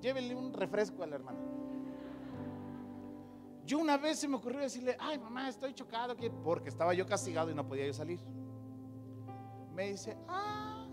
llévenle 0.00 0.34
un 0.34 0.52
refresco 0.52 1.04
a 1.04 1.06
la 1.06 1.14
hermana. 1.14 1.38
Yo 3.64 3.78
una 3.78 3.96
vez 3.96 4.18
se 4.18 4.26
me 4.26 4.34
ocurrió 4.36 4.58
decirle, 4.58 4.96
ay 4.98 5.18
mamá, 5.18 5.48
estoy 5.48 5.72
chocado, 5.72 6.16
porque 6.42 6.68
estaba 6.68 6.92
yo 6.92 7.06
castigado 7.06 7.50
y 7.50 7.54
no 7.54 7.64
podía 7.64 7.86
yo 7.86 7.94
salir. 7.94 8.18
Me 9.72 9.92
dice, 9.92 10.16
ah, 10.26 10.88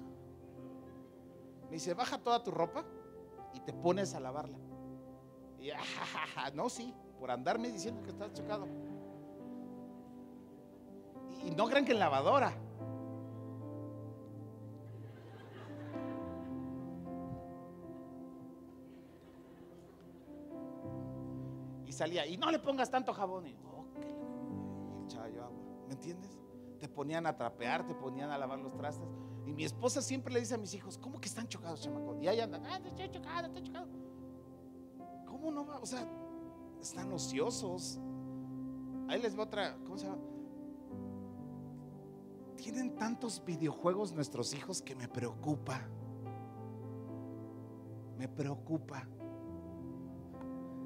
me 1.65 1.71
dice, 1.71 1.95
baja 1.95 2.19
toda 2.19 2.43
tu 2.43 2.51
ropa 2.51 2.85
y 3.53 3.59
te 3.61 3.73
pones 3.73 4.13
a 4.15 4.19
lavarla. 4.19 4.57
Y 5.59 5.69
ah, 6.35 6.51
no, 6.53 6.69
sí, 6.69 6.93
por 7.19 7.31
andarme 7.31 7.69
diciendo 7.69 8.01
que 8.03 8.09
estás 8.09 8.33
chocado. 8.33 8.67
Y 11.43 11.51
no 11.51 11.67
crean 11.67 11.85
que 11.85 11.93
en 11.93 11.99
lavadora, 11.99 12.53
salía, 21.99 22.25
y 22.25 22.37
no 22.37 22.49
le 22.49 22.59
pongas 22.59 22.89
tanto 22.89 23.13
jabón. 23.13 23.45
Y, 23.47 23.55
oh, 23.65 25.03
echaba 25.05 25.29
yo 25.29 25.43
agua. 25.43 25.59
¿Me 25.87 25.93
entiendes? 25.93 26.39
Te 26.79 26.87
ponían 26.87 27.25
a 27.25 27.35
trapear, 27.35 27.85
te 27.85 27.93
ponían 27.93 28.31
a 28.31 28.37
lavar 28.37 28.59
los 28.59 28.73
trastes. 28.75 29.09
Y 29.45 29.53
mi 29.53 29.63
esposa 29.63 30.01
siempre 30.01 30.33
le 30.33 30.39
dice 30.39 30.55
a 30.55 30.57
mis 30.57 30.73
hijos, 30.73 30.97
¿cómo 30.97 31.19
que 31.19 31.27
están 31.27 31.47
chocados, 31.47 31.81
chamaco? 31.81 32.17
Y 32.21 32.27
ahí 32.27 32.39
andan, 32.39 32.65
ah, 32.65 32.79
estoy 32.83 33.09
chocado, 33.09 33.47
estoy 33.47 33.63
chocado. 33.63 33.87
¿Cómo 35.25 35.51
no 35.51 35.65
va? 35.65 35.79
O 35.79 35.85
sea, 35.85 36.05
están 36.81 37.11
ociosos. 37.11 37.99
Ahí 39.07 39.21
les 39.21 39.37
va 39.37 39.43
otra, 39.43 39.77
¿cómo 39.85 39.97
se 39.97 40.05
llama? 40.05 40.21
Tienen 42.55 42.95
tantos 42.97 43.43
videojuegos 43.43 44.11
nuestros 44.11 44.53
hijos 44.53 44.81
que 44.81 44.95
me 44.95 45.07
preocupa. 45.07 45.81
Me 48.17 48.27
preocupa. 48.27 49.07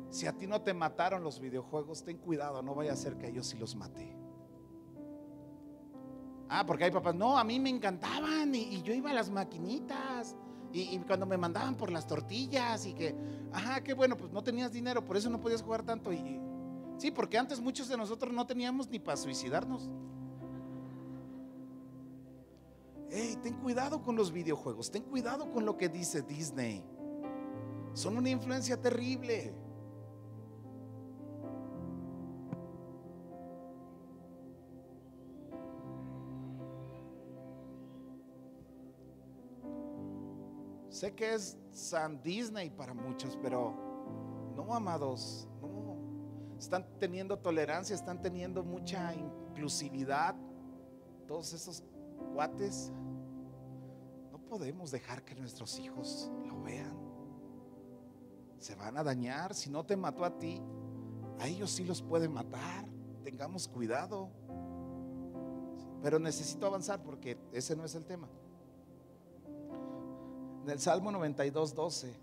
Si 0.10 0.28
a 0.28 0.38
ti 0.38 0.46
no 0.46 0.62
te 0.62 0.74
mataron 0.74 1.24
los 1.24 1.40
videojuegos, 1.40 2.04
ten 2.04 2.20
cuidado, 2.20 2.62
no 2.62 2.76
vaya 2.76 2.94
a 2.94 2.96
ser 2.96 3.18
que 3.18 3.26
a 3.26 3.30
ellos 3.30 3.48
sí 3.48 3.58
los 3.58 3.76
mate. 3.76 4.23
Ah, 6.50 6.66
porque 6.66 6.84
hay 6.84 6.92
papás, 6.92 7.16
no, 7.16 7.38
a 7.38 7.44
mí 7.44 7.60
me 7.60 7.70
encantaban 7.70 8.54
y, 8.54 8.82
yo 8.84 8.94
iba 8.94 9.10
a 9.10 9.14
las 9.14 9.30
maquinitas 9.30 10.36
y, 10.72 10.82
y 10.82 11.00
cuando 11.00 11.26
me 11.26 11.38
mandaban 11.38 11.76
por 11.76 11.92
las 11.92 12.06
tortillas 12.06 12.86
y 12.86 12.94
que, 12.94 13.16
ajá, 13.52 13.82
qué 13.82 13.94
bueno, 13.94 14.18
pues 14.18 14.32
no 14.32 14.44
tenías 14.44 14.72
dinero, 14.72 15.04
por 15.04 15.18
eso 15.18 15.30
no 15.30 15.40
podías 15.40 15.62
jugar 15.62 15.84
tanto. 15.84 16.12
Y, 16.12 16.40
sí, 16.98 17.12
porque 17.12 17.38
antes 17.38 17.60
muchos 17.60 17.88
de 17.88 17.98
nosotros 17.98 18.34
no 18.34 18.46
teníamos 18.46 18.90
ni 18.90 19.00
para 19.00 19.18
suicidarnos. 19.18 19.90
Hey, 23.10 23.38
ten 23.44 23.54
cuidado 23.54 24.02
con 24.02 24.16
los 24.16 24.32
videojuegos, 24.32 24.90
ten 24.90 25.04
cuidado 25.04 25.52
con 25.52 25.66
lo 25.66 25.78
que 25.78 25.88
dice 25.88 26.24
Disney. 26.24 26.84
Son 27.94 28.18
una 28.18 28.30
influencia 28.30 28.82
terrible. 28.82 29.54
Sé 41.04 41.14
que 41.14 41.34
es 41.34 41.58
San 41.74 42.22
Disney 42.22 42.70
para 42.70 42.94
muchos, 42.94 43.38
pero 43.42 43.74
no, 44.56 44.74
amados, 44.74 45.50
no. 45.60 45.98
Están 46.58 46.88
teniendo 46.98 47.38
tolerancia, 47.38 47.94
están 47.94 48.22
teniendo 48.22 48.64
mucha 48.64 49.14
inclusividad. 49.14 50.34
Todos 51.28 51.52
esos 51.52 51.84
cuates. 52.34 52.90
No 54.32 54.40
podemos 54.48 54.92
dejar 54.92 55.26
que 55.26 55.36
nuestros 55.36 55.78
hijos 55.78 56.32
lo 56.48 56.62
vean. 56.62 56.98
Se 58.60 58.74
van 58.76 58.98
a 58.98 59.04
dañar. 59.04 59.54
Si 59.54 59.70
no 59.70 59.86
te 59.86 59.98
mató 59.98 60.24
a 60.24 60.40
ti, 60.40 60.62
a 61.38 61.50
ellos 61.50 61.70
sí 61.70 61.84
los 61.84 62.02
puede 62.02 62.30
matar. 62.30 62.86
Tengamos 63.26 63.68
cuidado. 63.68 64.30
Pero 66.02 66.18
necesito 66.18 66.66
avanzar 66.66 67.04
porque 67.04 67.38
ese 67.52 67.76
no 67.76 67.84
es 67.84 67.94
el 67.94 68.06
tema. 68.06 68.30
En 70.64 70.70
el 70.70 70.80
Salmo 70.80 71.12
92, 71.12 71.76
12 71.76 72.14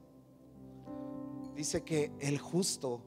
dice 1.55 1.85
que 1.85 2.11
el 2.21 2.39
justo 2.39 3.03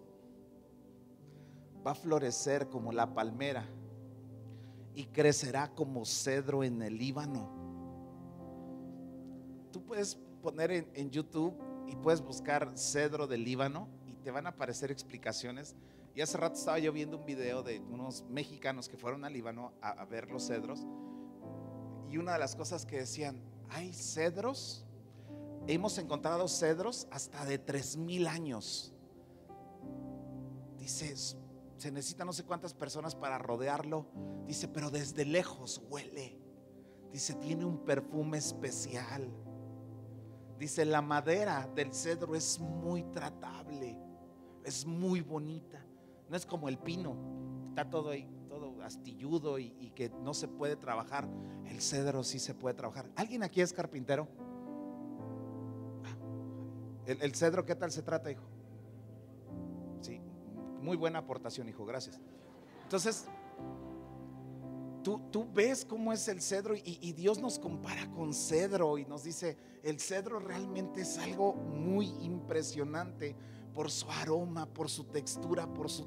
va 1.85 1.91
a 1.91 1.95
florecer 1.95 2.69
como 2.69 2.91
la 2.91 3.15
palmera 3.15 3.67
y 4.93 5.05
crecerá 5.05 5.73
como 5.73 6.05
cedro 6.05 6.63
en 6.63 6.83
el 6.83 6.99
Líbano. 6.99 7.49
Tú 9.71 9.83
puedes 9.83 10.19
poner 10.43 10.69
en, 10.93 11.09
YouTube 11.09 11.55
y 11.87 11.95
puedes 11.95 12.21
buscar 12.21 12.77
cedro 12.77 13.25
del 13.25 13.43
Líbano 13.43 13.87
y 14.05 14.13
te 14.13 14.29
van 14.29 14.45
a 14.45 14.49
aparecer 14.49 14.91
explicaciones. 14.91 15.75
Y 16.13 16.21
hace 16.21 16.37
rato 16.37 16.59
estaba 16.59 16.77
yo 16.77 16.93
viendo 16.93 17.17
un 17.17 17.25
video 17.25 17.63
de 17.63 17.79
unos 17.79 18.23
mexicanos 18.29 18.87
que 18.87 18.97
fueron 18.97 19.25
al 19.25 19.33
Líbano 19.33 19.73
a, 19.81 19.89
a 19.89 20.05
ver 20.05 20.29
los 20.29 20.45
cedros. 20.45 20.85
Y 22.11 22.17
una 22.17 22.33
de 22.33 22.39
las 22.39 22.55
cosas 22.55 22.85
que 22.85 22.97
decían, 22.97 23.41
hay 23.69 23.91
cedros, 23.93 24.85
hemos 25.67 25.97
encontrado 25.97 26.47
cedros 26.47 27.07
hasta 27.11 27.45
de 27.45 27.57
tres 27.57 27.97
mil 27.97 28.27
años. 28.27 28.93
Dice, 30.77 31.15
se 31.15 31.91
necesita 31.91 32.25
no 32.25 32.33
sé 32.33 32.43
cuántas 32.43 32.73
personas 32.73 33.15
para 33.15 33.37
rodearlo. 33.37 34.07
Dice, 34.45 34.67
pero 34.67 34.89
desde 34.89 35.25
lejos 35.25 35.81
huele. 35.89 36.39
Dice, 37.11 37.35
tiene 37.35 37.65
un 37.65 37.85
perfume 37.85 38.37
especial. 38.37 39.29
Dice, 40.57 40.85
la 40.85 41.01
madera 41.01 41.69
del 41.75 41.93
cedro 41.93 42.35
es 42.35 42.59
muy 42.59 43.03
tratable, 43.03 43.97
es 44.63 44.85
muy 44.85 45.21
bonita. 45.21 45.85
No 46.29 46.35
es 46.35 46.45
como 46.45 46.69
el 46.69 46.77
pino, 46.77 47.15
está 47.69 47.89
todo 47.89 48.09
ahí, 48.09 48.27
todo 48.47 48.81
astilludo 48.81 49.59
y, 49.59 49.75
y 49.79 49.91
que 49.91 50.09
no 50.09 50.33
se 50.33 50.47
puede 50.47 50.75
trabajar. 50.75 51.27
El 51.65 51.81
cedro 51.81 52.23
sí 52.23 52.39
se 52.39 52.53
puede 52.53 52.75
trabajar. 52.75 53.09
¿Alguien 53.15 53.43
aquí 53.43 53.61
es 53.61 53.73
carpintero? 53.73 54.27
¿El, 57.05 57.35
cedro 57.35 57.65
qué 57.65 57.75
tal 57.75 57.91
se 57.91 58.01
trata, 58.01 58.31
hijo? 58.31 58.43
Sí, 60.01 60.21
muy 60.81 60.95
buena 60.95 61.19
aportación, 61.19 61.67
hijo, 61.67 61.85
gracias. 61.85 62.19
Entonces, 62.83 63.25
tú, 65.03 65.19
tú 65.29 65.45
ves 65.53 65.83
cómo 65.83 66.13
es 66.13 66.27
el 66.29 66.41
cedro 66.41 66.75
y, 66.75 67.11
Dios 67.11 67.39
nos 67.39 67.59
compara 67.59 68.09
con 68.11 68.33
cedro 68.33 68.97
y 68.97 69.05
nos 69.05 69.23
dice, 69.23 69.57
el 69.83 69.99
cedro 69.99 70.39
realmente 70.39 71.01
es 71.01 71.17
algo 71.17 71.53
muy 71.53 72.07
impresionante 72.21 73.35
por 73.73 73.91
su 73.91 74.09
aroma, 74.09 74.65
por 74.65 74.89
su 74.89 75.03
textura, 75.05 75.67
por 75.73 75.89
su 75.89 76.05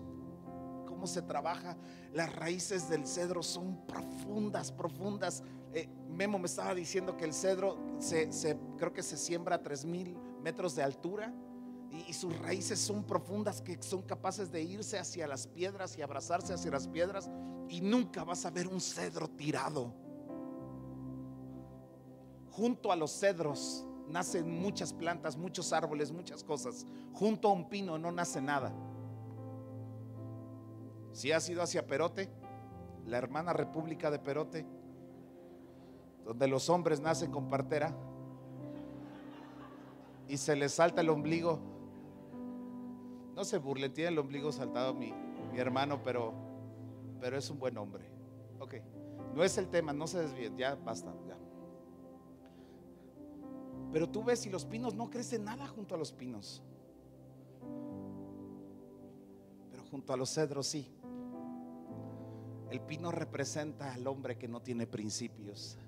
cómo 0.86 1.06
se 1.06 1.20
trabaja. 1.20 1.76
Las 2.14 2.34
raíces 2.34 2.88
del 2.88 3.06
cedro 3.06 3.42
son 3.42 3.86
profundas, 3.86 4.72
profundas. 4.72 5.42
Eh, 5.74 5.90
Memo 6.08 6.38
me 6.38 6.46
estaba 6.46 6.74
diciendo 6.74 7.18
que 7.18 7.26
el 7.26 7.34
cedro 7.34 7.76
creo 8.78 8.94
que 8.94 9.02
se 9.02 9.18
siembra 9.18 9.56
a 9.56 9.62
3000 9.62 10.16
metros 10.46 10.76
de 10.76 10.82
altura 10.84 11.34
y, 11.90 12.12
sus 12.12 12.38
raíces 12.38 12.78
son 12.78 13.02
profundas 13.02 13.60
que 13.60 13.82
son 13.82 14.02
capaces 14.02 14.52
de 14.52 14.62
irse 14.62 14.96
hacia 14.96 15.26
las 15.26 15.48
piedras 15.48 15.98
y 15.98 16.02
abrazarse 16.02 16.54
hacia 16.54 16.70
las 16.70 16.86
piedras 16.86 17.28
y 17.68 17.80
nunca 17.80 18.22
vas 18.22 18.46
a 18.46 18.50
ver 18.50 18.68
un 18.68 18.80
cedro 18.80 19.26
tirado. 19.26 19.92
Junto 22.52 22.92
a 22.92 22.96
los 22.96 23.10
cedros 23.10 23.84
nacen 24.08 24.48
muchas 24.48 24.92
plantas, 24.92 25.36
muchos 25.36 25.72
árboles, 25.72 26.12
muchas 26.12 26.44
cosas. 26.44 26.86
Junto 27.12 27.48
a 27.48 27.52
un 27.52 27.68
pino 27.68 27.98
no 27.98 28.12
nace 28.12 28.40
nada. 28.40 28.72
Si 31.10 31.32
has 31.32 31.48
ido 31.48 31.60
hacia 31.60 31.88
Perote, 31.88 32.30
la 33.04 33.18
hermana 33.18 33.52
república 33.52 34.12
de 34.12 34.20
Perote, 34.20 34.64
donde 36.24 36.46
los 36.46 36.68
hombres 36.68 37.00
nacen 37.00 37.32
con 37.32 37.48
partera 37.48 37.92
y 40.28 40.36
se 40.36 40.56
les 40.56 40.72
salta 40.72 41.00
el 41.00 41.08
ombligo. 41.08 41.60
No 43.34 43.44
se 43.44 43.58
burlen, 43.58 43.92
tiene 43.92 44.10
el 44.10 44.18
ombligo 44.18 44.50
saltado 44.50 44.94
mi, 44.94 45.12
mi 45.52 45.58
hermano, 45.58 46.02
pero, 46.02 46.32
pero 47.20 47.36
es 47.36 47.50
un 47.50 47.58
buen 47.58 47.76
hombre. 47.76 48.04
Ok, 48.58 48.74
no 49.34 49.44
es 49.44 49.58
el 49.58 49.68
tema, 49.68 49.92
no 49.92 50.06
se 50.06 50.20
desvíen, 50.20 50.56
ya 50.56 50.74
basta, 50.74 51.12
ya. 51.26 51.36
Pero 53.92 54.08
tú 54.08 54.24
ves 54.24 54.44
y 54.46 54.50
los 54.50 54.64
pinos 54.64 54.94
no 54.94 55.10
crecen 55.10 55.44
nada 55.44 55.66
junto 55.66 55.94
a 55.94 55.98
los 55.98 56.12
pinos. 56.12 56.62
Pero 59.70 59.84
junto 59.84 60.12
a 60.12 60.16
los 60.16 60.30
cedros 60.30 60.66
sí. 60.66 60.90
El 62.70 62.80
pino 62.80 63.12
representa 63.12 63.94
al 63.94 64.06
hombre 64.06 64.36
que 64.36 64.48
no 64.48 64.60
tiene 64.60 64.86
principios. 64.86 65.78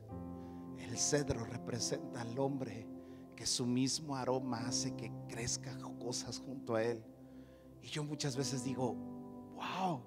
El 0.78 0.96
cedro 0.96 1.44
representa 1.44 2.20
al 2.20 2.38
hombre 2.38 2.97
que 3.38 3.46
su 3.46 3.64
mismo 3.64 4.16
aroma 4.16 4.66
hace 4.66 4.96
que 4.96 5.12
crezca 5.28 5.78
cosas 6.00 6.40
junto 6.40 6.74
a 6.74 6.82
él. 6.82 7.00
Y 7.80 7.86
yo 7.86 8.02
muchas 8.02 8.36
veces 8.36 8.64
digo, 8.64 8.96
wow, 9.54 10.00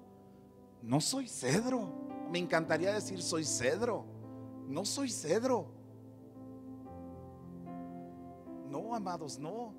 no 0.82 1.00
soy 1.00 1.28
cedro. 1.28 1.88
Me 2.30 2.38
encantaría 2.38 2.92
decir 2.92 3.22
soy 3.22 3.46
cedro. 3.46 4.04
No 4.68 4.84
soy 4.84 5.08
cedro. 5.08 5.66
No, 8.68 8.94
amados, 8.94 9.38
no. 9.38 9.72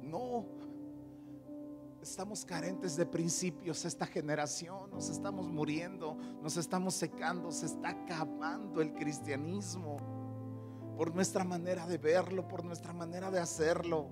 No. 0.00 0.46
Estamos 2.00 2.42
carentes 2.46 2.96
de 2.96 3.04
principios 3.04 3.84
esta 3.84 4.06
generación, 4.06 4.90
nos 4.90 5.10
estamos 5.10 5.46
muriendo, 5.46 6.16
nos 6.42 6.56
estamos 6.56 6.94
secando, 6.94 7.50
se 7.50 7.66
está 7.66 7.90
acabando 7.90 8.80
el 8.80 8.94
cristianismo 8.94 10.13
por 10.96 11.14
nuestra 11.14 11.44
manera 11.44 11.86
de 11.86 11.98
verlo, 11.98 12.46
por 12.46 12.64
nuestra 12.64 12.92
manera 12.92 13.30
de 13.30 13.40
hacerlo. 13.40 14.06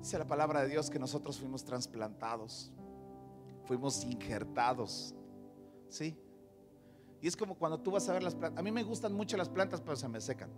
Dice 0.00 0.18
la 0.18 0.26
palabra 0.26 0.62
de 0.62 0.68
Dios 0.68 0.88
que 0.88 0.98
nosotros 0.98 1.38
fuimos 1.38 1.64
trasplantados, 1.64 2.70
fuimos 3.64 4.04
injertados, 4.04 5.14
¿sí? 5.88 6.16
Y 7.20 7.26
es 7.26 7.36
como 7.36 7.56
cuando 7.56 7.80
tú 7.80 7.90
vas 7.90 8.08
a 8.08 8.12
ver 8.12 8.22
las 8.22 8.34
plantas. 8.34 8.60
A 8.60 8.62
mí 8.62 8.70
me 8.70 8.82
gustan 8.82 9.12
mucho 9.12 9.36
las 9.36 9.48
plantas, 9.48 9.80
pero 9.80 9.96
se 9.96 10.08
me 10.08 10.20
secan. 10.20 10.50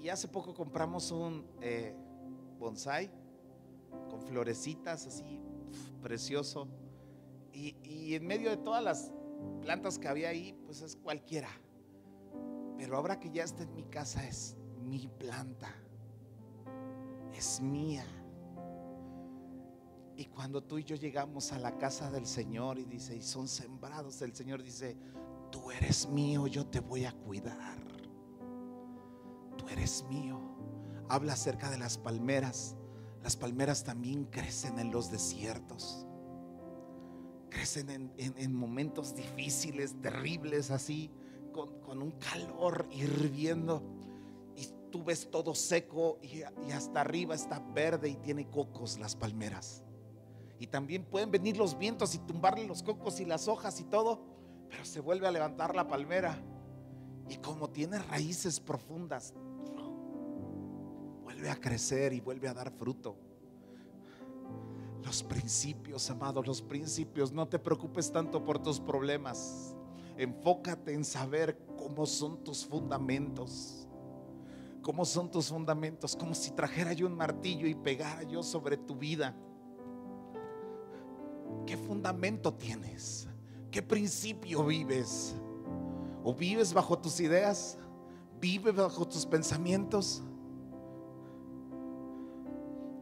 Y, 0.00 0.08
hace 0.08 0.28
poco 0.28 0.52
compramos 0.52 1.10
un 1.12 1.46
eh, 1.60 1.94
bonsai 2.58 3.10
con 4.10 4.20
florecitas 4.20 5.06
así, 5.06 5.40
precioso. 6.02 6.68
Y 7.52 8.14
en 8.14 8.26
medio 8.26 8.50
de 8.50 8.56
todas 8.56 8.82
las 8.82 9.12
plantas 9.60 9.98
que 9.98 10.08
había 10.08 10.28
ahí, 10.28 10.54
pues 10.66 10.82
es 10.82 10.96
cualquiera. 10.96 11.48
Pero 12.76 12.96
ahora 12.96 13.18
que 13.20 13.30
ya 13.30 13.44
está 13.44 13.62
en 13.62 13.74
mi 13.74 13.84
casa 13.84 14.26
es 14.26 14.56
mi 14.82 15.08
planta. 15.08 15.72
Es 17.34 17.60
mía. 17.60 18.04
Y 20.16 20.26
cuando 20.26 20.62
tú 20.62 20.78
y 20.78 20.84
yo 20.84 20.96
llegamos 20.96 21.52
a 21.52 21.58
la 21.58 21.78
casa 21.78 22.10
del 22.10 22.26
Señor 22.26 22.78
y 22.78 22.84
dice, 22.84 23.16
y 23.16 23.22
son 23.22 23.48
sembrados, 23.48 24.20
el 24.22 24.34
Señor 24.34 24.62
dice, 24.62 24.96
tú 25.50 25.70
eres 25.70 26.08
mío, 26.08 26.46
yo 26.46 26.66
te 26.66 26.80
voy 26.80 27.04
a 27.04 27.12
cuidar. 27.12 27.78
Tú 29.56 29.68
eres 29.68 30.04
mío. 30.08 30.40
Habla 31.08 31.34
acerca 31.34 31.70
de 31.70 31.78
las 31.78 31.98
palmeras. 31.98 32.76
Las 33.22 33.36
palmeras 33.36 33.84
también 33.84 34.24
crecen 34.24 34.78
en 34.78 34.90
los 34.90 35.10
desiertos. 35.10 36.06
Crecen 37.52 37.90
en, 37.90 38.12
en- 38.16 38.34
en 38.38 38.54
momentos 38.54 39.14
difíciles, 39.14 39.94
terribles, 40.00 40.70
así, 40.70 41.10
con, 41.52 41.80
con 41.80 42.02
un 42.02 42.12
calor 42.12 42.86
hirviendo. 42.90 43.82
Y 44.56 44.68
tú 44.90 45.04
ves 45.04 45.30
todo 45.30 45.54
seco 45.54 46.18
y, 46.22 46.38
y 46.66 46.72
hasta 46.72 47.02
arriba 47.02 47.34
está 47.34 47.58
verde 47.74 48.08
y 48.08 48.16
tiene 48.16 48.48
cocos 48.48 48.98
las 48.98 49.14
palmeras. 49.16 49.82
Y 50.58 50.66
también 50.68 51.04
pueden 51.04 51.30
venir 51.30 51.56
los 51.58 51.76
vientos 51.76 52.14
y 52.14 52.18
tumbarle 52.20 52.66
los 52.66 52.82
cocos 52.82 53.20
y 53.20 53.24
las 53.26 53.48
hojas 53.48 53.80
y 53.80 53.84
todo, 53.84 54.20
pero 54.70 54.84
se 54.84 55.00
vuelve 55.00 55.26
a 55.26 55.30
levantar 55.32 55.74
la 55.74 55.86
palmera. 55.88 56.42
Y 57.28 57.36
como 57.36 57.68
tiene 57.68 57.98
raíces 57.98 58.60
profundas, 58.60 59.34
vuelve 61.22 61.50
a 61.50 61.56
crecer 61.56 62.12
y 62.12 62.20
vuelve 62.20 62.48
a 62.48 62.54
dar 62.54 62.70
fruto. 62.70 63.16
Los 65.04 65.22
principios, 65.22 66.08
amados, 66.10 66.46
los 66.46 66.62
principios. 66.62 67.32
No 67.32 67.46
te 67.48 67.58
preocupes 67.58 68.10
tanto 68.10 68.44
por 68.44 68.58
tus 68.58 68.80
problemas. 68.80 69.74
Enfócate 70.16 70.94
en 70.94 71.04
saber 71.04 71.58
cómo 71.76 72.06
son 72.06 72.42
tus 72.44 72.64
fundamentos. 72.64 73.86
¿Cómo 74.82 75.04
son 75.04 75.30
tus 75.30 75.48
fundamentos? 75.48 76.16
Como 76.16 76.34
si 76.34 76.50
trajera 76.50 76.92
yo 76.92 77.06
un 77.06 77.14
martillo 77.14 77.66
y 77.66 77.74
pegara 77.74 78.22
yo 78.24 78.42
sobre 78.42 78.76
tu 78.76 78.96
vida. 78.96 79.34
¿Qué 81.66 81.76
fundamento 81.76 82.52
tienes? 82.54 83.28
¿Qué 83.70 83.82
principio 83.82 84.64
vives? 84.64 85.34
¿O 86.24 86.34
vives 86.34 86.72
bajo 86.72 86.98
tus 86.98 87.20
ideas? 87.20 87.78
¿Vives 88.40 88.74
bajo 88.74 89.06
tus 89.06 89.24
pensamientos? 89.24 90.22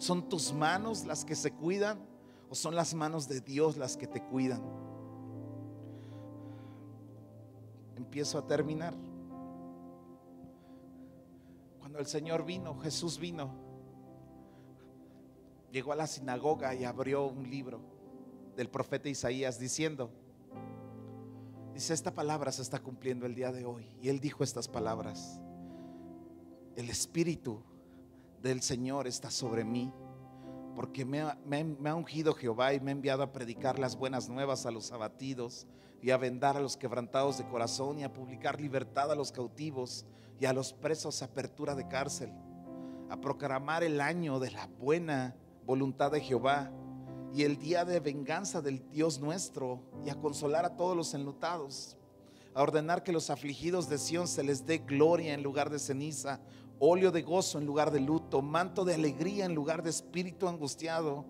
¿Son 0.00 0.30
tus 0.30 0.54
manos 0.54 1.04
las 1.04 1.26
que 1.26 1.36
se 1.36 1.52
cuidan 1.52 1.98
o 2.48 2.54
son 2.54 2.74
las 2.74 2.94
manos 2.94 3.28
de 3.28 3.42
Dios 3.42 3.76
las 3.76 3.98
que 3.98 4.06
te 4.06 4.24
cuidan? 4.24 4.62
Empiezo 7.96 8.38
a 8.38 8.46
terminar. 8.46 8.94
Cuando 11.80 11.98
el 11.98 12.06
Señor 12.06 12.46
vino, 12.46 12.78
Jesús 12.78 13.18
vino, 13.18 13.50
llegó 15.70 15.92
a 15.92 15.96
la 15.96 16.06
sinagoga 16.06 16.74
y 16.74 16.84
abrió 16.84 17.26
un 17.26 17.50
libro 17.50 17.82
del 18.56 18.70
profeta 18.70 19.10
Isaías 19.10 19.58
diciendo, 19.58 20.10
dice, 21.74 21.92
esta 21.92 22.14
palabra 22.14 22.52
se 22.52 22.62
está 22.62 22.78
cumpliendo 22.78 23.26
el 23.26 23.34
día 23.34 23.52
de 23.52 23.66
hoy. 23.66 23.86
Y 24.00 24.08
él 24.08 24.18
dijo 24.18 24.44
estas 24.44 24.66
palabras, 24.66 25.42
el 26.74 26.88
Espíritu 26.88 27.62
del 28.42 28.62
Señor 28.62 29.06
está 29.06 29.30
sobre 29.30 29.64
mí, 29.64 29.92
porque 30.74 31.04
me 31.04 31.20
ha, 31.20 31.94
ungido 31.94 32.34
Jehová 32.34 32.72
y 32.72 32.80
me 32.80 32.90
ha 32.90 32.92
enviado 32.92 33.22
a 33.22 33.32
predicar 33.32 33.78
las 33.78 33.96
buenas 33.96 34.28
nuevas 34.28 34.64
a 34.66 34.70
los 34.70 34.92
abatidos 34.92 35.66
y 36.00 36.10
a 36.10 36.16
vendar 36.16 36.56
a 36.56 36.60
los 36.60 36.76
quebrantados 36.76 37.38
de 37.38 37.46
corazón 37.46 37.98
y 37.98 38.04
a 38.04 38.12
publicar 38.12 38.60
libertad 38.60 39.12
a 39.12 39.14
los 39.14 39.32
cautivos 39.32 40.06
y 40.38 40.46
a 40.46 40.52
los 40.52 40.72
presos 40.72 41.22
apertura 41.22 41.74
de 41.74 41.86
cárcel, 41.88 42.32
a 43.10 43.20
proclamar 43.20 43.84
el 43.84 44.00
año 44.00 44.38
de 44.38 44.52
la 44.52 44.66
buena 44.66 45.36
voluntad 45.66 46.10
de 46.10 46.20
Jehová 46.20 46.70
y 47.34 47.42
el 47.42 47.58
día 47.58 47.84
de 47.84 48.00
venganza 48.00 48.62
del 48.62 48.88
Dios 48.90 49.20
nuestro 49.20 49.82
y 50.04 50.08
a 50.08 50.14
consolar 50.14 50.64
a 50.64 50.76
todos 50.76 50.96
los 50.96 51.12
enlutados, 51.12 51.98
a 52.54 52.62
ordenar 52.62 53.02
que 53.02 53.12
los 53.12 53.28
afligidos 53.28 53.88
de 53.88 53.98
Sión 53.98 54.26
se 54.26 54.42
les 54.42 54.64
dé 54.64 54.78
gloria 54.78 55.34
en 55.34 55.42
lugar 55.42 55.68
de 55.68 55.78
ceniza, 55.78 56.40
óleo 56.80 57.12
de 57.12 57.22
gozo 57.22 57.58
en 57.58 57.66
lugar 57.66 57.92
de 57.92 58.00
luto, 58.00 58.40
manto 58.42 58.84
de 58.84 58.94
alegría 58.94 59.44
en 59.44 59.54
lugar 59.54 59.82
de 59.82 59.90
espíritu 59.90 60.48
angustiado. 60.48 61.26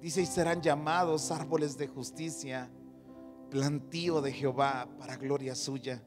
Dice, 0.00 0.22
y 0.22 0.26
serán 0.26 0.62
llamados 0.62 1.30
árboles 1.30 1.78
de 1.78 1.86
justicia, 1.86 2.70
plantío 3.50 4.20
de 4.20 4.32
Jehová 4.32 4.88
para 4.98 5.16
gloria 5.16 5.54
suya. 5.54 6.02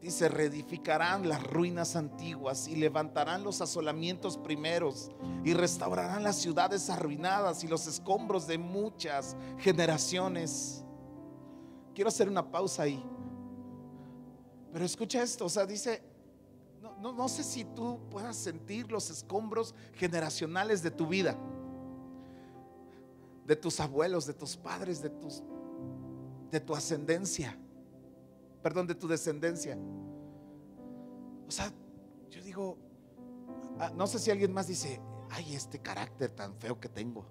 Dice, 0.00 0.28
reedificarán 0.28 1.28
las 1.28 1.42
ruinas 1.42 1.96
antiguas 1.96 2.68
y 2.68 2.76
levantarán 2.76 3.42
los 3.42 3.60
asolamientos 3.60 4.36
primeros 4.36 5.10
y 5.44 5.54
restaurarán 5.54 6.22
las 6.22 6.36
ciudades 6.36 6.90
arruinadas 6.90 7.64
y 7.64 7.68
los 7.68 7.86
escombros 7.86 8.46
de 8.46 8.58
muchas 8.58 9.36
generaciones. 9.58 10.84
Quiero 11.94 12.08
hacer 12.08 12.28
una 12.28 12.50
pausa 12.50 12.84
ahí. 12.84 13.02
Pero 14.72 14.84
escucha 14.84 15.22
esto, 15.22 15.46
o 15.46 15.48
sea, 15.48 15.64
dice, 15.66 16.02
no, 17.04 17.12
no, 17.12 17.28
sé 17.28 17.44
si 17.44 17.66
tú 17.66 18.00
puedas 18.10 18.34
sentir 18.34 18.90
los 18.90 19.10
escombros 19.10 19.74
generacionales 19.92 20.82
de 20.82 20.90
tu 20.90 21.06
vida, 21.06 21.36
de 23.46 23.54
tus 23.56 23.78
abuelos, 23.78 24.24
de 24.24 24.32
tus 24.32 24.56
padres, 24.56 25.02
de 25.02 25.10
tus 25.10 25.42
de 26.50 26.60
tu 26.60 26.74
ascendencia, 26.74 27.58
perdón, 28.62 28.86
de 28.86 28.94
tu 28.94 29.06
descendencia. 29.06 29.76
O 31.46 31.50
sea, 31.50 31.70
yo 32.30 32.40
digo, 32.42 32.78
ah, 33.80 33.92
no 33.94 34.06
sé 34.06 34.18
si 34.18 34.30
alguien 34.30 34.54
más 34.54 34.66
dice, 34.66 34.98
ay, 35.28 35.54
este 35.54 35.80
carácter 35.80 36.30
tan 36.30 36.54
feo 36.54 36.80
que 36.80 36.88
tengo. 36.88 37.26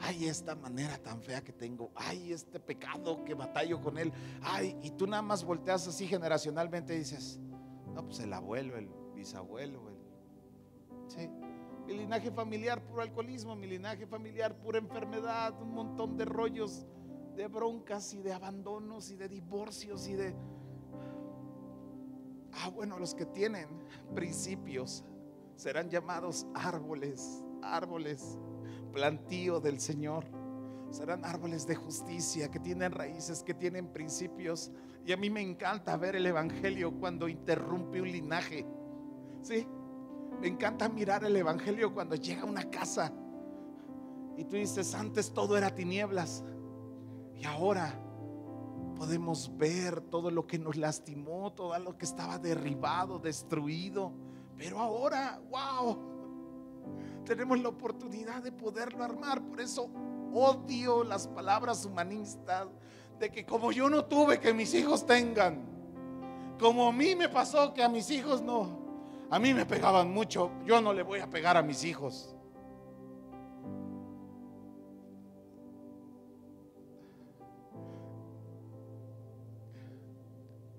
Ay, 0.00 0.26
esta 0.26 0.56
manera 0.56 0.98
tan 0.98 1.22
fea 1.22 1.44
que 1.44 1.52
tengo. 1.52 1.92
Ay, 1.94 2.32
este 2.32 2.58
pecado 2.58 3.22
que 3.24 3.34
batallo 3.34 3.80
con 3.80 3.98
él. 3.98 4.12
Ay, 4.42 4.76
y 4.82 4.90
tú 4.90 5.06
nada 5.06 5.22
más 5.22 5.44
volteas 5.44 5.86
así 5.86 6.08
generacionalmente 6.08 6.92
y 6.92 6.98
dices, 6.98 7.38
no, 7.94 8.04
pues 8.04 8.20
el 8.20 8.32
abuelo, 8.32 8.76
el 8.76 8.88
bisabuelo, 9.14 9.88
el... 9.88 9.96
Sí. 11.08 11.30
Mi 11.86 11.94
linaje 11.94 12.30
familiar, 12.30 12.82
puro 12.82 13.02
alcoholismo, 13.02 13.54
mi 13.54 13.66
linaje 13.66 14.06
familiar, 14.06 14.56
pura 14.56 14.78
enfermedad, 14.78 15.54
un 15.60 15.74
montón 15.74 16.16
de 16.16 16.24
rollos, 16.24 16.86
de 17.36 17.46
broncas 17.46 18.14
y 18.14 18.22
de 18.22 18.32
abandonos 18.32 19.10
y 19.10 19.16
de 19.16 19.28
divorcios 19.28 20.08
y 20.08 20.14
de... 20.14 20.34
Ah, 22.52 22.70
bueno, 22.70 22.98
los 22.98 23.14
que 23.14 23.26
tienen 23.26 23.68
principios 24.14 25.04
serán 25.56 25.90
llamados 25.90 26.46
árboles, 26.54 27.44
árboles, 27.62 28.38
plantío 28.92 29.60
del 29.60 29.80
Señor. 29.80 30.24
Serán 30.90 31.24
árboles 31.24 31.66
de 31.66 31.74
justicia 31.74 32.50
que 32.50 32.60
tienen 32.60 32.92
raíces, 32.92 33.42
que 33.42 33.52
tienen 33.52 33.88
principios. 33.88 34.70
Y 35.06 35.12
a 35.12 35.16
mí 35.16 35.28
me 35.28 35.42
encanta 35.42 35.96
ver 35.96 36.16
el 36.16 36.26
Evangelio 36.26 36.92
cuando 36.92 37.28
interrumpe 37.28 38.00
un 38.00 38.10
linaje. 38.10 38.66
¿Sí? 39.42 39.66
Me 40.40 40.48
encanta 40.48 40.88
mirar 40.88 41.24
el 41.24 41.36
Evangelio 41.36 41.92
cuando 41.92 42.16
llega 42.16 42.42
a 42.42 42.46
una 42.46 42.70
casa 42.70 43.12
y 44.36 44.44
tú 44.44 44.56
dices, 44.56 44.94
antes 44.94 45.32
todo 45.32 45.56
era 45.56 45.74
tinieblas 45.74 46.42
y 47.36 47.44
ahora 47.44 48.00
podemos 48.96 49.56
ver 49.56 50.00
todo 50.00 50.30
lo 50.30 50.46
que 50.46 50.58
nos 50.58 50.76
lastimó, 50.76 51.52
todo 51.52 51.78
lo 51.78 51.96
que 51.96 52.04
estaba 52.04 52.38
derribado, 52.38 53.18
destruido. 53.18 54.12
Pero 54.56 54.80
ahora, 54.80 55.40
wow, 55.50 55.98
tenemos 57.24 57.60
la 57.60 57.68
oportunidad 57.68 58.42
de 58.42 58.52
poderlo 58.52 59.04
armar. 59.04 59.42
Por 59.42 59.60
eso 59.60 59.90
odio 60.32 61.04
las 61.04 61.28
palabras 61.28 61.84
humanistas 61.84 62.68
de 63.18 63.30
que 63.30 63.44
como 63.44 63.72
yo 63.72 63.88
no 63.88 64.04
tuve, 64.04 64.40
que 64.40 64.52
mis 64.52 64.74
hijos 64.74 65.06
tengan. 65.06 65.64
Como 66.58 66.88
a 66.88 66.92
mí 66.92 67.14
me 67.14 67.28
pasó 67.28 67.74
que 67.74 67.82
a 67.82 67.88
mis 67.88 68.10
hijos 68.10 68.42
no. 68.42 68.84
A 69.30 69.38
mí 69.38 69.52
me 69.54 69.66
pegaban 69.66 70.12
mucho, 70.12 70.50
yo 70.64 70.80
no 70.80 70.92
le 70.92 71.02
voy 71.02 71.20
a 71.20 71.28
pegar 71.28 71.56
a 71.56 71.62
mis 71.62 71.84
hijos. 71.84 72.34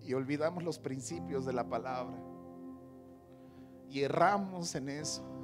Y 0.03 0.13
olvidamos 0.13 0.63
los 0.63 0.77
principios 0.77 1.45
de 1.45 1.53
la 1.53 1.67
palabra. 1.67 2.15
Y 3.89 4.01
erramos 4.01 4.75
en 4.75 4.89
eso. 4.89 5.34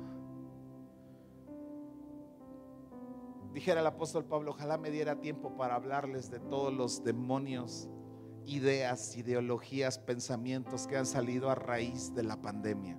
Dijera 3.53 3.81
el 3.81 3.87
apóstol 3.87 4.25
Pablo, 4.25 4.51
ojalá 4.51 4.77
me 4.77 4.91
diera 4.91 5.19
tiempo 5.19 5.55
para 5.57 5.75
hablarles 5.75 6.31
de 6.31 6.39
todos 6.39 6.73
los 6.73 7.03
demonios, 7.03 7.89
ideas, 8.45 9.15
ideologías, 9.17 9.99
pensamientos 9.99 10.87
que 10.87 10.97
han 10.97 11.05
salido 11.05 11.49
a 11.49 11.55
raíz 11.55 12.13
de 12.15 12.23
la 12.23 12.41
pandemia. 12.41 12.97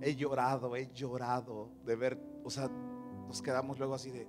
He 0.00 0.14
llorado, 0.16 0.76
he 0.76 0.92
llorado 0.92 1.70
de 1.84 1.96
ver, 1.96 2.20
o 2.44 2.50
sea, 2.50 2.68
nos 3.26 3.40
quedamos 3.40 3.78
luego 3.78 3.94
así 3.94 4.10
de, 4.10 4.28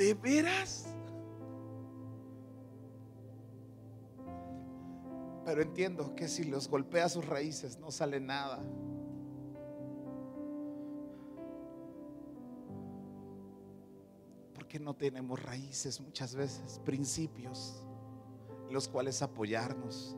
¿De 0.00 0.14
veras? 0.14 0.86
Pero 5.44 5.60
entiendo 5.60 6.14
que 6.14 6.26
si 6.26 6.44
los 6.44 6.68
golpea 6.68 7.06
sus 7.10 7.26
raíces 7.26 7.78
no 7.78 7.90
sale 7.90 8.18
nada. 8.18 8.62
Porque 14.70 14.84
no 14.84 14.94
tenemos 14.94 15.42
raíces 15.42 16.00
muchas 16.00 16.36
veces, 16.36 16.80
principios 16.84 17.84
en 18.68 18.72
los 18.72 18.86
cuales 18.86 19.20
apoyarnos, 19.20 20.16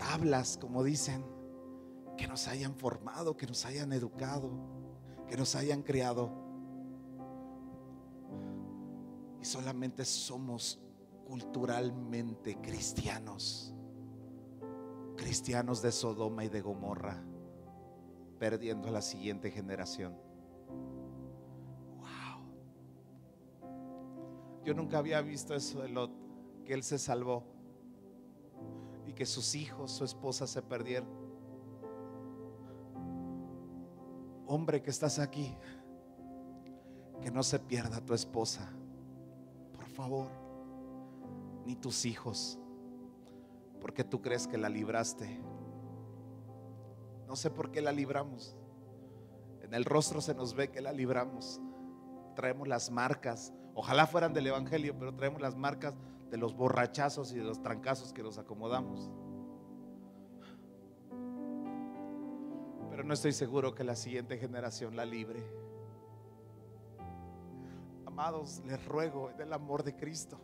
tablas, 0.00 0.58
como 0.60 0.82
dicen, 0.82 1.24
que 2.18 2.26
nos 2.26 2.48
hayan 2.48 2.74
formado, 2.74 3.36
que 3.36 3.46
nos 3.46 3.64
hayan 3.66 3.92
educado, 3.92 4.50
que 5.28 5.36
nos 5.36 5.54
hayan 5.54 5.84
criado. 5.84 6.28
Y 9.40 9.44
solamente 9.44 10.04
somos 10.04 10.80
culturalmente 11.24 12.56
cristianos 12.60 13.72
cristianos 15.16 15.82
de 15.82 15.92
Sodoma 15.92 16.44
y 16.44 16.48
de 16.48 16.62
Gomorra, 16.62 17.22
perdiendo 18.40 18.88
a 18.88 18.90
la 18.90 19.02
siguiente 19.02 19.52
generación. 19.52 20.29
Yo 24.70 24.76
nunca 24.76 24.98
había 24.98 25.20
visto 25.20 25.52
eso 25.52 25.82
de 25.82 25.88
Lot, 25.88 26.12
que 26.64 26.74
él 26.74 26.84
se 26.84 26.96
salvó 26.96 27.42
y 29.04 29.12
que 29.12 29.26
sus 29.26 29.56
hijos, 29.56 29.90
su 29.90 30.04
esposa 30.04 30.46
se 30.46 30.62
perdieron. 30.62 31.08
Hombre 34.46 34.80
que 34.80 34.90
estás 34.90 35.18
aquí, 35.18 35.56
que 37.20 37.32
no 37.32 37.42
se 37.42 37.58
pierda 37.58 38.00
tu 38.00 38.14
esposa, 38.14 38.70
por 39.72 39.88
favor, 39.88 40.28
ni 41.66 41.74
tus 41.74 42.04
hijos 42.04 42.56
porque 43.80 44.04
tú 44.04 44.22
crees 44.22 44.46
que 44.46 44.56
la 44.56 44.68
libraste. 44.68 45.40
No 47.26 47.34
sé 47.34 47.50
por 47.50 47.72
qué 47.72 47.80
la 47.80 47.90
libramos. 47.90 48.56
En 49.62 49.74
el 49.74 49.84
rostro 49.84 50.20
se 50.20 50.32
nos 50.32 50.54
ve 50.54 50.70
que 50.70 50.80
la 50.80 50.92
libramos. 50.92 51.60
Traemos 52.36 52.68
las 52.68 52.88
marcas. 52.88 53.52
Ojalá 53.74 54.06
fueran 54.06 54.32
del 54.32 54.48
Evangelio, 54.48 54.94
pero 54.98 55.14
traemos 55.14 55.40
las 55.40 55.56
marcas 55.56 55.94
de 56.30 56.36
los 56.36 56.54
borrachazos 56.54 57.32
y 57.32 57.38
de 57.38 57.44
los 57.44 57.62
trancazos 57.62 58.12
que 58.12 58.22
nos 58.22 58.38
acomodamos. 58.38 59.10
Pero 62.90 63.04
no 63.04 63.14
estoy 63.14 63.32
seguro 63.32 63.74
que 63.74 63.84
la 63.84 63.96
siguiente 63.96 64.38
generación 64.38 64.96
la 64.96 65.04
libre. 65.04 65.42
Amados, 68.06 68.60
les 68.66 68.84
ruego 68.84 69.30
en 69.30 69.40
el 69.40 69.52
amor 69.52 69.82
de 69.82 69.96
Cristo 69.96 70.38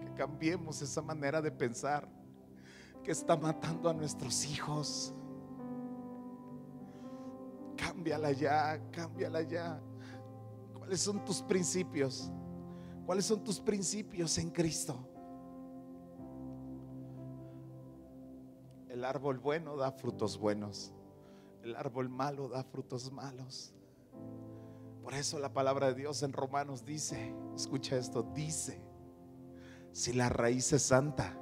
que 0.00 0.12
cambiemos 0.14 0.82
esa 0.82 1.00
manera 1.02 1.40
de 1.40 1.52
pensar 1.52 2.08
que 3.04 3.12
está 3.12 3.36
matando 3.36 3.88
a 3.88 3.94
nuestros 3.94 4.44
hijos. 4.46 5.14
Cámbiala 7.76 8.32
ya, 8.32 8.80
cámbiala 8.90 9.42
ya. 9.42 9.80
¿Cuáles 10.74 11.00
son 11.00 11.24
tus 11.24 11.42
principios? 11.42 12.32
¿Cuáles 13.06 13.26
son 13.26 13.42
tus 13.42 13.60
principios 13.60 14.38
en 14.38 14.50
Cristo? 14.50 15.08
El 18.88 19.04
árbol 19.04 19.38
bueno 19.38 19.76
da 19.76 19.90
frutos 19.90 20.38
buenos. 20.38 20.92
El 21.62 21.74
árbol 21.76 22.08
malo 22.08 22.48
da 22.48 22.62
frutos 22.62 23.10
malos. 23.10 23.74
Por 25.02 25.14
eso 25.14 25.38
la 25.38 25.52
palabra 25.52 25.88
de 25.88 25.94
Dios 25.94 26.22
en 26.22 26.32
Romanos 26.32 26.84
dice, 26.84 27.34
escucha 27.56 27.96
esto, 27.96 28.22
dice, 28.22 28.80
si 29.90 30.12
la 30.12 30.28
raíz 30.28 30.72
es 30.72 30.82
santa, 30.82 31.36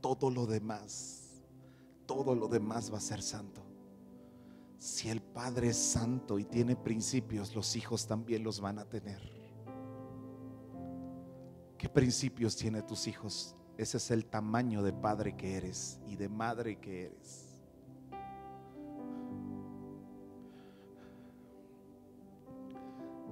todo 0.00 0.30
lo 0.30 0.46
demás, 0.46 1.40
todo 2.06 2.34
lo 2.34 2.48
demás 2.48 2.92
va 2.92 2.98
a 2.98 3.00
ser 3.00 3.22
santo. 3.22 3.62
Si 4.78 5.08
el 5.08 5.21
Padre 5.34 5.68
es 5.68 5.78
santo 5.78 6.38
y 6.38 6.44
tiene 6.44 6.76
principios, 6.76 7.54
los 7.54 7.74
hijos 7.76 8.06
también 8.06 8.42
los 8.42 8.60
van 8.60 8.78
a 8.78 8.84
tener. 8.84 9.20
¿Qué 11.78 11.88
principios 11.88 12.54
tiene 12.54 12.82
tus 12.82 13.06
hijos? 13.08 13.56
Ese 13.76 13.96
es 13.96 14.10
el 14.10 14.26
tamaño 14.26 14.82
de 14.82 14.92
padre 14.92 15.34
que 15.34 15.56
eres 15.56 15.98
y 16.06 16.16
de 16.16 16.28
madre 16.28 16.78
que 16.78 17.06
eres. 17.06 17.48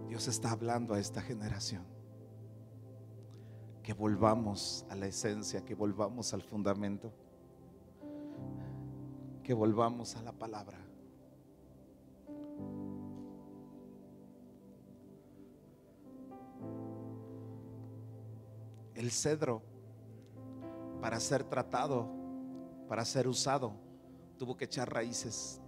Dios 0.09 0.26
está 0.26 0.51
hablando 0.51 0.94
a 0.94 0.98
esta 0.98 1.22
generación 1.22 1.84
que 3.82 3.92
volvamos 3.92 4.84
a 4.90 4.96
la 4.96 5.07
esencia, 5.07 5.64
que 5.64 5.74
volvamos 5.74 6.34
al 6.34 6.42
fundamento, 6.42 7.12
que 9.44 9.55
volvamos 9.55 10.16
a 10.16 10.22
la 10.22 10.32
palabra. 10.32 10.89
El 19.01 19.11
cedro, 19.11 19.62
para 21.01 21.18
ser 21.20 21.44
tratado, 21.44 22.07
para 22.86 23.03
ser 23.07 23.26
usado, 23.26 23.72
tuvo 24.36 24.59
que 24.59 24.66
echar 24.66 24.92
raíces. 24.92 25.59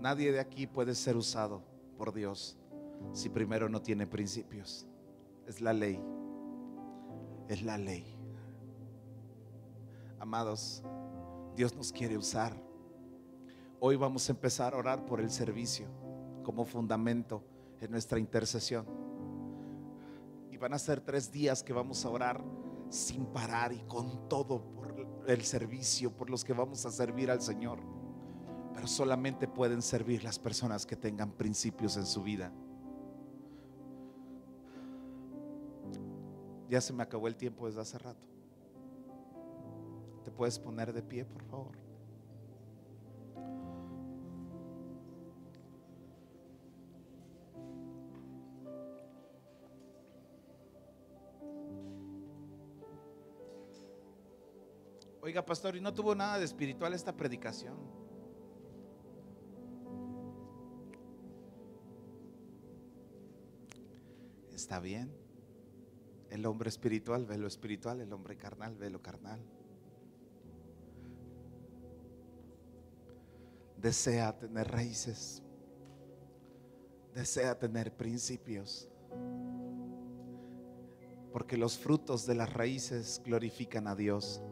Nadie 0.00 0.30
de 0.30 0.38
aquí 0.38 0.68
puede 0.68 0.94
ser 0.94 1.16
usado 1.16 1.64
por 1.98 2.14
Dios 2.14 2.56
si 3.12 3.28
primero 3.28 3.68
no 3.68 3.82
tiene 3.82 4.06
principios. 4.06 4.86
Es 5.48 5.60
la 5.60 5.72
ley 5.72 6.00
es 7.48 7.62
la 7.62 7.76
ley. 7.76 8.04
Amados, 10.20 10.82
Dios 11.56 11.74
nos 11.74 11.92
quiere 11.92 12.16
usar. 12.16 12.54
Hoy 13.80 13.96
vamos 13.96 14.28
a 14.28 14.32
empezar 14.32 14.74
a 14.74 14.78
orar 14.78 15.04
por 15.04 15.20
el 15.20 15.30
servicio 15.30 15.88
como 16.44 16.64
fundamento 16.64 17.42
en 17.80 17.90
nuestra 17.90 18.20
intercesión. 18.20 19.03
Y 20.54 20.56
van 20.56 20.72
a 20.72 20.78
ser 20.78 21.00
tres 21.00 21.32
días 21.32 21.64
que 21.64 21.72
vamos 21.72 22.04
a 22.04 22.10
orar 22.10 22.40
sin 22.88 23.26
parar 23.26 23.72
y 23.72 23.80
con 23.88 24.28
todo 24.28 24.62
por 24.72 24.94
el 25.26 25.42
servicio, 25.42 26.16
por 26.16 26.30
los 26.30 26.44
que 26.44 26.52
vamos 26.52 26.86
a 26.86 26.92
servir 26.92 27.28
al 27.28 27.42
Señor. 27.42 27.80
Pero 28.72 28.86
solamente 28.86 29.48
pueden 29.48 29.82
servir 29.82 30.22
las 30.22 30.38
personas 30.38 30.86
que 30.86 30.94
tengan 30.94 31.32
principios 31.32 31.96
en 31.96 32.06
su 32.06 32.22
vida. 32.22 32.52
Ya 36.68 36.80
se 36.80 36.92
me 36.92 37.02
acabó 37.02 37.26
el 37.26 37.34
tiempo 37.34 37.66
desde 37.66 37.80
hace 37.80 37.98
rato. 37.98 38.28
¿Te 40.22 40.30
puedes 40.30 40.60
poner 40.60 40.92
de 40.92 41.02
pie, 41.02 41.24
por 41.24 41.42
favor? 41.42 41.83
Oiga, 55.24 55.42
pastor, 55.42 55.74
¿y 55.74 55.80
no 55.80 55.94
tuvo 55.94 56.14
nada 56.14 56.38
de 56.38 56.44
espiritual 56.44 56.92
esta 56.92 57.16
predicación? 57.16 57.78
Está 64.52 64.80
bien. 64.80 65.10
El 66.28 66.44
hombre 66.44 66.68
espiritual 66.68 67.24
ve 67.24 67.38
lo 67.38 67.46
espiritual, 67.46 68.02
el 68.02 68.12
hombre 68.12 68.36
carnal 68.36 68.76
ve 68.76 68.90
lo 68.90 69.00
carnal. 69.00 69.40
Desea 73.78 74.38
tener 74.38 74.70
raíces, 74.70 75.42
desea 77.14 77.58
tener 77.58 77.96
principios, 77.96 78.90
porque 81.32 81.56
los 81.56 81.78
frutos 81.78 82.26
de 82.26 82.34
las 82.34 82.52
raíces 82.52 83.22
glorifican 83.24 83.88
a 83.88 83.96
Dios. 83.96 84.42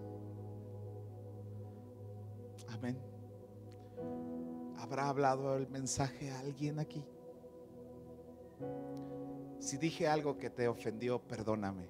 ¿Habrá 4.77 5.09
hablado 5.09 5.57
el 5.57 5.69
mensaje 5.69 6.31
a 6.31 6.41
alguien 6.41 6.79
aquí? 6.79 7.05
Si 9.59 9.77
dije 9.77 10.09
algo 10.09 10.39
que 10.39 10.51
te 10.51 10.67
ofendió, 10.69 11.21
perdóname. 11.21 11.89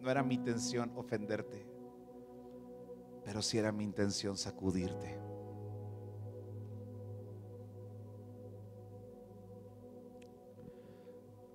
No 0.00 0.10
era 0.10 0.22
mi 0.22 0.34
intención 0.34 0.92
ofenderte, 0.96 1.64
pero 3.24 3.40
sí 3.40 3.58
era 3.58 3.70
mi 3.70 3.84
intención 3.84 4.36
sacudirte. 4.36 5.18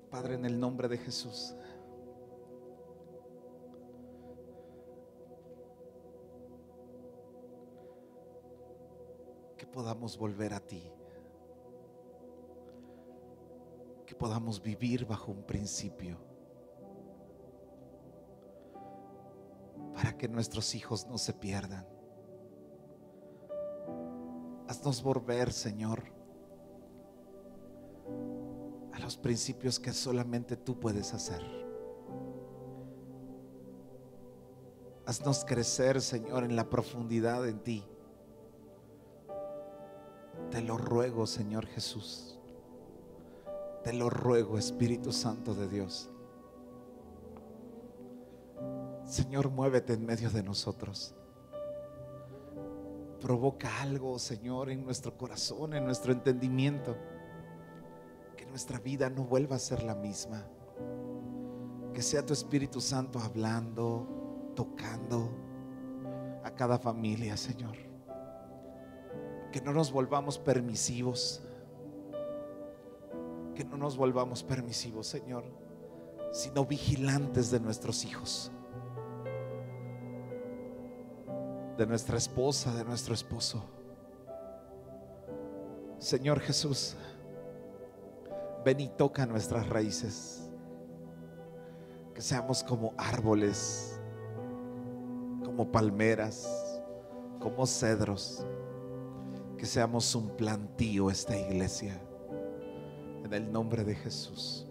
Padre, 0.09 0.35
en 0.35 0.45
el 0.45 0.57
nombre 0.57 0.87
de 0.87 0.97
Jesús. 0.97 1.53
Podamos 9.71 10.17
volver 10.17 10.53
a 10.53 10.59
ti. 10.59 10.91
podamos 14.17 14.61
vivir 14.61 15.05
bajo 15.05 15.31
un 15.31 15.43
principio 15.43 16.17
para 19.93 20.17
que 20.17 20.27
nuestros 20.27 20.75
hijos 20.75 21.07
no 21.07 21.17
se 21.17 21.33
pierdan. 21.33 21.87
Haznos 24.67 25.01
volver, 25.01 25.51
Señor, 25.51 26.03
a 28.91 28.99
los 28.99 29.17
principios 29.17 29.79
que 29.79 29.93
solamente 29.93 30.57
tú 30.57 30.79
puedes 30.79 31.13
hacer. 31.13 31.41
Haznos 35.05 35.45
crecer, 35.45 36.01
Señor, 36.01 36.43
en 36.43 36.55
la 36.55 36.69
profundidad 36.69 37.47
en 37.47 37.59
ti. 37.59 37.83
Ruego, 40.87 41.27
Señor 41.27 41.65
Jesús. 41.65 42.39
Te 43.83 43.91
lo 43.91 44.09
ruego, 44.09 44.57
Espíritu 44.57 45.11
Santo 45.11 45.53
de 45.53 45.67
Dios. 45.67 46.09
Señor, 49.03 49.49
muévete 49.49 49.93
en 49.93 50.05
medio 50.05 50.29
de 50.29 50.41
nosotros. 50.43 51.13
Provoca 53.19 53.81
algo, 53.81 54.17
Señor, 54.17 54.69
en 54.69 54.85
nuestro 54.85 55.17
corazón, 55.17 55.73
en 55.73 55.83
nuestro 55.83 56.13
entendimiento. 56.13 56.95
Que 58.37 58.45
nuestra 58.45 58.79
vida 58.79 59.09
no 59.09 59.25
vuelva 59.25 59.57
a 59.57 59.59
ser 59.59 59.83
la 59.83 59.93
misma. 59.93 60.45
Que 61.93 62.01
sea 62.01 62.25
tu 62.25 62.31
Espíritu 62.31 62.79
Santo 62.79 63.19
hablando, 63.19 64.53
tocando 64.55 65.29
a 66.45 66.51
cada 66.51 66.79
familia, 66.79 67.35
Señor. 67.35 67.86
Que 69.51 69.61
no 69.61 69.73
nos 69.73 69.91
volvamos 69.91 70.37
permisivos. 70.37 71.41
Que 73.55 73.63
no 73.63 73.77
nos 73.77 73.97
volvamos 73.97 74.43
permisivos, 74.43 75.07
Señor, 75.07 75.43
sino 76.31 76.65
vigilantes 76.65 77.49
de 77.49 77.59
nuestros 77.59 78.05
hijos. 78.05 78.51
de 81.77 81.85
nuestra 81.85 82.17
esposa, 82.17 82.73
de 82.73 82.83
nuestro 82.83 83.13
esposo. 83.13 83.63
Señor 85.99 86.39
Jesús, 86.39 86.95
ven 88.65 88.79
y 88.79 88.89
toca 88.89 89.25
nuestras 89.25 89.69
raíces. 89.69 90.49
Que 92.15 92.21
seamos 92.21 92.63
como 92.63 92.93
árboles, 92.97 93.99
como 95.45 95.71
palmeras, 95.71 96.81
como 97.39 97.67
cedros. 97.67 98.43
Que 99.57 99.65
seamos 99.65 100.13
un 100.13 100.29
plantío 100.29 101.09
esta 101.09 101.35
iglesia. 101.35 101.99
En 103.23 103.33
el 103.33 103.51
nombre 103.51 103.83
de 103.83 103.95
Jesús. 103.95 104.67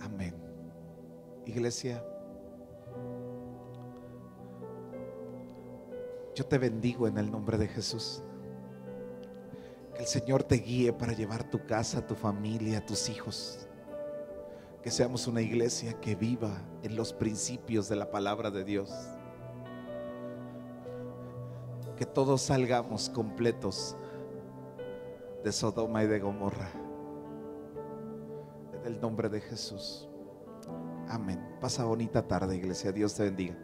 Amén. 0.00 0.34
Iglesia. 1.46 2.04
Yo 6.34 6.46
te 6.46 6.58
bendigo 6.58 7.08
en 7.08 7.18
el 7.18 7.30
nombre 7.30 7.58
de 7.58 7.68
Jesús. 7.68 8.22
Que 9.94 10.02
el 10.02 10.06
Señor 10.06 10.42
te 10.42 10.56
guíe 10.56 10.92
para 10.92 11.12
llevar 11.12 11.50
tu 11.50 11.66
casa, 11.66 12.06
tu 12.06 12.14
familia, 12.14 12.84
tus 12.84 13.08
hijos. 13.08 13.66
Que 14.82 14.90
seamos 14.90 15.26
una 15.26 15.42
iglesia 15.42 16.00
que 16.00 16.14
viva 16.14 16.62
en 16.82 16.96
los 16.96 17.12
principios 17.12 17.88
de 17.88 17.96
la 17.96 18.10
palabra 18.10 18.50
de 18.50 18.64
Dios. 18.64 18.90
Que 22.00 22.06
todos 22.06 22.40
salgamos 22.40 23.10
completos 23.10 23.94
de 25.44 25.52
Sodoma 25.52 26.02
y 26.02 26.06
de 26.06 26.18
Gomorra. 26.18 26.70
En 28.72 28.86
el 28.86 28.98
nombre 29.02 29.28
de 29.28 29.42
Jesús. 29.42 30.08
Amén. 31.10 31.58
Pasa 31.60 31.84
bonita 31.84 32.26
tarde, 32.26 32.56
iglesia. 32.56 32.90
Dios 32.90 33.12
te 33.12 33.24
bendiga. 33.24 33.54